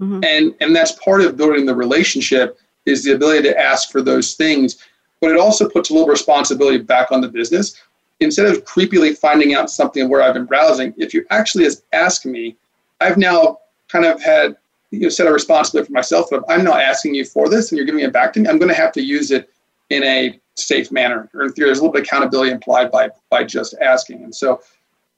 Mm-hmm. 0.00 0.24
And 0.24 0.54
and 0.60 0.76
that's 0.76 0.92
part 0.92 1.22
of 1.22 1.36
building 1.36 1.66
the 1.66 1.74
relationship 1.74 2.58
is 2.86 3.04
the 3.04 3.12
ability 3.12 3.42
to 3.42 3.58
ask 3.58 3.90
for 3.90 4.02
those 4.02 4.34
things. 4.34 4.84
But 5.20 5.30
it 5.30 5.38
also 5.38 5.68
puts 5.68 5.90
a 5.90 5.94
little 5.94 6.08
responsibility 6.08 6.78
back 6.78 7.10
on 7.10 7.20
the 7.20 7.28
business. 7.28 7.80
Instead 8.20 8.46
of 8.46 8.64
creepily 8.64 9.16
finding 9.16 9.54
out 9.54 9.70
something 9.70 10.08
where 10.08 10.22
I've 10.22 10.34
been 10.34 10.44
browsing, 10.44 10.94
if 10.96 11.14
you 11.14 11.24
actually 11.30 11.64
just 11.64 11.84
ask 11.92 12.24
me, 12.24 12.56
I've 13.00 13.16
now 13.16 13.58
kind 13.88 14.04
of 14.04 14.22
had 14.22 14.56
you 14.90 15.00
know 15.00 15.08
set 15.08 15.26
a 15.26 15.32
responsibility 15.32 15.86
for 15.86 15.92
myself. 15.92 16.28
But 16.30 16.44
I'm 16.48 16.64
not 16.64 16.80
asking 16.80 17.14
you 17.14 17.24
for 17.24 17.48
this 17.48 17.70
and 17.70 17.76
you're 17.76 17.86
giving 17.86 18.04
it 18.04 18.12
back 18.12 18.32
to 18.34 18.40
me, 18.40 18.48
I'm 18.48 18.58
going 18.58 18.70
to 18.70 18.74
have 18.74 18.92
to 18.92 19.02
use 19.02 19.30
it 19.30 19.50
in 19.90 20.02
a 20.04 20.38
safe 20.56 20.90
manner. 20.90 21.28
Or 21.34 21.44
in 21.44 21.52
theory, 21.52 21.68
there's 21.68 21.78
a 21.78 21.82
little 21.82 21.92
bit 21.92 22.02
of 22.02 22.06
accountability 22.06 22.50
implied 22.50 22.90
by 22.90 23.10
by 23.30 23.44
just 23.44 23.74
asking. 23.80 24.22
And 24.22 24.34
so, 24.34 24.60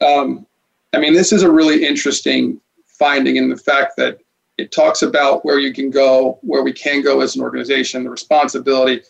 um, 0.00 0.46
I 0.92 0.98
mean, 0.98 1.14
this 1.14 1.32
is 1.32 1.42
a 1.42 1.50
really 1.50 1.86
interesting 1.86 2.60
finding 2.86 3.36
in 3.36 3.48
the 3.48 3.56
fact 3.56 3.96
that 3.96 4.18
it 4.58 4.72
talks 4.72 5.00
about 5.02 5.44
where 5.44 5.58
you 5.58 5.72
can 5.72 5.90
go, 5.90 6.38
where 6.42 6.62
we 6.62 6.72
can 6.72 7.02
go 7.02 7.20
as 7.20 7.34
an 7.34 7.42
organization, 7.42 8.04
the 8.04 8.10
responsibility, 8.10 9.02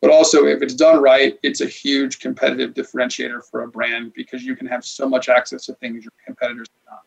but 0.00 0.10
also 0.10 0.46
if 0.46 0.62
it's 0.62 0.74
done 0.74 1.02
right, 1.02 1.38
it's 1.42 1.60
a 1.60 1.66
huge 1.66 2.20
competitive 2.20 2.74
differentiator 2.74 3.42
for 3.50 3.62
a 3.62 3.68
brand 3.68 4.12
because 4.14 4.44
you 4.44 4.54
can 4.54 4.66
have 4.66 4.84
so 4.84 5.08
much 5.08 5.28
access 5.28 5.64
to 5.66 5.74
things 5.74 6.04
your 6.04 6.12
competitors 6.24 6.68
cannot. 6.84 7.02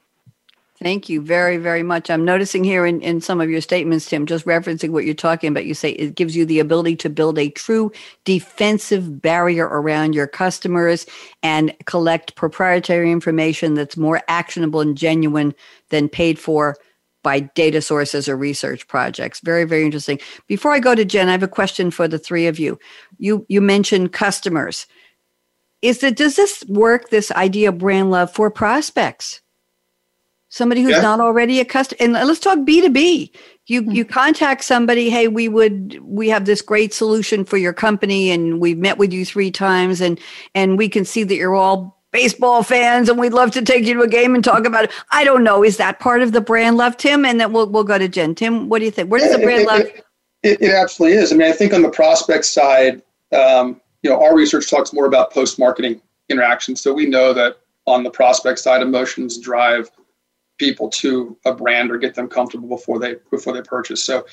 Thank 0.82 1.10
you 1.10 1.22
very, 1.22 1.58
very 1.58 1.84
much. 1.84 2.10
I'm 2.10 2.26
noticing 2.26 2.64
here 2.64 2.88
in, 2.88 3.02
in 3.02 3.22
some 3.22 3.40
of 3.40 3.52
your 3.52 3.62
statements, 3.62 4.08
Tim, 4.08 4.26
just 4.26 4.46
referencing 4.46 4.90
what 4.90 5.06
you're 5.06 5.14
talking 5.14 5.50
about, 5.52 5.68
you 5.68 5.76
say 5.76 5.92
it 5.92 6.16
gives 6.16 6.36
you 6.36 6.44
the 6.44 6.58
ability 6.58 6.96
to 6.98 7.10
build 7.10 7.38
a 7.38 7.52
true 7.52 7.92
defensive 8.26 9.22
barrier 9.22 9.66
around 9.66 10.16
your 10.16 10.26
customers 10.26 11.06
and 11.44 11.72
collect 11.86 12.34
proprietary 12.36 13.12
information 13.12 13.76
that's 13.76 13.96
more 13.96 14.24
actionable 14.28 14.82
and 14.82 14.98
genuine 14.98 15.54
than 15.90 16.10
paid 16.10 16.40
for 16.40 16.76
by 17.22 17.42
data 17.42 17.80
sources 17.80 18.28
or 18.28 18.36
research 18.36 18.88
projects. 18.88 19.40
Very, 19.42 19.66
very 19.66 19.86
interesting. 19.86 20.20
Before 20.48 20.72
I 20.72 20.80
go 20.80 20.96
to 20.96 21.06
Jen, 21.06 21.30
I 21.30 21.34
have 21.34 21.44
a 21.44 21.48
question 21.48 21.92
for 21.92 22.08
the 22.08 22.18
three 22.18 22.48
of 22.48 22.58
you. 22.58 22.80
You 23.20 23.46
you 23.48 23.62
mentioned 23.62 24.14
customers. 24.14 24.88
Is 25.84 26.00
that 26.00 26.18
does 26.18 26.38
this 26.38 26.64
work, 26.68 27.10
this 27.10 27.30
idea 27.34 27.70
of 27.70 27.78
brand 27.78 28.10
love 28.10 28.34
for 28.34 28.50
prospects? 28.50 29.41
Somebody 30.52 30.82
who's 30.82 30.92
yeah. 30.92 31.02
not 31.02 31.20
already 31.20 31.60
a 31.60 31.66
customer 31.66 31.98
and 32.00 32.14
let's 32.14 32.40
talk 32.40 32.60
b2b 32.60 33.32
you 33.66 33.82
mm-hmm. 33.82 33.92
you 33.92 34.06
contact 34.06 34.64
somebody 34.64 35.10
hey 35.10 35.28
we 35.28 35.48
would 35.48 35.98
we 36.04 36.30
have 36.30 36.46
this 36.46 36.62
great 36.62 36.94
solution 36.94 37.44
for 37.44 37.58
your 37.58 37.74
company 37.74 38.30
and 38.30 38.60
we've 38.60 38.78
met 38.78 38.98
with 38.98 39.12
you 39.12 39.26
three 39.26 39.50
times 39.50 40.00
and 40.00 40.20
and 40.54 40.78
we 40.78 40.88
can 40.88 41.04
see 41.04 41.24
that 41.24 41.36
you're 41.36 41.56
all 41.56 41.98
baseball 42.12 42.62
fans 42.62 43.08
and 43.08 43.18
we'd 43.18 43.34
love 43.34 43.52
to 43.52 43.62
take 43.62 43.86
you 43.86 43.94
to 43.94 44.02
a 44.02 44.08
game 44.08 44.36
and 44.36 44.44
talk 44.44 44.66
about 44.66 44.84
it. 44.84 44.92
I 45.12 45.24
don't 45.24 45.46
know. 45.46 45.64
Is 45.64 45.78
that 45.78 46.02
part 46.02 46.22
of 46.22 46.34
the 46.34 46.42
brand 46.42 46.76
love 46.76 46.98
tim? 46.98 47.24
And 47.24 47.40
then 47.40 47.54
we'll, 47.54 47.70
we'll 47.70 47.86
go 47.86 47.98
to 47.98 48.10
jen. 48.10 48.36
Tim 48.36 48.68
what 48.68 48.80
do 48.80 48.86
you 48.86 48.92
think? 48.92 49.10
Where 49.10 49.22
does 49.22 49.32
yeah, 49.32 49.38
the 49.38 49.44
brand 49.44 49.62
it, 49.62 49.68
love? 49.68 49.82
it, 50.44 50.62
it, 50.62 50.74
absolutely 50.74 51.18
is. 51.18 51.32
I 51.32 51.38
mean 51.38 51.48
i 51.48 51.54
think 51.54 51.74
on 51.74 51.82
the 51.82 51.90
prospect 51.90 52.46
side 52.46 53.02
um, 53.32 53.80
you 54.04 54.10
know 54.10 54.22
our 54.22 54.36
research 54.36 54.70
talks 54.70 54.92
more 54.92 55.06
about 55.06 55.32
post 55.32 55.58
marketing 55.58 56.02
interactions. 56.28 56.82
So 56.82 56.94
we 56.94 57.06
know 57.06 57.34
that 57.34 57.58
on 57.86 58.04
the 58.04 58.10
prospect 58.10 58.60
side 58.60 58.82
emotions 58.82 59.38
drive 59.38 59.90
people 60.62 60.88
to 60.88 61.36
a 61.46 61.54
brand 61.54 61.90
or 61.90 61.98
get 61.98 62.14
them 62.14 62.28
comfortable 62.28 62.70
before 62.70 63.00
they 63.00 63.16
before 63.32 63.52
they 63.52 63.64
purchase. 63.64 64.04
So 64.04 64.24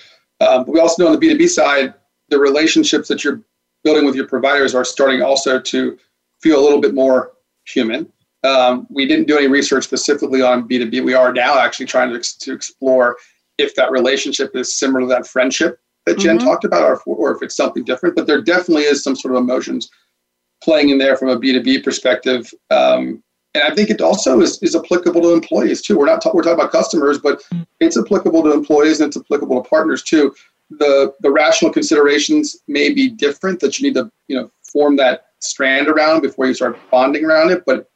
um, 0.41 0.67
we 0.69 0.79
also 0.79 1.03
know 1.03 1.11
on 1.11 1.19
the 1.19 1.27
B2B 1.27 1.49
side, 1.49 1.95
the 2.29 2.39
relationships 2.39 3.09
that 3.09 3.25
you're 3.25 3.41
building 3.83 4.05
with 4.05 4.15
your 4.15 4.29
providers 4.29 4.75
are 4.75 4.85
starting 4.85 5.23
also 5.23 5.59
to 5.59 5.99
feel 6.43 6.61
a 6.61 6.63
little 6.63 6.83
bit 6.83 6.95
more 6.95 7.33
human. 7.65 8.13
Um, 8.45 8.87
we 8.91 9.07
didn't 9.07 9.27
do 9.27 9.39
any 9.39 9.49
research 9.49 9.85
specifically 9.85 10.43
on 10.43 10.69
B2B. 10.69 11.03
We 11.03 11.15
are 11.15 11.33
now 11.33 11.59
actually 11.59 11.87
trying 11.87 12.13
to, 12.13 12.39
to 12.41 12.53
explore 12.53 13.17
if 13.57 13.75
that 13.77 13.91
relationship 13.91 14.55
is 14.55 14.79
similar 14.79 15.01
to 15.01 15.07
that 15.07 15.27
friendship 15.27 15.81
that 16.05 16.19
Jen 16.19 16.37
mm-hmm. 16.37 16.47
talked 16.47 16.65
about, 16.65 16.85
or, 16.85 17.01
or 17.07 17.35
if 17.35 17.43
it's 17.43 17.57
something 17.57 17.85
different. 17.85 18.15
But 18.15 18.27
there 18.27 18.43
definitely 18.43 18.85
is 18.85 19.03
some 19.03 19.17
sort 19.17 19.35
of 19.35 19.43
emotions 19.43 19.89
playing 20.63 20.91
in 20.91 20.99
there 20.99 21.17
from 21.17 21.31
a 21.31 21.41
B2B 21.41 21.83
perspective. 21.83 22.53
Um, 22.71 23.23
and 23.59 23.73
I 23.73 23.75
think 23.75 23.91
it 23.91 24.01
also 24.01 24.41
is, 24.41 24.63
is 24.63 24.77
applicable 24.77 25.21
to 25.23 25.33
employees 25.33 25.83
too. 25.83 25.99
We're 25.99 26.07
not 26.07 26.23
ta- 26.23 26.31
we're 26.33 26.43
talking 26.43 26.61
about 26.61 26.73
customers, 26.73 27.19
but 27.19 27.43
mm. 27.53 27.67
it's 27.81 27.97
applicable 27.97 28.43
to 28.45 28.53
employees 28.53 29.01
and 29.01 29.09
it's 29.09 29.17
applicable 29.17 29.63
to 29.63 29.69
partners 29.69 30.03
too. 30.03 30.35
The 30.71 31.15
the 31.21 31.31
rational 31.31 31.73
considerations 31.73 32.57
may 32.69 32.93
be 32.93 33.09
different 33.09 33.61
that 33.61 33.79
you 33.79 33.89
need 33.89 33.95
to 33.95 34.11
you 34.29 34.37
know 34.37 34.51
form 34.63 34.97
that 34.97 35.27
strand 35.41 35.89
around 35.89 36.21
before 36.21 36.47
you 36.47 36.55
start 36.55 36.79
bonding 36.91 37.25
around 37.25 37.51
it. 37.51 37.65
But 37.67 37.91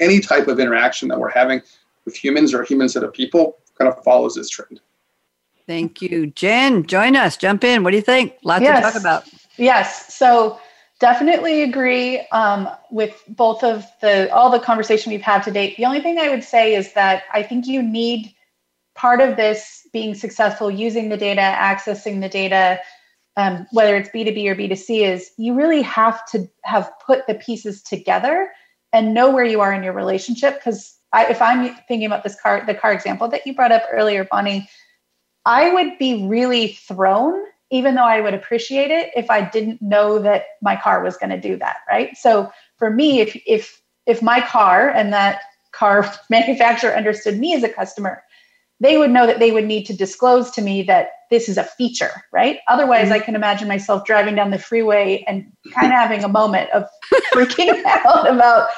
any 0.00 0.20
type 0.20 0.48
of 0.48 0.60
interaction 0.60 1.08
that 1.08 1.18
we're 1.18 1.30
having 1.30 1.62
with 2.04 2.14
humans 2.14 2.52
or 2.52 2.64
humans 2.64 2.92
that 2.94 3.04
are 3.04 3.10
people 3.10 3.56
kind 3.78 3.90
of 3.90 4.02
follows 4.04 4.34
this 4.34 4.50
trend. 4.50 4.80
Thank 5.66 6.00
you, 6.00 6.28
Jen. 6.28 6.86
Join 6.86 7.16
us. 7.16 7.36
Jump 7.36 7.64
in. 7.64 7.82
What 7.82 7.90
do 7.90 7.96
you 7.96 8.02
think? 8.02 8.34
Lots 8.44 8.62
yes. 8.62 8.84
to 8.84 8.92
talk 8.92 9.00
about. 9.00 9.24
Yes. 9.56 10.14
So 10.14 10.60
definitely 10.98 11.62
agree 11.62 12.20
um, 12.32 12.68
with 12.90 13.22
both 13.28 13.62
of 13.62 13.84
the 14.00 14.32
all 14.32 14.50
the 14.50 14.60
conversation 14.60 15.12
we've 15.12 15.20
had 15.22 15.42
to 15.42 15.50
date 15.50 15.76
the 15.76 15.84
only 15.84 16.00
thing 16.00 16.18
i 16.18 16.28
would 16.28 16.44
say 16.44 16.74
is 16.74 16.92
that 16.94 17.24
i 17.32 17.42
think 17.42 17.66
you 17.66 17.82
need 17.82 18.34
part 18.96 19.20
of 19.20 19.36
this 19.36 19.86
being 19.92 20.14
successful 20.14 20.70
using 20.70 21.10
the 21.10 21.16
data, 21.16 21.40
accessing 21.40 22.20
the 22.20 22.28
data, 22.28 22.80
um, 23.36 23.66
whether 23.70 23.94
it's 23.96 24.08
B2B 24.08 24.48
or 24.48 24.56
B2C, 24.56 25.06
is 25.06 25.30
you 25.36 25.54
really 25.54 25.82
have 25.82 26.26
to 26.30 26.48
have 26.64 26.90
put 27.04 27.26
the 27.26 27.34
pieces 27.34 27.82
together 27.82 28.50
and 28.92 29.14
know 29.14 29.30
where 29.30 29.44
you 29.44 29.60
are 29.60 29.72
in 29.72 29.82
your 29.82 29.92
relationship. 29.92 30.54
Because 30.54 30.96
if 31.14 31.40
I'm 31.42 31.74
thinking 31.86 32.06
about 32.06 32.24
this 32.24 32.40
car, 32.40 32.64
the 32.66 32.74
car 32.74 32.92
example 32.92 33.28
that 33.28 33.46
you 33.46 33.54
brought 33.54 33.72
up 33.72 33.82
earlier, 33.92 34.24
Bonnie, 34.24 34.68
I 35.44 35.72
would 35.72 35.98
be 35.98 36.26
really 36.26 36.68
thrown, 36.68 37.44
even 37.70 37.94
though 37.94 38.04
I 38.04 38.20
would 38.20 38.34
appreciate 38.34 38.90
it, 38.90 39.10
if 39.16 39.30
I 39.30 39.42
didn't 39.42 39.82
know 39.82 40.18
that 40.20 40.44
my 40.62 40.76
car 40.76 41.02
was 41.02 41.16
going 41.16 41.30
to 41.30 41.40
do 41.40 41.56
that. 41.56 41.78
Right. 41.88 42.16
So 42.16 42.50
for 42.78 42.90
me, 42.90 43.20
if 43.20 43.36
if 43.46 43.80
if 44.06 44.22
my 44.22 44.40
car 44.40 44.90
and 44.90 45.12
that 45.12 45.40
car 45.72 46.10
manufacturer 46.30 46.96
understood 46.96 47.38
me 47.38 47.54
as 47.54 47.62
a 47.62 47.68
customer, 47.68 48.22
they 48.80 48.98
would 48.98 49.10
know 49.10 49.26
that 49.26 49.38
they 49.38 49.52
would 49.52 49.64
need 49.64 49.84
to 49.86 49.96
disclose 49.96 50.50
to 50.50 50.62
me 50.62 50.82
that 50.82 51.10
this 51.30 51.48
is 51.48 51.56
a 51.56 51.64
feature, 51.64 52.22
right? 52.30 52.58
Otherwise, 52.68 53.06
mm-hmm. 53.06 53.14
I 53.14 53.18
can 53.20 53.34
imagine 53.34 53.66
myself 53.66 54.04
driving 54.04 54.34
down 54.34 54.50
the 54.50 54.58
freeway 54.58 55.24
and 55.26 55.50
kind 55.72 55.86
of 55.86 55.92
having 55.92 56.22
a 56.22 56.28
moment 56.28 56.70
of 56.70 56.84
freaking 57.32 57.82
out 57.84 58.30
about, 58.30 58.68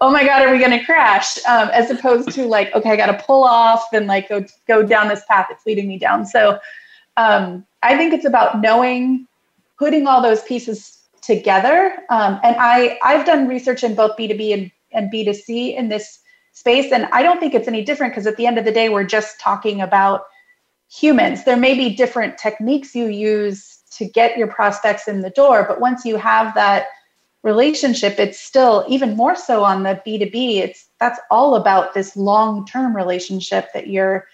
oh 0.00 0.12
my 0.12 0.24
God, 0.24 0.42
are 0.42 0.52
we 0.52 0.58
going 0.58 0.78
to 0.78 0.84
crash? 0.84 1.38
Um, 1.46 1.70
as 1.72 1.90
opposed 1.90 2.30
to 2.32 2.44
like, 2.44 2.72
okay, 2.74 2.90
I 2.90 2.96
got 2.96 3.06
to 3.06 3.24
pull 3.24 3.44
off 3.44 3.84
and 3.92 4.06
like 4.06 4.28
go, 4.28 4.44
go 4.68 4.82
down 4.82 5.08
this 5.08 5.24
path 5.26 5.46
it's 5.50 5.66
leading 5.66 5.88
me 5.88 5.98
down. 5.98 6.26
So 6.26 6.60
um, 7.16 7.64
I 7.86 7.96
think 7.96 8.12
it's 8.12 8.24
about 8.24 8.60
knowing, 8.60 9.28
putting 9.78 10.08
all 10.08 10.20
those 10.20 10.42
pieces 10.42 10.98
together. 11.22 11.96
Um, 12.10 12.40
and 12.42 12.56
I, 12.58 12.98
I've 13.04 13.24
done 13.24 13.46
research 13.46 13.84
in 13.84 13.94
both 13.94 14.16
B2B 14.16 14.52
and, 14.52 14.70
and 14.92 15.12
B2C 15.12 15.76
in 15.76 15.88
this 15.88 16.18
space. 16.52 16.90
And 16.90 17.06
I 17.12 17.22
don't 17.22 17.38
think 17.38 17.54
it's 17.54 17.68
any 17.68 17.84
different 17.84 18.12
because 18.12 18.26
at 18.26 18.36
the 18.36 18.46
end 18.46 18.58
of 18.58 18.64
the 18.64 18.72
day, 18.72 18.88
we're 18.88 19.04
just 19.04 19.38
talking 19.38 19.80
about 19.80 20.24
humans. 20.90 21.44
There 21.44 21.56
may 21.56 21.74
be 21.74 21.94
different 21.94 22.38
techniques 22.38 22.94
you 22.94 23.06
use 23.06 23.78
to 23.98 24.04
get 24.04 24.36
your 24.36 24.48
prospects 24.48 25.06
in 25.06 25.20
the 25.20 25.30
door, 25.30 25.64
but 25.68 25.80
once 25.80 26.04
you 26.04 26.16
have 26.16 26.54
that 26.54 26.88
relationship, 27.42 28.18
it's 28.18 28.40
still 28.40 28.84
even 28.88 29.16
more 29.16 29.36
so 29.36 29.64
on 29.64 29.84
the 29.84 30.00
B2B. 30.04 30.56
It's 30.56 30.88
that's 30.98 31.20
all 31.30 31.54
about 31.54 31.94
this 31.94 32.16
long-term 32.16 32.96
relationship 32.96 33.72
that 33.74 33.86
you're 33.86 34.26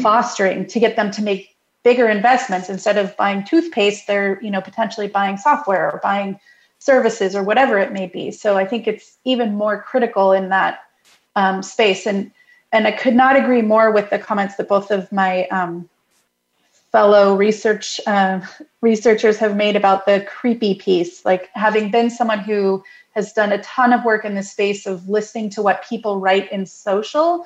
fostering 0.00 0.66
to 0.66 0.80
get 0.80 0.96
them 0.96 1.10
to 1.10 1.22
make 1.22 1.56
bigger 1.82 2.08
investments 2.08 2.68
instead 2.68 2.98
of 2.98 3.16
buying 3.16 3.44
toothpaste, 3.44 4.06
they're, 4.06 4.40
you 4.42 4.50
know, 4.50 4.60
potentially 4.60 5.08
buying 5.08 5.36
software 5.36 5.90
or 5.90 6.00
buying 6.02 6.38
services 6.78 7.34
or 7.34 7.42
whatever 7.42 7.78
it 7.78 7.92
may 7.92 8.06
be. 8.06 8.30
So 8.30 8.56
I 8.56 8.66
think 8.66 8.86
it's 8.86 9.18
even 9.24 9.54
more 9.54 9.82
critical 9.82 10.32
in 10.32 10.48
that 10.50 10.80
um, 11.36 11.62
space. 11.62 12.06
And 12.06 12.30
and 12.72 12.86
I 12.86 12.92
could 12.92 13.14
not 13.14 13.36
agree 13.36 13.62
more 13.62 13.90
with 13.90 14.10
the 14.10 14.18
comments 14.18 14.56
that 14.56 14.68
both 14.68 14.92
of 14.92 15.10
my 15.10 15.46
um, 15.48 15.88
fellow 16.92 17.36
research 17.36 18.00
uh, 18.06 18.40
researchers 18.80 19.38
have 19.38 19.56
made 19.56 19.76
about 19.76 20.06
the 20.06 20.26
creepy 20.28 20.74
piece. 20.74 21.24
Like 21.24 21.50
having 21.54 21.90
been 21.90 22.10
someone 22.10 22.40
who 22.40 22.82
has 23.12 23.32
done 23.32 23.52
a 23.52 23.62
ton 23.62 23.92
of 23.92 24.04
work 24.04 24.24
in 24.24 24.34
the 24.34 24.42
space 24.42 24.86
of 24.86 25.08
listening 25.08 25.50
to 25.50 25.62
what 25.62 25.84
people 25.88 26.20
write 26.20 26.50
in 26.52 26.66
social. 26.66 27.44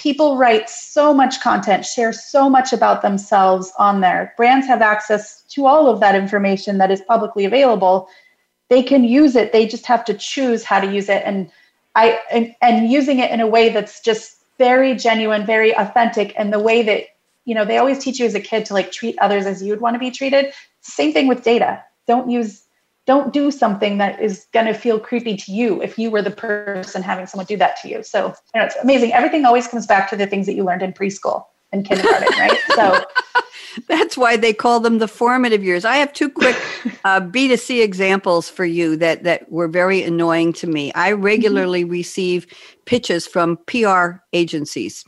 People 0.00 0.38
write 0.38 0.70
so 0.70 1.12
much 1.12 1.42
content, 1.42 1.84
share 1.84 2.10
so 2.12 2.48
much 2.48 2.72
about 2.72 3.02
themselves 3.02 3.70
on 3.78 4.00
there. 4.00 4.32
Brands 4.34 4.66
have 4.66 4.80
access 4.80 5.42
to 5.50 5.66
all 5.66 5.88
of 5.88 6.00
that 6.00 6.14
information 6.14 6.78
that 6.78 6.90
is 6.90 7.02
publicly 7.02 7.44
available. 7.44 8.08
They 8.70 8.82
can 8.82 9.04
use 9.04 9.36
it. 9.36 9.52
They 9.52 9.66
just 9.66 9.84
have 9.84 10.02
to 10.06 10.14
choose 10.14 10.64
how 10.64 10.80
to 10.80 10.90
use 10.90 11.10
it. 11.10 11.22
And 11.26 11.50
I 11.96 12.18
and, 12.30 12.54
and 12.62 12.90
using 12.90 13.18
it 13.18 13.30
in 13.30 13.40
a 13.40 13.46
way 13.46 13.68
that's 13.68 14.00
just 14.00 14.36
very 14.56 14.94
genuine, 14.94 15.44
very 15.44 15.76
authentic, 15.76 16.32
and 16.34 16.50
the 16.50 16.60
way 16.60 16.82
that 16.82 17.04
you 17.44 17.54
know 17.54 17.66
they 17.66 17.76
always 17.76 17.98
teach 17.98 18.18
you 18.20 18.24
as 18.24 18.34
a 18.34 18.40
kid 18.40 18.64
to 18.66 18.74
like 18.74 18.92
treat 18.92 19.18
others 19.18 19.44
as 19.44 19.62
you 19.62 19.70
would 19.70 19.82
want 19.82 19.96
to 19.96 20.00
be 20.00 20.10
treated. 20.10 20.54
Same 20.80 21.12
thing 21.12 21.28
with 21.28 21.44
data. 21.44 21.84
Don't 22.06 22.30
use 22.30 22.62
don't 23.10 23.32
do 23.32 23.50
something 23.50 23.98
that 23.98 24.20
is 24.20 24.46
going 24.52 24.66
to 24.66 24.72
feel 24.72 25.00
creepy 25.00 25.36
to 25.36 25.50
you 25.50 25.82
if 25.82 25.98
you 25.98 26.12
were 26.12 26.22
the 26.22 26.30
person 26.30 27.02
having 27.02 27.26
someone 27.26 27.44
do 27.44 27.56
that 27.56 27.74
to 27.82 27.88
you. 27.88 28.04
So, 28.04 28.28
you 28.54 28.60
know, 28.60 28.66
it's 28.66 28.76
amazing. 28.76 29.12
Everything 29.12 29.44
always 29.44 29.66
comes 29.66 29.84
back 29.84 30.08
to 30.10 30.16
the 30.16 30.28
things 30.28 30.46
that 30.46 30.54
you 30.54 30.62
learned 30.62 30.82
in 30.82 30.92
preschool 30.92 31.46
and 31.72 31.84
kindergarten, 31.84 32.28
right? 32.38 32.56
So, 32.76 33.04
that's 33.88 34.16
why 34.16 34.36
they 34.36 34.52
call 34.52 34.78
them 34.78 34.98
the 34.98 35.08
formative 35.08 35.64
years. 35.64 35.84
I 35.84 35.96
have 35.96 36.12
two 36.12 36.28
quick 36.28 36.54
uh, 37.04 37.20
B2C 37.20 37.82
examples 37.82 38.48
for 38.48 38.64
you 38.64 38.94
that, 38.98 39.24
that 39.24 39.50
were 39.50 39.66
very 39.66 40.04
annoying 40.04 40.52
to 40.54 40.68
me. 40.68 40.92
I 40.94 41.10
mm-hmm. 41.10 41.22
regularly 41.22 41.82
mm-hmm. 41.82 41.90
receive 41.90 42.46
pitches 42.84 43.26
from 43.26 43.58
PR 43.66 44.22
agencies 44.32 45.04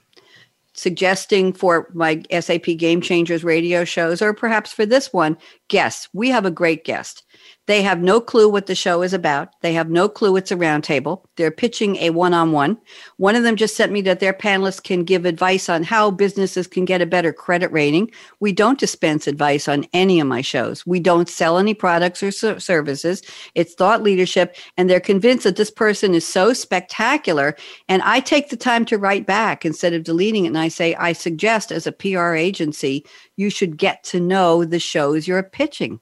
suggesting 0.74 1.52
for 1.52 1.88
my 1.94 2.22
SAP 2.40 2.64
Game 2.78 3.00
Changers 3.00 3.44
radio 3.44 3.84
shows, 3.84 4.22
or 4.22 4.32
perhaps 4.32 4.72
for 4.72 4.86
this 4.86 5.12
one, 5.12 5.36
guests. 5.68 6.08
We 6.12 6.30
have 6.30 6.46
a 6.46 6.50
great 6.50 6.84
guest. 6.84 7.22
They 7.66 7.82
have 7.82 8.02
no 8.02 8.20
clue 8.20 8.48
what 8.48 8.66
the 8.66 8.74
show 8.74 9.02
is 9.02 9.12
about. 9.12 9.50
They 9.60 9.72
have 9.74 9.88
no 9.88 10.08
clue 10.08 10.36
it's 10.36 10.50
a 10.50 10.56
roundtable. 10.56 11.24
They're 11.36 11.52
pitching 11.52 11.94
a 11.96 12.10
one 12.10 12.34
on 12.34 12.50
one. 12.50 12.76
One 13.18 13.36
of 13.36 13.44
them 13.44 13.54
just 13.54 13.76
sent 13.76 13.92
me 13.92 14.00
that 14.02 14.18
their 14.18 14.32
panelists 14.32 14.82
can 14.82 15.04
give 15.04 15.24
advice 15.24 15.68
on 15.68 15.84
how 15.84 16.10
businesses 16.10 16.66
can 16.66 16.84
get 16.84 17.00
a 17.00 17.06
better 17.06 17.32
credit 17.32 17.70
rating. 17.70 18.10
We 18.40 18.52
don't 18.52 18.80
dispense 18.80 19.28
advice 19.28 19.68
on 19.68 19.86
any 19.92 20.18
of 20.18 20.26
my 20.26 20.40
shows. 20.40 20.84
We 20.84 20.98
don't 20.98 21.28
sell 21.28 21.56
any 21.56 21.72
products 21.72 22.20
or 22.20 22.32
services. 22.32 23.22
It's 23.54 23.74
thought 23.74 24.02
leadership. 24.02 24.56
And 24.76 24.90
they're 24.90 24.98
convinced 24.98 25.44
that 25.44 25.54
this 25.54 25.70
person 25.70 26.14
is 26.14 26.26
so 26.26 26.52
spectacular. 26.52 27.54
And 27.88 28.02
I 28.02 28.18
take 28.18 28.50
the 28.50 28.56
time 28.56 28.84
to 28.86 28.98
write 28.98 29.24
back 29.24 29.64
instead 29.64 29.92
of 29.92 30.02
deleting 30.02 30.46
it. 30.46 30.48
And 30.48 30.58
I 30.58 30.66
say, 30.66 30.96
I 30.96 31.12
suggest 31.12 31.70
as 31.70 31.86
a 31.86 31.92
PR 31.92 32.34
agency, 32.34 33.06
you 33.36 33.50
should 33.50 33.76
get 33.76 34.02
to 34.04 34.18
know 34.18 34.64
the 34.64 34.80
shows 34.80 35.28
you're 35.28 35.42
pitching. 35.44 36.00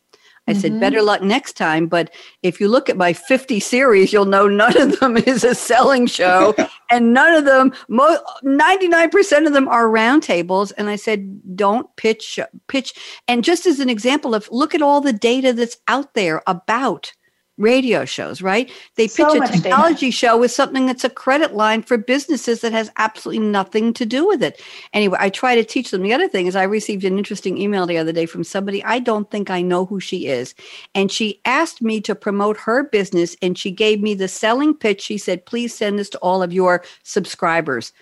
I 0.51 0.53
mm-hmm. 0.53 0.61
said, 0.61 0.81
better 0.81 1.01
luck 1.01 1.23
next 1.23 1.53
time. 1.53 1.87
But 1.87 2.13
if 2.43 2.61
you 2.61 2.67
look 2.67 2.91
at 2.91 2.97
my 2.97 3.13
50 3.13 3.61
series, 3.61 4.13
you'll 4.13 4.25
know 4.25 4.49
none 4.49 4.77
of 4.77 4.99
them 4.99 5.17
is 5.29 5.45
a 5.45 5.55
selling 5.55 6.07
show. 6.07 6.55
and 6.91 7.15
none 7.15 7.35
of 7.35 7.45
them, 7.45 7.73
mo- 7.89 8.21
99% 8.45 9.47
of 9.47 9.53
them 9.53 9.69
are 9.69 9.87
roundtables. 9.87 10.73
And 10.77 10.91
I 10.91 10.97
said, 10.97 11.57
don't 11.57 11.95
pitch, 11.97 12.41
pitch. 12.67 12.95
And 13.29 13.45
just 13.45 13.65
as 13.65 13.79
an 13.79 13.89
example 13.89 14.35
of 14.35 14.49
look 14.51 14.75
at 14.75 14.83
all 14.83 15.01
the 15.01 15.13
data 15.13 15.53
that's 15.53 15.77
out 15.87 16.15
there 16.15 16.43
about 16.47 17.13
radio 17.61 18.05
shows, 18.05 18.43
right? 18.43 18.71
They 18.97 19.05
pitch 19.05 19.17
so 19.17 19.43
a 19.43 19.47
technology 19.47 20.07
data. 20.07 20.17
show 20.17 20.39
with 20.39 20.51
something 20.51 20.87
that's 20.87 21.05
a 21.05 21.11
credit 21.11 21.55
line 21.55 21.83
for 21.83 21.99
businesses 21.99 22.63
that 22.63 22.73
has 22.73 22.91
absolutely 22.97 23.47
nothing 23.47 23.93
to 23.93 24.07
do 24.07 24.27
with 24.27 24.43
it. 24.43 24.61
Anyway, 24.93 25.19
I 25.21 25.31
try 25.31 25.55
to 25.55 25.63
teach 25.63 25.91
them. 25.91 26.03
The 26.03 26.15
other 26.15 26.29
thing 26.29 26.47
is, 26.47 26.57
I 26.57 26.65
received 26.65 27.05
an 27.05 27.19
interesting 27.19 27.59
email 27.59 27.87
the 27.87 27.99
other 27.99 28.13
day 28.13 28.27
from 28.27 28.43
somebody. 28.43 28.83
I 28.83 28.99
don't 28.99 29.31
think 29.31 29.51
I 29.51 29.63
know 29.63 29.85
who 29.85 30.01
she 30.01 30.27
is. 30.27 30.55
And 30.95 31.13
she 31.13 31.41
asked 31.45 31.83
me 31.83 32.01
to 32.01 32.15
promote 32.15 32.57
her 32.57 32.85
business 32.85 33.37
and 33.43 33.57
she 33.57 33.71
gave 33.71 34.01
me 34.01 34.15
the 34.15 34.29
selling 34.29 34.75
pitch. 34.75 35.03
She 35.03 35.19
said, 35.19 35.47
please 35.47 35.75
send 35.75 35.99
this 35.99 36.11
to 36.11 36.19
all 36.19 36.43
of 36.43 36.53
your 36.53 36.83
subscribers. 37.03 37.93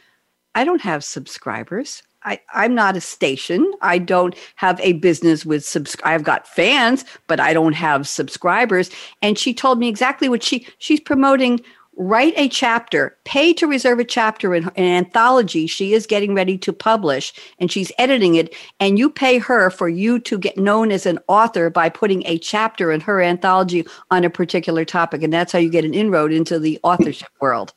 I 0.55 0.65
don't 0.65 0.81
have 0.81 1.05
subscribers. 1.05 2.03
I, 2.29 2.41
I'm 2.53 2.75
not 2.75 2.97
a 2.97 3.01
station. 3.01 3.73
I 3.81 3.97
don't 3.97 4.35
have 4.57 4.79
a 4.81 4.93
business 4.95 5.47
with 5.47 5.65
subs. 5.65 5.97
I've 6.05 6.25
got 6.25 6.47
fans, 6.47 7.05
but 7.27 7.41
I 7.41 7.55
don't 7.55 7.73
have 7.73 8.07
subscribers. 8.07 8.91
And 9.23 9.39
she 9.39 9.55
told 9.55 9.79
me 9.79 9.89
exactly 9.89 10.29
what 10.29 10.43
she 10.43 10.67
she's 10.79 11.01
promoting. 11.01 11.61
Write 12.01 12.35
a 12.37 12.49
chapter, 12.49 13.17
pay 13.25 13.53
to 13.55 13.67
reserve 13.67 13.99
a 13.99 14.05
chapter 14.05 14.55
in 14.55 14.69
an 14.77 14.85
anthology 14.85 15.67
she 15.67 15.95
is 15.95 16.07
getting 16.07 16.33
ready 16.33 16.57
to 16.57 16.73
publish, 16.73 17.33
and 17.59 17.73
she's 17.73 17.91
editing 17.99 18.37
it. 18.37 18.55
And 18.79 19.01
you 19.01 19.11
pay 19.11 19.39
her 19.39 19.69
for 19.69 19.89
you 19.89 20.21
to 20.21 20.39
get 20.39 20.57
known 20.57 20.93
as 20.93 21.07
an 21.07 21.19
author 21.27 21.71
by 21.71 21.89
putting 21.89 22.25
a 22.25 22.39
chapter 22.39 22.93
in 22.93 23.01
her 23.01 23.21
anthology 23.21 23.85
on 24.13 24.23
a 24.23 24.31
particular 24.31 24.85
topic. 24.85 25.25
And 25.25 25.33
that's 25.33 25.51
how 25.51 25.59
you 25.59 25.71
get 25.71 25.85
an 25.85 25.95
inroad 25.95 26.31
into 26.31 26.61
the 26.61 26.79
authorship 26.85 27.31
world. 27.41 27.73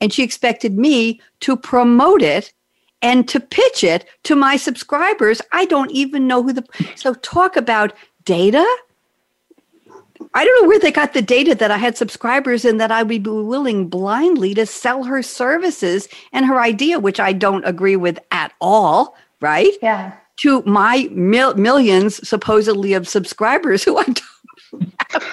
And 0.00 0.12
she 0.12 0.22
expected 0.22 0.78
me 0.78 1.20
to 1.40 1.56
promote 1.56 2.22
it 2.22 2.52
and 3.06 3.28
to 3.28 3.38
pitch 3.38 3.84
it 3.84 4.04
to 4.24 4.34
my 4.34 4.56
subscribers. 4.56 5.40
I 5.52 5.64
don't 5.66 5.92
even 5.92 6.26
know 6.26 6.42
who 6.42 6.52
the 6.52 6.64
so 6.96 7.14
talk 7.14 7.56
about 7.56 7.92
data. 8.24 8.66
I 10.34 10.44
don't 10.44 10.62
know 10.62 10.68
where 10.68 10.80
they 10.80 10.90
got 10.90 11.12
the 11.12 11.22
data 11.22 11.54
that 11.54 11.70
I 11.70 11.76
had 11.76 11.96
subscribers 11.96 12.64
and 12.64 12.80
that 12.80 12.90
I 12.90 13.04
would 13.04 13.22
be 13.22 13.30
willing 13.30 13.88
blindly 13.88 14.54
to 14.54 14.66
sell 14.66 15.04
her 15.04 15.22
services 15.22 16.08
and 16.32 16.46
her 16.46 16.60
idea, 16.60 16.98
which 16.98 17.20
I 17.20 17.32
don't 17.32 17.64
agree 17.64 17.94
with 17.94 18.18
at 18.32 18.52
all, 18.60 19.14
right? 19.40 19.72
Yeah. 19.80 20.14
To 20.38 20.62
my 20.66 21.08
mil- 21.12 21.54
millions 21.54 22.28
supposedly 22.28 22.92
of 22.92 23.06
subscribers 23.06 23.84
who 23.84 23.96
I 23.98 24.04
don't 24.04 24.20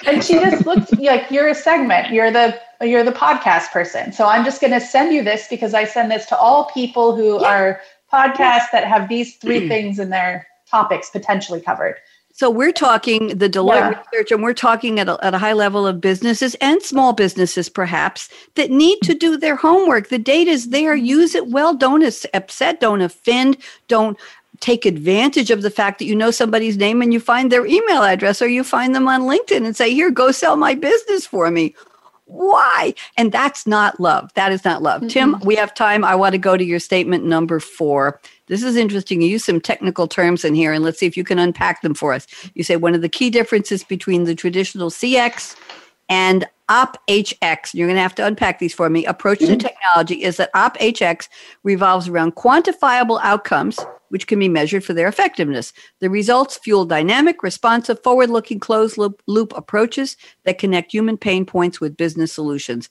and 0.06 0.22
she 0.22 0.34
just 0.34 0.66
looked 0.66 0.98
like 1.00 1.30
you're 1.30 1.48
a 1.48 1.54
segment. 1.54 2.12
You're 2.12 2.30
the 2.30 2.58
you're 2.80 3.04
the 3.04 3.12
podcast 3.12 3.70
person. 3.70 4.12
So 4.12 4.26
I'm 4.26 4.44
just 4.44 4.60
going 4.60 4.72
to 4.72 4.80
send 4.80 5.12
you 5.12 5.22
this 5.22 5.46
because 5.48 5.74
I 5.74 5.84
send 5.84 6.10
this 6.10 6.26
to 6.26 6.36
all 6.36 6.66
people 6.66 7.16
who 7.16 7.40
yeah. 7.40 7.48
are 7.48 7.80
podcasts 8.12 8.70
that 8.72 8.84
have 8.86 9.08
these 9.08 9.36
three 9.36 9.62
mm. 9.62 9.68
things 9.68 9.98
in 9.98 10.10
their 10.10 10.46
topics 10.70 11.10
potentially 11.10 11.60
covered. 11.60 11.96
So 12.36 12.50
we're 12.50 12.72
talking 12.72 13.28
the 13.38 13.48
Deloitte 13.48 13.92
yeah. 13.92 14.02
research, 14.12 14.32
and 14.32 14.42
we're 14.42 14.54
talking 14.54 14.98
at 14.98 15.08
a, 15.08 15.24
at 15.24 15.34
a 15.34 15.38
high 15.38 15.52
level 15.52 15.86
of 15.86 16.00
businesses 16.00 16.56
and 16.56 16.82
small 16.82 17.12
businesses, 17.12 17.68
perhaps, 17.68 18.28
that 18.56 18.72
need 18.72 18.98
to 19.02 19.14
do 19.14 19.36
their 19.36 19.54
homework. 19.54 20.08
The 20.08 20.18
data 20.18 20.50
is 20.50 20.70
there. 20.70 20.96
Mm-hmm. 20.96 21.04
Use 21.04 21.36
it 21.36 21.46
well. 21.46 21.74
Don't 21.74 22.02
upset. 22.34 22.80
Don't 22.80 23.02
offend. 23.02 23.56
Don't 23.86 24.18
take 24.64 24.86
advantage 24.86 25.50
of 25.50 25.60
the 25.60 25.70
fact 25.70 25.98
that 25.98 26.06
you 26.06 26.16
know 26.16 26.30
somebody's 26.30 26.78
name 26.78 27.02
and 27.02 27.12
you 27.12 27.20
find 27.20 27.52
their 27.52 27.66
email 27.66 28.02
address 28.02 28.40
or 28.40 28.48
you 28.48 28.64
find 28.64 28.94
them 28.94 29.06
on 29.06 29.20
LinkedIn 29.20 29.66
and 29.66 29.76
say, 29.76 29.92
Here, 29.92 30.10
go 30.10 30.32
sell 30.32 30.56
my 30.56 30.74
business 30.74 31.26
for 31.26 31.50
me. 31.50 31.74
Why? 32.24 32.94
And 33.18 33.30
that's 33.30 33.66
not 33.66 34.00
love. 34.00 34.32
That 34.32 34.52
is 34.52 34.64
not 34.64 34.82
love. 34.82 35.02
Mm-hmm. 35.02 35.08
Tim, 35.08 35.40
we 35.44 35.54
have 35.56 35.74
time. 35.74 36.02
I 36.02 36.14
want 36.14 36.32
to 36.32 36.38
go 36.38 36.56
to 36.56 36.64
your 36.64 36.78
statement 36.78 37.24
number 37.26 37.60
four. 37.60 38.18
This 38.46 38.62
is 38.62 38.74
interesting. 38.74 39.20
You 39.20 39.28
use 39.28 39.44
some 39.44 39.60
technical 39.60 40.08
terms 40.08 40.46
in 40.46 40.54
here, 40.54 40.72
and 40.72 40.82
let's 40.82 40.98
see 40.98 41.06
if 41.06 41.18
you 41.18 41.24
can 41.24 41.38
unpack 41.38 41.82
them 41.82 41.92
for 41.92 42.14
us. 42.14 42.26
You 42.54 42.64
say 42.64 42.76
one 42.76 42.94
of 42.94 43.02
the 43.02 43.10
key 43.10 43.28
differences 43.28 43.84
between 43.84 44.24
the 44.24 44.34
traditional 44.34 44.88
CX 44.88 45.56
and 46.08 46.46
OpHX, 46.70 47.74
you're 47.74 47.86
going 47.86 47.96
to 47.96 48.02
have 48.02 48.14
to 48.14 48.26
unpack 48.26 48.58
these 48.58 48.74
for 48.74 48.88
me, 48.88 49.04
approach 49.04 49.40
mm-hmm. 49.40 49.58
to 49.58 49.68
technology 49.68 50.22
is 50.22 50.38
that 50.38 50.52
OpHX 50.54 51.28
revolves 51.62 52.08
around 52.08 52.36
quantifiable 52.36 53.20
outcomes, 53.22 53.78
which 54.14 54.28
can 54.28 54.38
be 54.38 54.48
measured 54.48 54.84
for 54.84 54.94
their 54.94 55.08
effectiveness. 55.08 55.72
The 55.98 56.08
results 56.08 56.56
fuel 56.56 56.84
dynamic, 56.84 57.42
responsive, 57.42 58.00
forward 58.00 58.30
looking, 58.30 58.60
closed 58.60 58.96
loop, 58.96 59.52
approaches 59.56 60.16
that 60.44 60.56
connect 60.56 60.92
human 60.92 61.16
pain 61.16 61.44
points 61.44 61.80
with 61.80 61.96
business 61.96 62.32
solutions. 62.32 62.88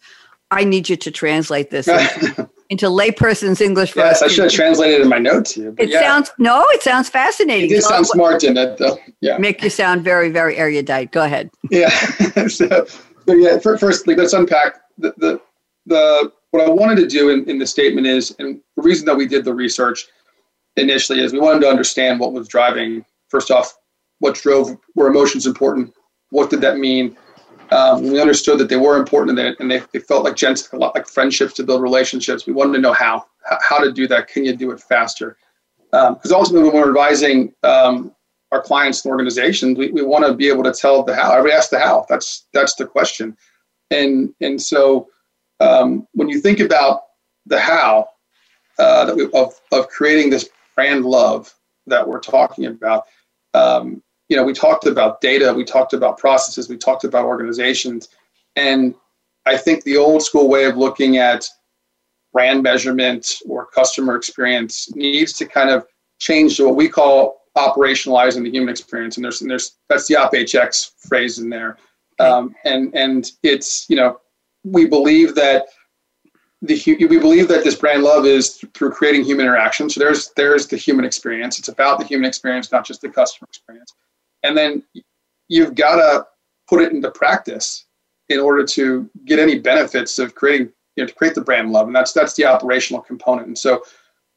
I 0.51 0.65
need 0.65 0.89
you 0.89 0.97
to 0.97 1.11
translate 1.11 1.71
this 1.71 1.87
into, 1.87 2.49
into 2.69 2.87
layperson's 2.87 3.61
English. 3.61 3.93
For 3.93 3.99
Yes, 3.99 4.21
I 4.21 4.27
should 4.27 4.43
have 4.43 4.51
translated 4.51 4.99
in 4.99 5.07
my 5.07 5.17
notes 5.17 5.53
here. 5.53 5.73
It 5.77 5.91
yeah. 5.91 6.01
sounds 6.01 6.29
no, 6.39 6.65
it 6.71 6.83
sounds 6.83 7.07
fascinating. 7.07 7.71
It 7.71 7.75
did 7.75 7.83
sound 7.83 8.05
smart 8.05 8.43
in 8.43 8.57
it, 8.57 8.77
though. 8.77 8.97
Yeah, 9.21 9.37
make 9.37 9.63
you 9.63 9.69
sound 9.69 10.03
very, 10.03 10.29
very 10.29 10.57
erudite. 10.57 11.13
Go 11.13 11.23
ahead. 11.23 11.51
Yeah. 11.71 11.87
so, 12.49 12.85
so 12.85 13.33
yeah, 13.33 13.59
firstly, 13.59 14.13
let's 14.15 14.33
unpack 14.33 14.81
the, 14.97 15.13
the, 15.15 15.41
the 15.85 16.33
what 16.51 16.67
I 16.67 16.69
wanted 16.69 16.97
to 16.97 17.07
do 17.07 17.29
in, 17.29 17.49
in 17.49 17.59
the 17.59 17.65
statement 17.65 18.07
is, 18.07 18.35
and 18.39 18.59
the 18.75 18.83
reason 18.83 19.05
that 19.05 19.15
we 19.15 19.25
did 19.25 19.45
the 19.45 19.53
research 19.53 20.05
initially 20.75 21.19
is 21.21 21.33
we 21.33 21.39
wanted 21.39 21.61
to 21.61 21.69
understand 21.69 22.19
what 22.19 22.33
was 22.33 22.47
driving. 22.47 23.05
First 23.29 23.51
off, 23.51 23.77
what 24.19 24.35
drove 24.35 24.77
were 24.95 25.07
emotions 25.07 25.45
important? 25.45 25.93
What 26.29 26.49
did 26.49 26.61
that 26.61 26.77
mean? 26.77 27.17
Um, 27.71 28.03
we 28.03 28.21
understood 28.21 28.59
that 28.59 28.69
they 28.69 28.75
were 28.75 28.97
important 28.97 29.37
and 29.37 29.37
they, 29.37 29.55
and 29.59 29.71
they, 29.71 29.81
they 29.93 29.99
felt 29.99 30.23
like 30.23 30.35
gents, 30.35 30.71
a 30.73 30.77
lot 30.77 30.95
like 30.95 31.07
friendships 31.07 31.53
to 31.55 31.63
build 31.63 31.81
relationships. 31.81 32.45
We 32.45 32.53
wanted 32.53 32.73
to 32.73 32.79
know 32.79 32.93
how, 32.93 33.25
how 33.61 33.79
to 33.79 33.91
do 33.91 34.07
that. 34.07 34.27
Can 34.27 34.45
you 34.45 34.55
do 34.55 34.71
it 34.71 34.79
faster? 34.79 35.37
Because 35.91 36.31
um, 36.31 36.39
ultimately, 36.39 36.69
when 36.69 36.81
we're 36.81 36.89
advising 36.89 37.53
um, 37.63 38.15
our 38.51 38.61
clients 38.61 39.03
and 39.03 39.11
organizations, 39.11 39.77
we, 39.77 39.91
we 39.91 40.01
want 40.03 40.25
to 40.25 40.33
be 40.33 40.47
able 40.47 40.63
to 40.63 40.73
tell 40.73 41.03
the 41.03 41.15
how. 41.15 41.31
Everybody 41.31 41.55
asks 41.55 41.69
the 41.69 41.79
how. 41.79 42.05
That's 42.09 42.45
that's 42.53 42.75
the 42.75 42.85
question. 42.85 43.37
And 43.91 44.33
and 44.41 44.61
so 44.61 45.07
um, 45.59 46.07
when 46.13 46.29
you 46.29 46.39
think 46.39 46.59
about 46.59 47.01
the 47.45 47.59
how 47.59 48.09
uh, 48.79 49.13
we, 49.15 49.29
of 49.33 49.59
of 49.71 49.87
creating 49.89 50.31
this 50.31 50.49
brand 50.75 51.05
love 51.05 51.53
that 51.87 52.07
we're 52.07 52.19
talking 52.19 52.65
about, 52.65 53.03
um, 53.53 54.01
you 54.29 54.37
know, 54.37 54.43
we 54.43 54.53
talked 54.53 54.85
about 54.85 55.21
data, 55.21 55.53
we 55.53 55.63
talked 55.63 55.93
about 55.93 56.17
processes, 56.17 56.69
we 56.69 56.77
talked 56.77 57.03
about 57.03 57.25
organizations, 57.25 58.09
and 58.55 58.95
I 59.45 59.57
think 59.57 59.83
the 59.83 59.97
old 59.97 60.23
school 60.23 60.47
way 60.47 60.65
of 60.65 60.77
looking 60.77 61.17
at 61.17 61.47
brand 62.31 62.63
measurement 62.63 63.39
or 63.47 63.67
customer 63.67 64.15
experience 64.15 64.93
needs 64.95 65.33
to 65.33 65.45
kind 65.45 65.69
of 65.69 65.85
change 66.19 66.57
to 66.57 66.65
what 66.65 66.75
we 66.75 66.89
call 66.89 67.41
operationalizing 67.57 68.43
the 68.43 68.49
human 68.49 68.69
experience, 68.69 69.17
and 69.17 69.23
there's 69.23 69.41
and 69.41 69.51
there's 69.51 69.75
that's 69.89 70.07
the 70.07 70.15
OpHX 70.15 70.91
phrase 71.07 71.39
in 71.39 71.49
there, 71.49 71.77
um, 72.19 72.55
and 72.65 72.93
and 72.95 73.31
it's 73.43 73.85
you 73.89 73.95
know 73.95 74.19
we 74.63 74.85
believe 74.85 75.35
that 75.35 75.65
the 76.63 76.81
we 77.09 77.19
believe 77.19 77.49
that 77.49 77.65
this 77.65 77.75
brand 77.75 78.03
love 78.03 78.25
is 78.25 78.63
through 78.73 78.91
creating 78.91 79.25
human 79.25 79.45
interaction. 79.45 79.89
So 79.89 79.99
there's 79.99 80.31
there's 80.37 80.67
the 80.67 80.77
human 80.77 81.03
experience. 81.03 81.59
It's 81.59 81.67
about 81.67 81.99
the 81.99 82.05
human 82.05 82.25
experience, 82.25 82.71
not 82.71 82.85
just 82.85 83.01
the 83.01 83.09
customer 83.09 83.47
experience, 83.49 83.93
and 84.43 84.57
then 84.57 84.81
you've 85.49 85.75
got 85.75 85.97
to 85.97 86.25
put 86.69 86.81
it 86.81 86.93
into 86.93 87.11
practice 87.11 87.85
in 88.29 88.39
order 88.39 88.65
to 88.65 89.09
get 89.25 89.39
any 89.39 89.59
benefits 89.59 90.17
of 90.19 90.35
creating 90.35 90.71
you 90.95 91.03
know 91.03 91.07
to 91.07 91.13
create 91.13 91.35
the 91.35 91.41
brand 91.41 91.71
love, 91.71 91.87
and 91.87 91.95
that's 91.95 92.13
that's 92.13 92.33
the 92.35 92.45
operational 92.45 93.01
component. 93.01 93.47
And 93.47 93.57
so 93.57 93.83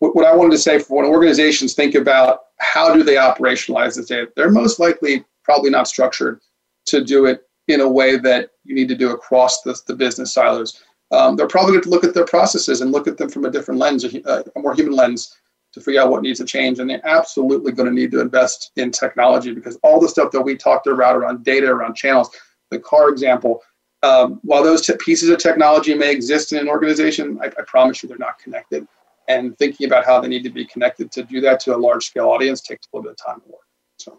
what 0.01 0.27
I 0.27 0.35
wanted 0.35 0.51
to 0.51 0.59
say 0.59 0.79
for 0.79 1.03
when 1.03 1.11
organizations 1.11 1.74
think 1.74 1.95
about 1.95 2.41
how 2.59 2.93
do 2.93 3.03
they 3.03 3.14
operationalize 3.14 3.97
this 3.97 4.07
data, 4.07 4.29
they're 4.37 4.51
most 4.51 4.79
likely 4.79 5.24
probably 5.43 5.70
not 5.70 5.89
structured 5.89 6.41
to 6.87 7.03
do 7.03 7.24
it 7.27 7.45
in 7.68 7.81
a 7.81 7.89
way 7.89 8.16
that 8.16 8.51
you 8.64 8.74
need 8.74 8.89
to 8.89 8.95
do 8.95 9.12
across 9.12 9.62
the, 9.62 9.81
the 9.87 9.95
business 9.95 10.33
silos. 10.33 10.83
Um, 11.13 11.37
they're 11.37 11.47
probably 11.47 11.73
going 11.73 11.85
to 11.85 11.91
look 11.91 12.05
at 12.05 12.15
their 12.15 12.25
processes 12.25 12.81
and 12.81 12.93
look 12.93 13.07
at 13.07 13.17
them 13.17 13.29
from 13.29 13.45
a 13.45 13.51
different 13.51 13.81
lens, 13.81 14.05
a, 14.05 14.45
a 14.57 14.61
more 14.61 14.75
human 14.75 14.95
lens, 14.95 15.35
to 15.73 15.81
figure 15.81 16.01
out 16.01 16.11
what 16.11 16.23
needs 16.23 16.39
to 16.41 16.45
change. 16.45 16.79
And 16.79 16.91
they're 16.91 17.07
absolutely 17.07 17.73
going 17.73 17.89
to 17.89 17.95
need 17.95 18.11
to 18.13 18.21
invest 18.21 18.73
in 18.77 18.91
technology 18.91 19.53
because 19.53 19.79
all 19.83 20.01
the 20.01 20.09
stuff 20.09 20.33
that 20.33 20.41
we 20.41 20.57
talked 20.57 20.87
about 20.87 21.17
around 21.17 21.45
data, 21.45 21.69
around 21.69 21.95
channels, 21.95 22.31
the 22.71 22.79
car 22.79 23.09
example, 23.09 23.63
um, 24.03 24.41
while 24.43 24.63
those 24.63 24.85
t- 24.85 24.95
pieces 24.99 25.29
of 25.29 25.39
technology 25.39 25.95
may 25.95 26.11
exist 26.11 26.53
in 26.53 26.59
an 26.59 26.69
organization, 26.69 27.39
I, 27.43 27.47
I 27.47 27.63
promise 27.67 28.03
you 28.03 28.09
they're 28.09 28.19
not 28.19 28.39
connected 28.39 28.87
and 29.29 29.57
thinking 29.59 29.87
about 29.87 30.05
how 30.05 30.21
they 30.21 30.29
need 30.29 30.45
to 30.45 30.51
be 30.51 30.65
connected 30.65 31.11
to 31.13 31.23
do 31.23 31.41
that 31.41 31.61
to 31.61 31.75
a 31.75 31.79
large 31.79 32.07
scale 32.07 32.29
audience 32.29 32.61
takes 32.61 32.87
a 32.87 32.97
little 32.97 33.11
bit 33.11 33.21
of 33.21 33.27
time 33.27 33.41
to 33.41 33.49
work. 33.49 33.61
So, 33.99 34.19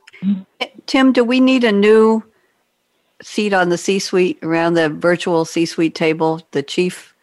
Tim, 0.85 1.13
do 1.13 1.23
we 1.23 1.39
need 1.39 1.63
a 1.63 1.71
new 1.71 2.23
seat 3.21 3.53
on 3.53 3.69
the 3.69 3.77
C 3.77 3.99
suite 3.99 4.39
around 4.43 4.73
the 4.73 4.89
virtual 4.89 5.45
C 5.45 5.65
suite 5.65 5.95
table? 5.95 6.41
The 6.51 6.63
chief. 6.63 7.13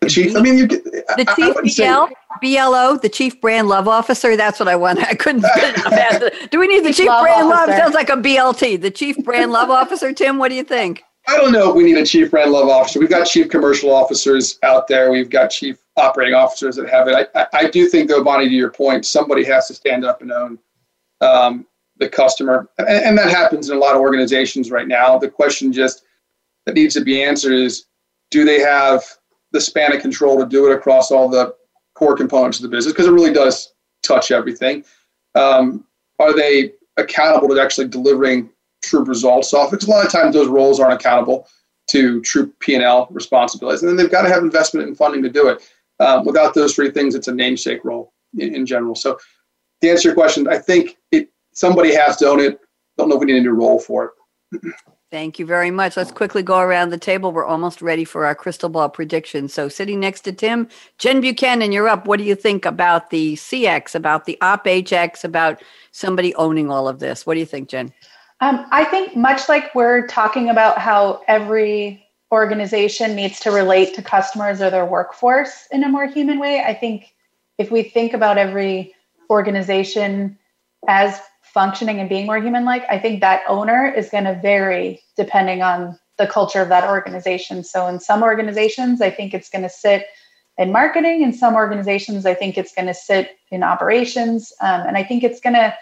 The 0.00 0.08
chief. 0.08 0.36
I 0.36 0.40
mean, 0.40 0.58
you. 0.58 0.68
Could, 0.68 0.84
the 0.84 1.32
chief 1.36 1.54
BL, 1.54 1.68
say, 1.68 2.06
BLO, 2.42 2.96
the 2.98 3.08
chief 3.08 3.40
brand 3.40 3.68
love 3.68 3.88
officer. 3.88 4.36
That's 4.36 4.58
what 4.58 4.68
I 4.68 4.76
want. 4.76 5.00
I 5.00 5.14
couldn't. 5.14 5.42
do 6.50 6.58
we 6.58 6.66
need 6.66 6.84
the 6.84 6.88
chief, 6.88 6.96
chief 6.96 7.20
brand 7.20 7.48
love? 7.48 7.68
Sounds 7.70 7.94
like 7.94 8.08
a 8.08 8.16
BLT. 8.16 8.80
The 8.80 8.90
chief 8.90 9.16
brand 9.24 9.52
love 9.52 9.70
officer. 9.82 10.12
Tim, 10.12 10.38
what 10.38 10.48
do 10.48 10.54
you 10.54 10.64
think? 10.64 11.02
I 11.26 11.38
don't 11.38 11.52
know 11.52 11.70
if 11.70 11.76
we 11.76 11.84
need 11.84 11.96
a 11.96 12.04
chief 12.04 12.30
brand 12.30 12.52
love 12.52 12.68
officer. 12.68 13.00
We've 13.00 13.08
got 13.08 13.24
chief 13.24 13.48
commercial 13.48 13.90
officers 13.94 14.58
out 14.62 14.88
there. 14.88 15.10
We've 15.10 15.30
got 15.30 15.48
chief 15.48 15.78
operating 15.96 16.34
officers 16.34 16.76
that 16.76 16.88
have 16.90 17.08
it. 17.08 17.30
I, 17.34 17.46
I 17.54 17.70
do 17.70 17.88
think, 17.88 18.10
though, 18.10 18.22
Bonnie, 18.22 18.48
to 18.48 18.54
your 18.54 18.70
point, 18.70 19.06
somebody 19.06 19.42
has 19.44 19.66
to 19.68 19.74
stand 19.74 20.04
up 20.04 20.20
and 20.20 20.30
own 20.30 20.58
um, 21.22 21.66
the 22.04 22.10
customer, 22.10 22.68
and, 22.78 22.88
and, 22.88 23.18
that 23.18 23.30
happens 23.30 23.68
in 23.68 23.76
a 23.76 23.80
lot 23.80 23.94
of 23.94 24.00
organizations 24.00 24.70
right 24.70 24.86
now. 24.86 25.18
The 25.18 25.28
question 25.28 25.72
just 25.72 26.04
that 26.66 26.74
needs 26.74 26.94
to 26.94 27.00
be 27.00 27.22
answered 27.22 27.52
is: 27.52 27.86
Do 28.30 28.44
they 28.44 28.60
have 28.60 29.02
the 29.52 29.60
span 29.60 29.94
of 29.94 30.00
control 30.00 30.38
to 30.38 30.46
do 30.46 30.70
it 30.70 30.74
across 30.74 31.10
all 31.10 31.28
the 31.28 31.54
core 31.94 32.16
components 32.16 32.58
of 32.58 32.62
the 32.62 32.68
business? 32.68 32.92
Because 32.92 33.06
it 33.06 33.12
really 33.12 33.32
does 33.32 33.74
touch 34.02 34.30
everything. 34.30 34.84
Um, 35.34 35.84
are 36.18 36.34
they 36.34 36.72
accountable 36.96 37.48
to 37.48 37.60
actually 37.60 37.88
delivering 37.88 38.50
true 38.82 39.04
results 39.04 39.52
off? 39.54 39.70
Because 39.70 39.88
a 39.88 39.90
lot 39.90 40.04
of 40.04 40.12
times 40.12 40.34
those 40.34 40.48
roles 40.48 40.78
aren't 40.78 41.00
accountable 41.00 41.48
to 41.88 42.20
true 42.22 42.52
P&L 42.60 43.08
responsibilities, 43.10 43.82
and 43.82 43.88
then 43.90 43.96
they've 43.96 44.10
got 44.10 44.22
to 44.22 44.28
have 44.28 44.42
investment 44.42 44.86
and 44.86 44.96
funding 44.96 45.22
to 45.22 45.28
do 45.28 45.48
it. 45.48 45.70
Um, 46.00 46.24
without 46.24 46.54
those 46.54 46.74
three 46.74 46.90
things, 46.90 47.14
it's 47.14 47.28
a 47.28 47.34
namesake 47.34 47.84
role 47.84 48.12
in, 48.36 48.54
in, 48.54 48.66
general. 48.66 48.94
So, 48.94 49.18
to 49.80 49.90
answer 49.90 50.08
your 50.08 50.14
question, 50.14 50.48
I 50.48 50.58
think 50.58 50.90
it 50.90 50.96
somebody 51.54 51.94
has 51.94 52.16
to 52.18 52.28
own 52.28 52.40
it. 52.40 52.60
Don't 52.98 53.08
know 53.08 53.16
if 53.16 53.20
we 53.20 53.26
need 53.26 53.38
a 53.38 53.42
new 53.42 53.52
role 53.52 53.80
for 53.80 54.12
it. 54.52 54.74
Thank 55.10 55.38
you 55.38 55.46
very 55.46 55.70
much. 55.70 55.96
Let's 55.96 56.10
quickly 56.10 56.42
go 56.42 56.58
around 56.58 56.90
the 56.90 56.98
table. 56.98 57.30
We're 57.30 57.44
almost 57.44 57.80
ready 57.80 58.04
for 58.04 58.26
our 58.26 58.34
crystal 58.34 58.68
ball 58.68 58.88
prediction. 58.88 59.48
So, 59.48 59.68
sitting 59.68 60.00
next 60.00 60.22
to 60.22 60.32
Tim, 60.32 60.68
Jen 60.98 61.20
Buchanan, 61.20 61.70
you're 61.70 61.88
up. 61.88 62.08
What 62.08 62.18
do 62.18 62.24
you 62.24 62.34
think 62.34 62.66
about 62.66 63.10
the 63.10 63.34
CX, 63.34 63.94
about 63.94 64.24
the 64.24 64.36
OpHX, 64.40 65.22
about 65.22 65.62
somebody 65.92 66.34
owning 66.34 66.68
all 66.68 66.88
of 66.88 66.98
this? 66.98 67.24
What 67.24 67.34
do 67.34 67.40
you 67.40 67.46
think, 67.46 67.68
Jen? 67.68 67.92
Um, 68.40 68.66
I 68.72 68.84
think 68.84 69.14
much 69.14 69.48
like 69.48 69.72
we're 69.74 70.06
talking 70.08 70.50
about 70.50 70.78
how 70.78 71.22
every 71.28 72.04
organization 72.32 73.14
needs 73.14 73.38
to 73.40 73.52
relate 73.52 73.94
to 73.94 74.02
customers 74.02 74.60
or 74.60 74.68
their 74.70 74.84
workforce 74.84 75.68
in 75.70 75.84
a 75.84 75.88
more 75.88 76.06
human 76.06 76.40
way. 76.40 76.64
I 76.66 76.74
think 76.74 77.14
if 77.58 77.70
we 77.70 77.84
think 77.84 78.14
about 78.14 78.36
every 78.36 78.94
organization 79.30 80.36
as 80.88 81.20
functioning 81.54 82.00
and 82.00 82.08
being 82.08 82.26
more 82.26 82.38
human 82.38 82.64
like, 82.64 82.84
I 82.90 82.98
think 82.98 83.20
that 83.20 83.42
owner 83.48 83.86
is 83.86 84.10
going 84.10 84.24
to 84.24 84.38
vary 84.42 85.00
depending 85.16 85.62
on 85.62 85.98
the 86.18 86.26
culture 86.26 86.60
of 86.60 86.68
that 86.68 86.88
organization. 86.88 87.64
So 87.64 87.86
in 87.86 88.00
some 88.00 88.22
organizations, 88.22 89.00
I 89.00 89.10
think 89.10 89.32
it's 89.32 89.48
going 89.48 89.62
to 89.62 89.68
sit 89.68 90.06
in 90.58 90.72
marketing. 90.72 91.22
In 91.22 91.32
some 91.32 91.54
organizations, 91.54 92.26
I 92.26 92.34
think 92.34 92.58
it's 92.58 92.74
going 92.74 92.86
to 92.86 92.94
sit 92.94 93.36
in 93.50 93.62
operations. 93.62 94.52
Um, 94.60 94.82
and 94.82 94.96
I 94.96 95.04
think 95.04 95.24
it's 95.24 95.40
going 95.40 95.54
to, 95.54 95.74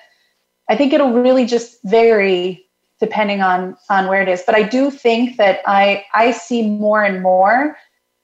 I 0.68 0.76
think 0.76 0.92
it'll 0.92 1.12
really 1.12 1.46
just 1.46 1.78
vary 1.84 2.66
depending 3.02 3.40
on 3.40 3.76
on 3.90 4.06
where 4.06 4.22
it 4.22 4.28
is 4.28 4.44
but 4.46 4.54
i 4.54 4.62
do 4.62 4.88
think 4.88 5.36
that 5.36 5.60
i 5.66 6.04
i 6.14 6.30
see 6.30 6.68
more 6.68 7.02
and 7.02 7.20
more 7.20 7.76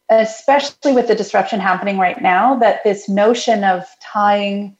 especially 0.09 0.92
with 0.92 1.09
the 1.09 1.16
disruption 1.16 1.59
happening 1.59 1.99
right 1.99 2.22
now 2.22 2.57
that 2.57 2.84
this 2.84 3.09
notion 3.09 3.64
of 3.64 3.84
tying 4.01 4.78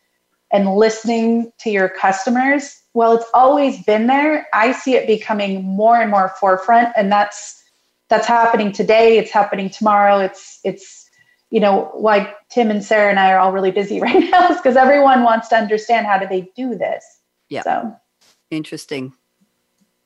and 0.51 0.75
listening 0.75 1.53
to 1.59 1.71
your 1.71 1.89
customers, 1.89 2.83
well, 2.95 3.13
it's 3.13 3.31
always 3.35 3.83
been 3.85 4.07
there. 4.07 4.47
I 4.53 4.73
see 4.73 4.95
it 4.95 5.07
becoming 5.07 5.63
more 5.63 6.01
and 6.01 6.11
more 6.11 6.31
forefront, 6.41 6.89
and 6.97 7.13
that's 7.13 7.63
that's 8.09 8.27
happening 8.27 8.73
today. 8.73 9.19
It's 9.19 9.31
happening 9.31 9.71
tomorrow. 9.71 10.19
It's 10.19 10.61
it's 10.65 11.09
you 11.51 11.61
know 11.61 11.91
why 11.95 12.35
Tim 12.51 12.71
and 12.71 12.83
Sarah 12.83 13.11
and 13.11 13.21
I 13.21 13.33
are 13.33 13.39
all 13.39 13.53
really 13.53 13.71
busy 13.71 14.01
right 14.01 14.31
now 14.31 14.51
is 14.51 14.57
because 14.57 14.77
everyone 14.77 15.23
wants 15.23 15.49
to 15.49 15.57
understand 15.57 16.07
how 16.07 16.19
do 16.19 16.27
they 16.27 16.51
do 16.57 16.75
this. 16.75 17.05
Yeah. 17.49 17.63
So 17.63 17.97
interesting. 18.51 19.13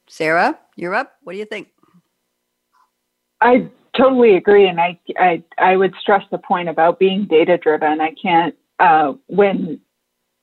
Sarah, 0.09 0.59
you're 0.77 0.95
up. 0.95 1.15
What 1.23 1.33
do 1.33 1.39
you 1.39 1.47
think? 1.47 1.69
I 3.41 3.69
totally 3.97 4.37
agree, 4.37 4.67
and 4.69 4.81
I 4.81 4.99
I 5.17 5.43
I 5.59 5.77
would 5.77 5.95
stress 6.01 6.25
the 6.31 6.39
point 6.39 6.69
about 6.69 6.99
being 6.99 7.25
data 7.25 7.57
driven. 7.57 8.01
I 8.01 8.15
can't 8.21 8.55
uh, 8.79 9.15
when 9.29 9.81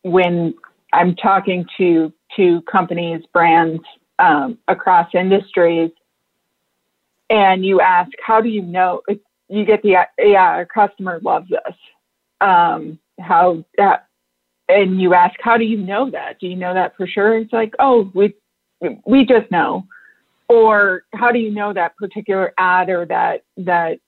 when 0.04 0.54
I'm 0.94 1.16
talking 1.16 1.66
to 1.78 2.14
to 2.36 2.62
companies, 2.64 3.22
brands 3.34 3.82
um, 4.20 4.58
across 4.68 5.10
industries, 5.14 5.92
and 7.30 7.66
you 7.66 7.82
ask, 7.82 8.12
how 8.24 8.42
do 8.42 8.50
you 8.50 8.62
know? 8.62 9.02
You 9.50 9.66
get 9.66 9.82
the 9.82 9.98
yeah, 10.18 10.44
our 10.44 10.66
customer 10.66 11.20
loves 11.24 11.52
us. 11.52 11.74
Um, 12.42 13.00
how 13.20 13.66
that, 13.78 14.08
and 14.70 15.02
you 15.02 15.14
ask, 15.14 15.36
how 15.42 15.58
do 15.58 15.66
you 15.66 15.78
know 15.78 16.10
that? 16.12 16.40
Do 16.40 16.48
you 16.48 16.56
know 16.56 16.74
that 16.74 16.96
for 16.96 17.08
sure? 17.08 17.38
It's 17.38 17.54
like, 17.54 17.74
oh, 17.80 18.12
we 18.14 18.34
we 19.06 19.26
just 19.26 19.50
know 19.52 19.86
or 20.50 21.04
how 21.14 21.32
do 21.32 21.40
you 21.40 21.52
know 21.52 21.72
that 21.72 21.96
particular 21.96 22.54
ad 22.58 22.90
or 22.90 23.06
that 23.06 23.44
that 23.58 24.00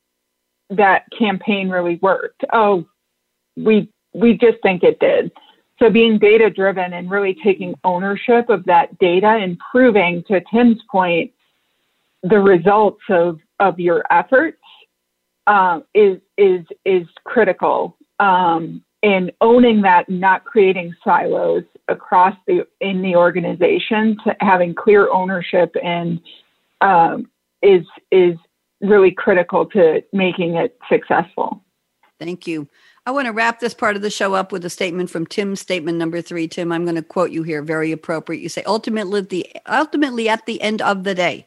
that 0.70 1.04
campaign 1.18 1.70
really 1.70 2.00
worked 2.02 2.44
oh 2.54 2.86
we 3.56 3.90
we 4.14 4.34
just 4.34 4.58
think 4.64 4.84
it 4.84 5.00
did 5.00 5.32
so 5.82 5.90
being 5.90 6.20
data 6.20 6.50
driven 6.50 6.94
and 6.94 7.10
really 7.10 7.36
taking 7.44 7.74
ownership 7.84 8.50
of 8.50 8.64
that 8.66 8.98
data 9.00 9.28
and 9.28 9.58
proving 9.72 10.24
to 10.28 10.42
tim's 10.52 10.82
point 10.90 11.32
the 12.24 12.40
results 12.40 13.02
of 13.10 13.40
of 13.60 13.80
your 13.80 14.04
efforts 14.12 14.62
uh, 15.48 15.80
is 15.94 16.20
is 16.38 16.66
is 16.86 17.08
critical 17.24 17.98
um, 18.20 18.84
in 19.02 19.32
owning 19.42 19.82
that 19.82 20.08
not 20.08 20.46
creating 20.46 20.94
silos 21.04 21.64
across 21.88 22.36
the 22.46 22.66
in 22.80 23.02
the 23.02 23.16
organization 23.16 24.18
to 24.24 24.36
having 24.40 24.76
clear 24.76 25.10
ownership 25.12 25.76
and 25.84 26.22
um, 26.82 27.30
is 27.64 27.86
is 28.12 28.38
really 28.82 29.12
critical 29.12 29.66
to 29.66 30.04
making 30.14 30.56
it 30.56 30.78
successful. 30.90 31.64
Thank 32.20 32.46
you. 32.46 32.68
I 33.12 33.14
want 33.14 33.26
to 33.26 33.34
wrap 33.34 33.60
this 33.60 33.74
part 33.74 33.98
of 33.98 34.02
the 34.02 34.10
show 34.10 34.36
up 34.36 34.54
with 34.54 34.64
a 34.64 34.70
statement 34.70 35.10
from 35.10 35.26
Tim's 35.26 35.60
statement 35.60 35.98
number 35.98 36.22
three. 36.22 36.48
Tim, 36.48 36.72
I'm 36.72 36.86
going 36.86 36.96
to 36.96 37.02
quote 37.02 37.32
you 37.32 37.44
here, 37.44 37.62
very 37.62 37.92
appropriate. 37.92 38.42
You 38.42 38.48
say, 38.48 38.64
ultimately, 38.66 39.20
the 39.20 39.52
ultimately 39.68 40.30
at 40.30 40.46
the 40.46 40.62
end 40.62 40.82
of 40.82 41.04
the 41.04 41.14
day, 41.14 41.46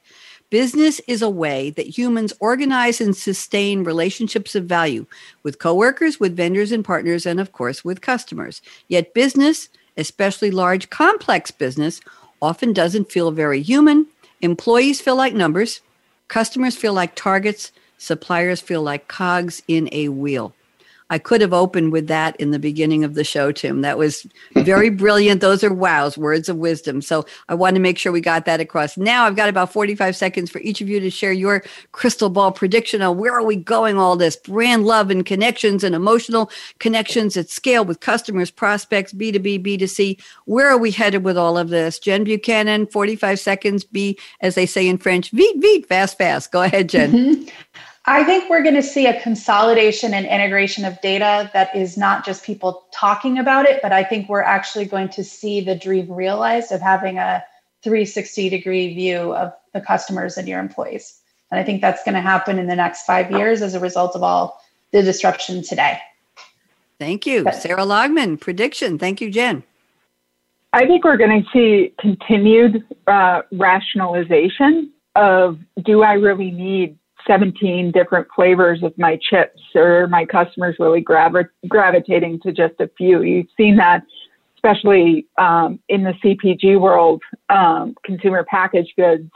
business 0.50 1.00
is 1.08 1.22
a 1.22 1.30
way 1.30 1.70
that 1.70 1.96
humans 1.96 2.34
organize 2.38 3.00
and 3.00 3.16
sustain 3.16 3.82
relationships 3.82 4.54
of 4.54 4.66
value 4.66 5.06
with 5.42 5.58
coworkers, 5.58 6.20
with 6.20 6.36
vendors 6.36 6.70
and 6.70 6.84
partners, 6.84 7.24
and 7.24 7.40
of 7.40 7.52
course 7.52 7.82
with 7.82 8.02
customers. 8.02 8.60
Yet 8.88 9.14
business 9.14 9.70
especially 9.96 10.50
large, 10.50 10.90
complex 10.90 11.50
business, 11.50 12.02
often 12.42 12.74
doesn't 12.74 13.10
feel 13.10 13.30
very 13.30 13.62
human. 13.62 14.06
Employees 14.42 15.00
feel 15.00 15.16
like 15.16 15.32
numbers, 15.32 15.80
customers 16.28 16.76
feel 16.76 16.92
like 16.92 17.14
targets, 17.14 17.72
suppliers 17.96 18.60
feel 18.60 18.82
like 18.82 19.08
cogs 19.08 19.62
in 19.66 19.88
a 19.92 20.08
wheel. 20.10 20.52
I 21.14 21.18
could 21.18 21.40
have 21.42 21.52
opened 21.52 21.92
with 21.92 22.08
that 22.08 22.34
in 22.40 22.50
the 22.50 22.58
beginning 22.58 23.04
of 23.04 23.14
the 23.14 23.22
show, 23.22 23.52
Tim. 23.52 23.82
That 23.82 23.98
was 23.98 24.26
very 24.54 24.90
brilliant. 25.04 25.40
Those 25.40 25.62
are 25.62 25.72
wows, 25.72 26.18
words 26.18 26.48
of 26.48 26.56
wisdom. 26.56 27.00
So 27.00 27.24
I 27.48 27.54
want 27.54 27.76
to 27.76 27.80
make 27.80 27.98
sure 27.98 28.10
we 28.10 28.20
got 28.20 28.46
that 28.46 28.58
across. 28.58 28.96
Now 28.96 29.24
I've 29.24 29.36
got 29.36 29.48
about 29.48 29.72
45 29.72 30.16
seconds 30.16 30.50
for 30.50 30.58
each 30.58 30.80
of 30.80 30.88
you 30.88 30.98
to 30.98 31.10
share 31.10 31.30
your 31.30 31.62
crystal 31.92 32.30
ball 32.30 32.50
prediction 32.50 33.00
on 33.00 33.16
where 33.16 33.32
are 33.32 33.44
we 33.44 33.54
going 33.54 33.96
all 33.96 34.16
this 34.16 34.34
brand 34.34 34.86
love 34.86 35.08
and 35.08 35.24
connections 35.24 35.84
and 35.84 35.94
emotional 35.94 36.50
connections 36.80 37.36
at 37.36 37.48
scale 37.48 37.84
with 37.84 38.00
customers, 38.00 38.50
prospects, 38.50 39.12
B2B, 39.12 39.64
B2C. 39.64 40.20
Where 40.46 40.68
are 40.68 40.78
we 40.78 40.90
headed 40.90 41.22
with 41.22 41.38
all 41.38 41.56
of 41.56 41.68
this? 41.68 42.00
Jen 42.00 42.24
Buchanan, 42.24 42.88
45 42.88 43.38
seconds, 43.38 43.84
be, 43.84 44.18
as 44.40 44.56
they 44.56 44.66
say 44.66 44.88
in 44.88 44.98
French, 44.98 45.30
vite, 45.30 45.62
vite, 45.62 45.86
fast, 45.86 46.18
fast. 46.18 46.50
Go 46.50 46.62
ahead, 46.62 46.88
Jen. 46.88 47.12
Mm-hmm. 47.12 47.48
I 48.06 48.22
think 48.22 48.50
we're 48.50 48.62
going 48.62 48.74
to 48.74 48.82
see 48.82 49.06
a 49.06 49.18
consolidation 49.22 50.12
and 50.12 50.26
integration 50.26 50.84
of 50.84 51.00
data 51.00 51.50
that 51.54 51.74
is 51.74 51.96
not 51.96 52.24
just 52.24 52.44
people 52.44 52.84
talking 52.92 53.38
about 53.38 53.64
it, 53.64 53.80
but 53.82 53.92
I 53.92 54.04
think 54.04 54.28
we're 54.28 54.42
actually 54.42 54.84
going 54.84 55.08
to 55.10 55.24
see 55.24 55.62
the 55.62 55.74
dream 55.74 56.12
realized 56.12 56.70
of 56.70 56.82
having 56.82 57.16
a 57.16 57.42
360 57.82 58.50
degree 58.50 58.94
view 58.94 59.34
of 59.34 59.54
the 59.72 59.80
customers 59.80 60.36
and 60.36 60.46
your 60.46 60.60
employees. 60.60 61.18
And 61.50 61.58
I 61.58 61.64
think 61.64 61.80
that's 61.80 62.04
going 62.04 62.14
to 62.14 62.20
happen 62.20 62.58
in 62.58 62.66
the 62.66 62.76
next 62.76 63.04
five 63.04 63.30
years 63.30 63.62
as 63.62 63.74
a 63.74 63.80
result 63.80 64.14
of 64.14 64.22
all 64.22 64.60
the 64.90 65.02
disruption 65.02 65.62
today. 65.62 65.98
Thank 66.98 67.26
you. 67.26 67.44
But, 67.44 67.54
Sarah 67.54 67.82
Logman, 67.82 68.38
prediction. 68.38 68.98
Thank 68.98 69.20
you, 69.20 69.30
Jen. 69.30 69.62
I 70.74 70.86
think 70.86 71.04
we're 71.04 71.16
going 71.16 71.42
to 71.42 71.48
see 71.52 71.94
continued 71.98 72.84
uh, 73.06 73.42
rationalization 73.52 74.90
of 75.14 75.58
do 75.84 76.02
I 76.02 76.14
really 76.14 76.50
need 76.50 76.98
17 77.26 77.90
different 77.92 78.26
flavors 78.34 78.82
of 78.82 78.96
my 78.98 79.18
chips 79.22 79.60
or 79.74 80.06
my 80.08 80.24
customers 80.24 80.76
really 80.78 81.00
gravi- 81.00 81.48
gravitating 81.68 82.40
to 82.40 82.52
just 82.52 82.74
a 82.80 82.90
few. 82.96 83.22
You've 83.22 83.48
seen 83.56 83.76
that, 83.76 84.04
especially 84.56 85.26
um, 85.38 85.78
in 85.88 86.04
the 86.04 86.12
CPG 86.24 86.80
world, 86.80 87.22
um, 87.48 87.94
consumer 88.04 88.44
packaged 88.44 88.92
goods, 88.96 89.30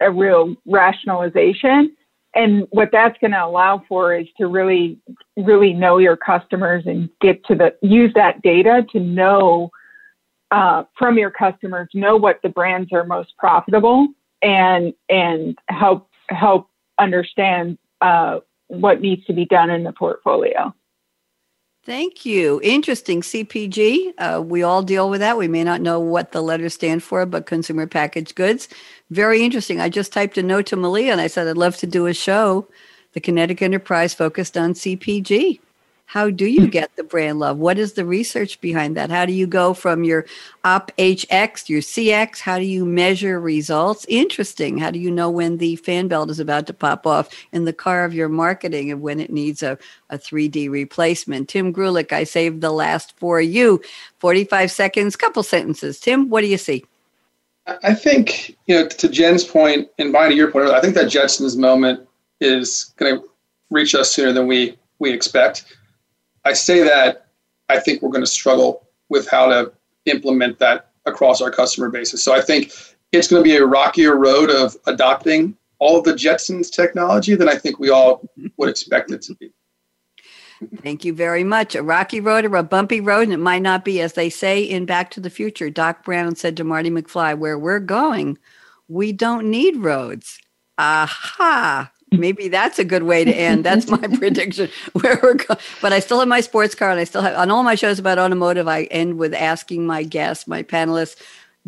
a 0.00 0.10
real 0.10 0.56
rationalization. 0.66 1.94
And 2.34 2.66
what 2.70 2.90
that's 2.92 3.18
going 3.20 3.32
to 3.32 3.44
allow 3.44 3.82
for 3.88 4.14
is 4.14 4.28
to 4.38 4.46
really, 4.46 4.98
really 5.36 5.72
know 5.72 5.98
your 5.98 6.16
customers 6.16 6.84
and 6.86 7.10
get 7.20 7.44
to 7.46 7.54
the, 7.54 7.74
use 7.82 8.12
that 8.14 8.40
data 8.42 8.86
to 8.92 9.00
know 9.00 9.70
uh, 10.52 10.84
from 10.96 11.18
your 11.18 11.30
customers, 11.30 11.88
know 11.94 12.16
what 12.16 12.40
the 12.42 12.48
brands 12.48 12.92
are 12.92 13.04
most 13.04 13.36
profitable 13.38 14.08
and, 14.42 14.92
and 15.08 15.58
help, 15.68 16.08
help 16.28 16.70
understand 17.00 17.78
uh, 18.00 18.40
what 18.68 19.00
needs 19.00 19.24
to 19.26 19.32
be 19.32 19.44
done 19.46 19.70
in 19.70 19.84
the 19.84 19.92
portfolio. 19.92 20.74
Thank 21.84 22.26
you. 22.26 22.60
Interesting. 22.62 23.22
CPG. 23.22 24.12
Uh, 24.18 24.42
we 24.44 24.62
all 24.62 24.82
deal 24.82 25.08
with 25.08 25.20
that. 25.20 25.38
We 25.38 25.48
may 25.48 25.64
not 25.64 25.80
know 25.80 25.98
what 25.98 26.32
the 26.32 26.42
letters 26.42 26.74
stand 26.74 27.02
for, 27.02 27.24
but 27.24 27.46
consumer 27.46 27.86
packaged 27.86 28.34
goods. 28.34 28.68
Very 29.08 29.42
interesting. 29.42 29.80
I 29.80 29.88
just 29.88 30.12
typed 30.12 30.36
a 30.36 30.42
note 30.42 30.66
to 30.66 30.76
Malia 30.76 31.12
and 31.12 31.20
I 31.20 31.26
said 31.26 31.48
I'd 31.48 31.56
love 31.56 31.78
to 31.78 31.86
do 31.86 32.06
a 32.06 32.12
show, 32.12 32.68
the 33.12 33.20
Kinetic 33.20 33.62
Enterprise 33.62 34.12
focused 34.12 34.58
on 34.58 34.74
CPG. 34.74 35.58
How 36.10 36.28
do 36.28 36.46
you 36.46 36.66
get 36.66 36.96
the 36.96 37.04
brand 37.04 37.38
love? 37.38 37.58
What 37.58 37.78
is 37.78 37.92
the 37.92 38.04
research 38.04 38.60
behind 38.60 38.96
that? 38.96 39.10
How 39.10 39.24
do 39.26 39.32
you 39.32 39.46
go 39.46 39.74
from 39.74 40.02
your 40.02 40.26
op 40.64 40.90
HX 40.98 41.68
your 41.68 41.80
CX? 41.80 42.40
How 42.40 42.58
do 42.58 42.64
you 42.64 42.84
measure 42.84 43.38
results? 43.38 44.06
Interesting. 44.08 44.76
How 44.76 44.90
do 44.90 44.98
you 44.98 45.08
know 45.08 45.30
when 45.30 45.58
the 45.58 45.76
fan 45.76 46.08
belt 46.08 46.28
is 46.28 46.40
about 46.40 46.66
to 46.66 46.74
pop 46.74 47.06
off 47.06 47.28
in 47.52 47.64
the 47.64 47.72
car 47.72 48.04
of 48.04 48.12
your 48.12 48.28
marketing 48.28 48.90
and 48.90 49.00
when 49.02 49.20
it 49.20 49.30
needs 49.30 49.62
a, 49.62 49.78
a 50.08 50.18
3D 50.18 50.68
replacement? 50.68 51.48
Tim 51.48 51.72
Greulich, 51.72 52.10
I 52.10 52.24
saved 52.24 52.60
the 52.60 52.72
last 52.72 53.16
for 53.16 53.40
you. 53.40 53.80
45 54.18 54.72
seconds, 54.72 55.14
couple 55.14 55.44
sentences. 55.44 56.00
Tim, 56.00 56.28
what 56.28 56.40
do 56.40 56.48
you 56.48 56.58
see? 56.58 56.84
I 57.84 57.94
think, 57.94 58.56
you 58.66 58.74
know, 58.74 58.88
to 58.88 59.08
Jen's 59.08 59.44
point 59.44 59.88
and 59.96 60.12
to 60.12 60.34
your 60.34 60.50
point, 60.50 60.70
I 60.70 60.80
think 60.80 60.96
that 60.96 61.06
Jetsons 61.06 61.56
moment 61.56 62.00
is 62.40 62.92
going 62.96 63.14
to 63.14 63.28
reach 63.70 63.94
us 63.94 64.12
sooner 64.12 64.32
than 64.32 64.48
we 64.48 64.76
we 64.98 65.12
expect. 65.12 65.64
I 66.44 66.52
say 66.52 66.82
that 66.82 67.26
I 67.68 67.78
think 67.78 68.02
we're 68.02 68.10
going 68.10 68.24
to 68.24 68.30
struggle 68.30 68.88
with 69.08 69.28
how 69.28 69.46
to 69.48 69.72
implement 70.06 70.58
that 70.58 70.90
across 71.06 71.40
our 71.40 71.50
customer 71.50 71.90
bases. 71.90 72.22
So 72.22 72.34
I 72.34 72.40
think 72.40 72.72
it's 73.12 73.28
going 73.28 73.42
to 73.42 73.48
be 73.48 73.56
a 73.56 73.64
rockier 73.64 74.16
road 74.16 74.50
of 74.50 74.76
adopting 74.86 75.56
all 75.78 75.98
of 75.98 76.04
the 76.04 76.12
Jetsons 76.12 76.70
technology 76.70 77.34
than 77.34 77.48
I 77.48 77.56
think 77.56 77.78
we 77.78 77.90
all 77.90 78.28
would 78.56 78.68
expect 78.68 79.10
it 79.10 79.22
to 79.22 79.34
be. 79.34 79.50
Thank 80.82 81.06
you 81.06 81.14
very 81.14 81.42
much. 81.42 81.74
A 81.74 81.82
rocky 81.82 82.20
road 82.20 82.44
or 82.44 82.56
a 82.56 82.62
bumpy 82.62 83.00
road, 83.00 83.22
and 83.22 83.32
it 83.32 83.38
might 83.38 83.62
not 83.62 83.82
be, 83.82 84.00
as 84.00 84.12
they 84.12 84.28
say 84.28 84.62
in 84.62 84.84
Back 84.84 85.10
to 85.12 85.20
the 85.20 85.30
Future. 85.30 85.70
Doc 85.70 86.04
Brown 86.04 86.36
said 86.36 86.54
to 86.58 86.64
Marty 86.64 86.90
McFly, 86.90 87.38
Where 87.38 87.58
we're 87.58 87.78
going, 87.78 88.36
we 88.86 89.10
don't 89.12 89.50
need 89.50 89.76
roads. 89.76 90.38
Aha 90.76 91.90
maybe 92.12 92.48
that's 92.48 92.78
a 92.78 92.84
good 92.84 93.04
way 93.04 93.24
to 93.24 93.32
end. 93.32 93.64
That's 93.64 93.88
my 93.88 93.98
prediction. 94.18 94.70
Where 94.92 95.18
we're 95.22 95.34
going, 95.34 95.58
but 95.80 95.92
I 95.92 96.00
still 96.00 96.18
have 96.18 96.28
my 96.28 96.40
sports 96.40 96.74
car, 96.74 96.90
and 96.90 97.00
I 97.00 97.04
still 97.04 97.22
have 97.22 97.36
on 97.36 97.50
all 97.50 97.62
my 97.62 97.74
shows 97.74 97.98
about 97.98 98.18
automotive. 98.18 98.68
I 98.68 98.84
end 98.84 99.18
with 99.18 99.34
asking 99.34 99.86
my 99.86 100.02
guests, 100.02 100.46
my 100.46 100.62
panelists, 100.62 101.16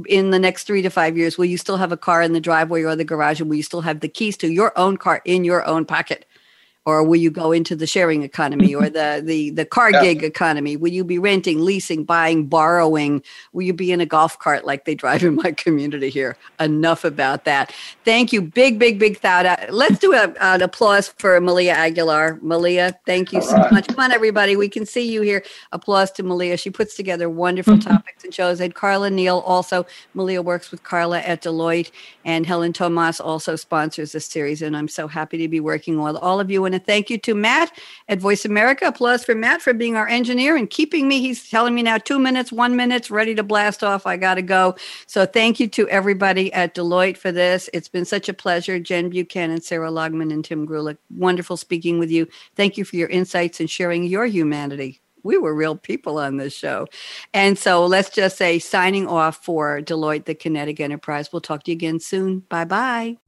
in 0.07 0.30
the 0.30 0.38
next 0.38 0.64
three 0.64 0.82
to 0.82 0.90
five 0.90 1.16
years, 1.16 1.36
will 1.36 1.45
you 1.45 1.59
still 1.59 1.76
have 1.76 1.93
a 1.93 1.97
car 1.97 2.22
in 2.22 2.32
the 2.32 2.40
driveway 2.40 2.82
or 2.82 2.97
the 2.97 3.05
garage, 3.05 3.40
and 3.40 3.49
will 3.49 3.57
you 3.57 3.62
still 3.62 3.82
have 3.82 4.01
the 4.01 4.09
keys 4.09 4.36
to 4.38 4.49
your 4.49 4.76
own 4.78 4.97
car 4.97 5.22
in 5.24 5.45
your 5.45 5.64
own 5.66 5.84
pocket? 5.84 6.26
Or 6.85 7.05
will 7.05 7.16
you 7.16 7.30
go 7.30 7.53
into 7.53 7.76
the 7.76 7.87
sharing 7.87 8.22
economy 8.22 8.74
or 8.74 8.91
the 8.91 9.22
the 9.24 9.51
the 9.51 9.64
car 9.64 9.91
yeah. 9.91 10.03
gig 10.03 10.24
economy? 10.24 10.76
Will 10.76 10.93
you 10.93 11.05
be 11.05 11.18
renting 11.18 11.61
leasing 11.61 12.05
buying 12.05 12.47
borrowing? 12.47 13.22
Will 13.53 13.62
you 13.62 13.72
be 13.72 13.93
in 13.93 14.01
a 14.01 14.07
golf 14.07 14.39
cart 14.39 14.64
like 14.64 14.85
they 14.85 14.95
drive 14.95 15.22
in 15.22 15.37
my 15.37 15.53
community 15.57 16.09
here? 16.09 16.37
Enough 16.59 17.05
about 17.05 17.45
that. 17.45 17.72
Thank 18.05 18.33
you. 18.33 18.43
Big 18.43 18.78
big 18.78 18.99
big 18.99 19.20
shout 19.20 19.47
out 19.47 19.72
let's 19.72 19.99
do 19.99 20.12
a, 20.12 20.33
an 20.41 20.62
applause 20.62 21.09
for 21.18 21.41
malia 21.41 21.72
aguilar. 21.72 22.39
Malia 22.43 22.99
thank 23.07 23.33
you 23.33 23.41
All 23.41 23.47
so 23.47 23.57
right. 23.57 23.72
much. 23.72 23.89
Come 23.89 24.01
on 24.01 24.12
everybody. 24.12 24.57
We 24.57 24.68
can 24.68 24.87
see 24.87 25.11
you 25.11 25.22
here. 25.22 25.45
Applause 25.72 26.11
to 26.12 26.22
malia. 26.22 26.57
She 26.57 26.70
puts 26.70 26.97
together 26.97 27.30
wonderful 27.30 27.74
mm-hmm. 27.74 27.91
topics 27.91 28.24
and 28.24 28.35
shows. 28.35 28.61
And 28.61 28.74
carla 28.74 29.11
neal 29.11 29.39
also 29.41 29.87
malia 30.14 30.43
works 30.43 30.70
with 30.70 30.83
carla 30.83 31.20
at 31.20 31.43
deloitte. 31.43 31.91
And 32.24 32.47
helen 32.47 32.72
tomas 32.72 33.20
also 33.20 33.57
sponsors 33.57 34.12
this 34.12 34.26
series. 34.26 34.62
And 34.62 34.76
i'm 34.76 34.89
so 34.89 35.07
happy 35.07 35.39
to 35.39 35.49
be 35.49 35.61
working 35.61 36.01
with 36.01 36.16
all 36.16 36.41
of 36.41 36.51
you. 36.51 36.64
And 36.64 36.72
a 36.75 36.79
thank 36.79 37.11
you 37.11 37.18
to 37.18 37.35
Matt 37.35 37.73
at 38.09 38.18
Voice 38.18 38.45
America. 38.45 38.87
Applause 38.87 39.25
for 39.25 39.35
Matt 39.35 39.62
for 39.62 39.73
being 39.73 39.97
our 39.97 40.09
engineer 40.09 40.57
and 40.57 40.68
keeping 40.68 41.09
me. 41.09 41.20
He's 41.20 41.49
telling 41.49 41.75
me 41.75 41.83
now 41.83 41.99
two 41.99 42.18
minutes, 42.18 42.53
one 42.53 42.77
minute's 42.77 43.11
ready 43.11 43.35
to 43.35 43.43
blast 43.43 43.83
off. 43.83 44.07
I 44.07 44.16
got 44.16 44.35
to 44.35 44.43
go. 44.43 44.77
So 45.07 45.27
thank 45.27 45.61
you 45.61 45.68
to 45.68 45.89
everybody 45.89 46.53
at 46.53 46.75
Deloitte 46.75 47.16
for 47.16 47.33
this. 47.33 47.68
It's 47.73 47.89
been 47.89 48.05
such 48.05 48.29
a 48.29 48.35
pleasure. 48.35 48.79
Jen 48.79 49.11
Buchanan, 49.11 49.61
Sarah 49.61 49.91
Logman, 49.91 50.33
and 50.33 50.45
Tim 50.45 50.66
Greulich. 50.66 50.99
Wonderful 51.11 51.57
speaking 51.57 51.99
with 51.99 52.11
you. 52.11 52.27
Thank 52.57 52.77
you 52.77 52.85
for 52.85 52.97
your 52.97 53.09
insights 53.09 53.61
and 53.61 53.70
sharing 53.70 54.05
your 54.05 54.27
humanity 54.27 55.03
we 55.23 55.39
were 55.39 55.55
real 55.55 55.77
people 55.77 56.18
on 56.18 56.37
this 56.37 56.55
show. 56.55 56.87
And 57.33 57.59
so 57.59 57.87
let's 57.87 58.11
just 58.11 58.37
say 58.37 58.59
signing 58.59 59.07
off 59.07 59.37
for 59.37 59.81
Deloitte, 59.81 60.25
the 60.25 60.35
Kinetic 60.35 60.81
Enterprise. 60.81 61.33
We'll 61.33 61.41
talk 61.41 61.64
to 61.64 61.70
you 61.70 61.77
again 61.77 62.01
soon. 62.01 62.41
Bye 62.41 62.64
bye. 62.64 63.22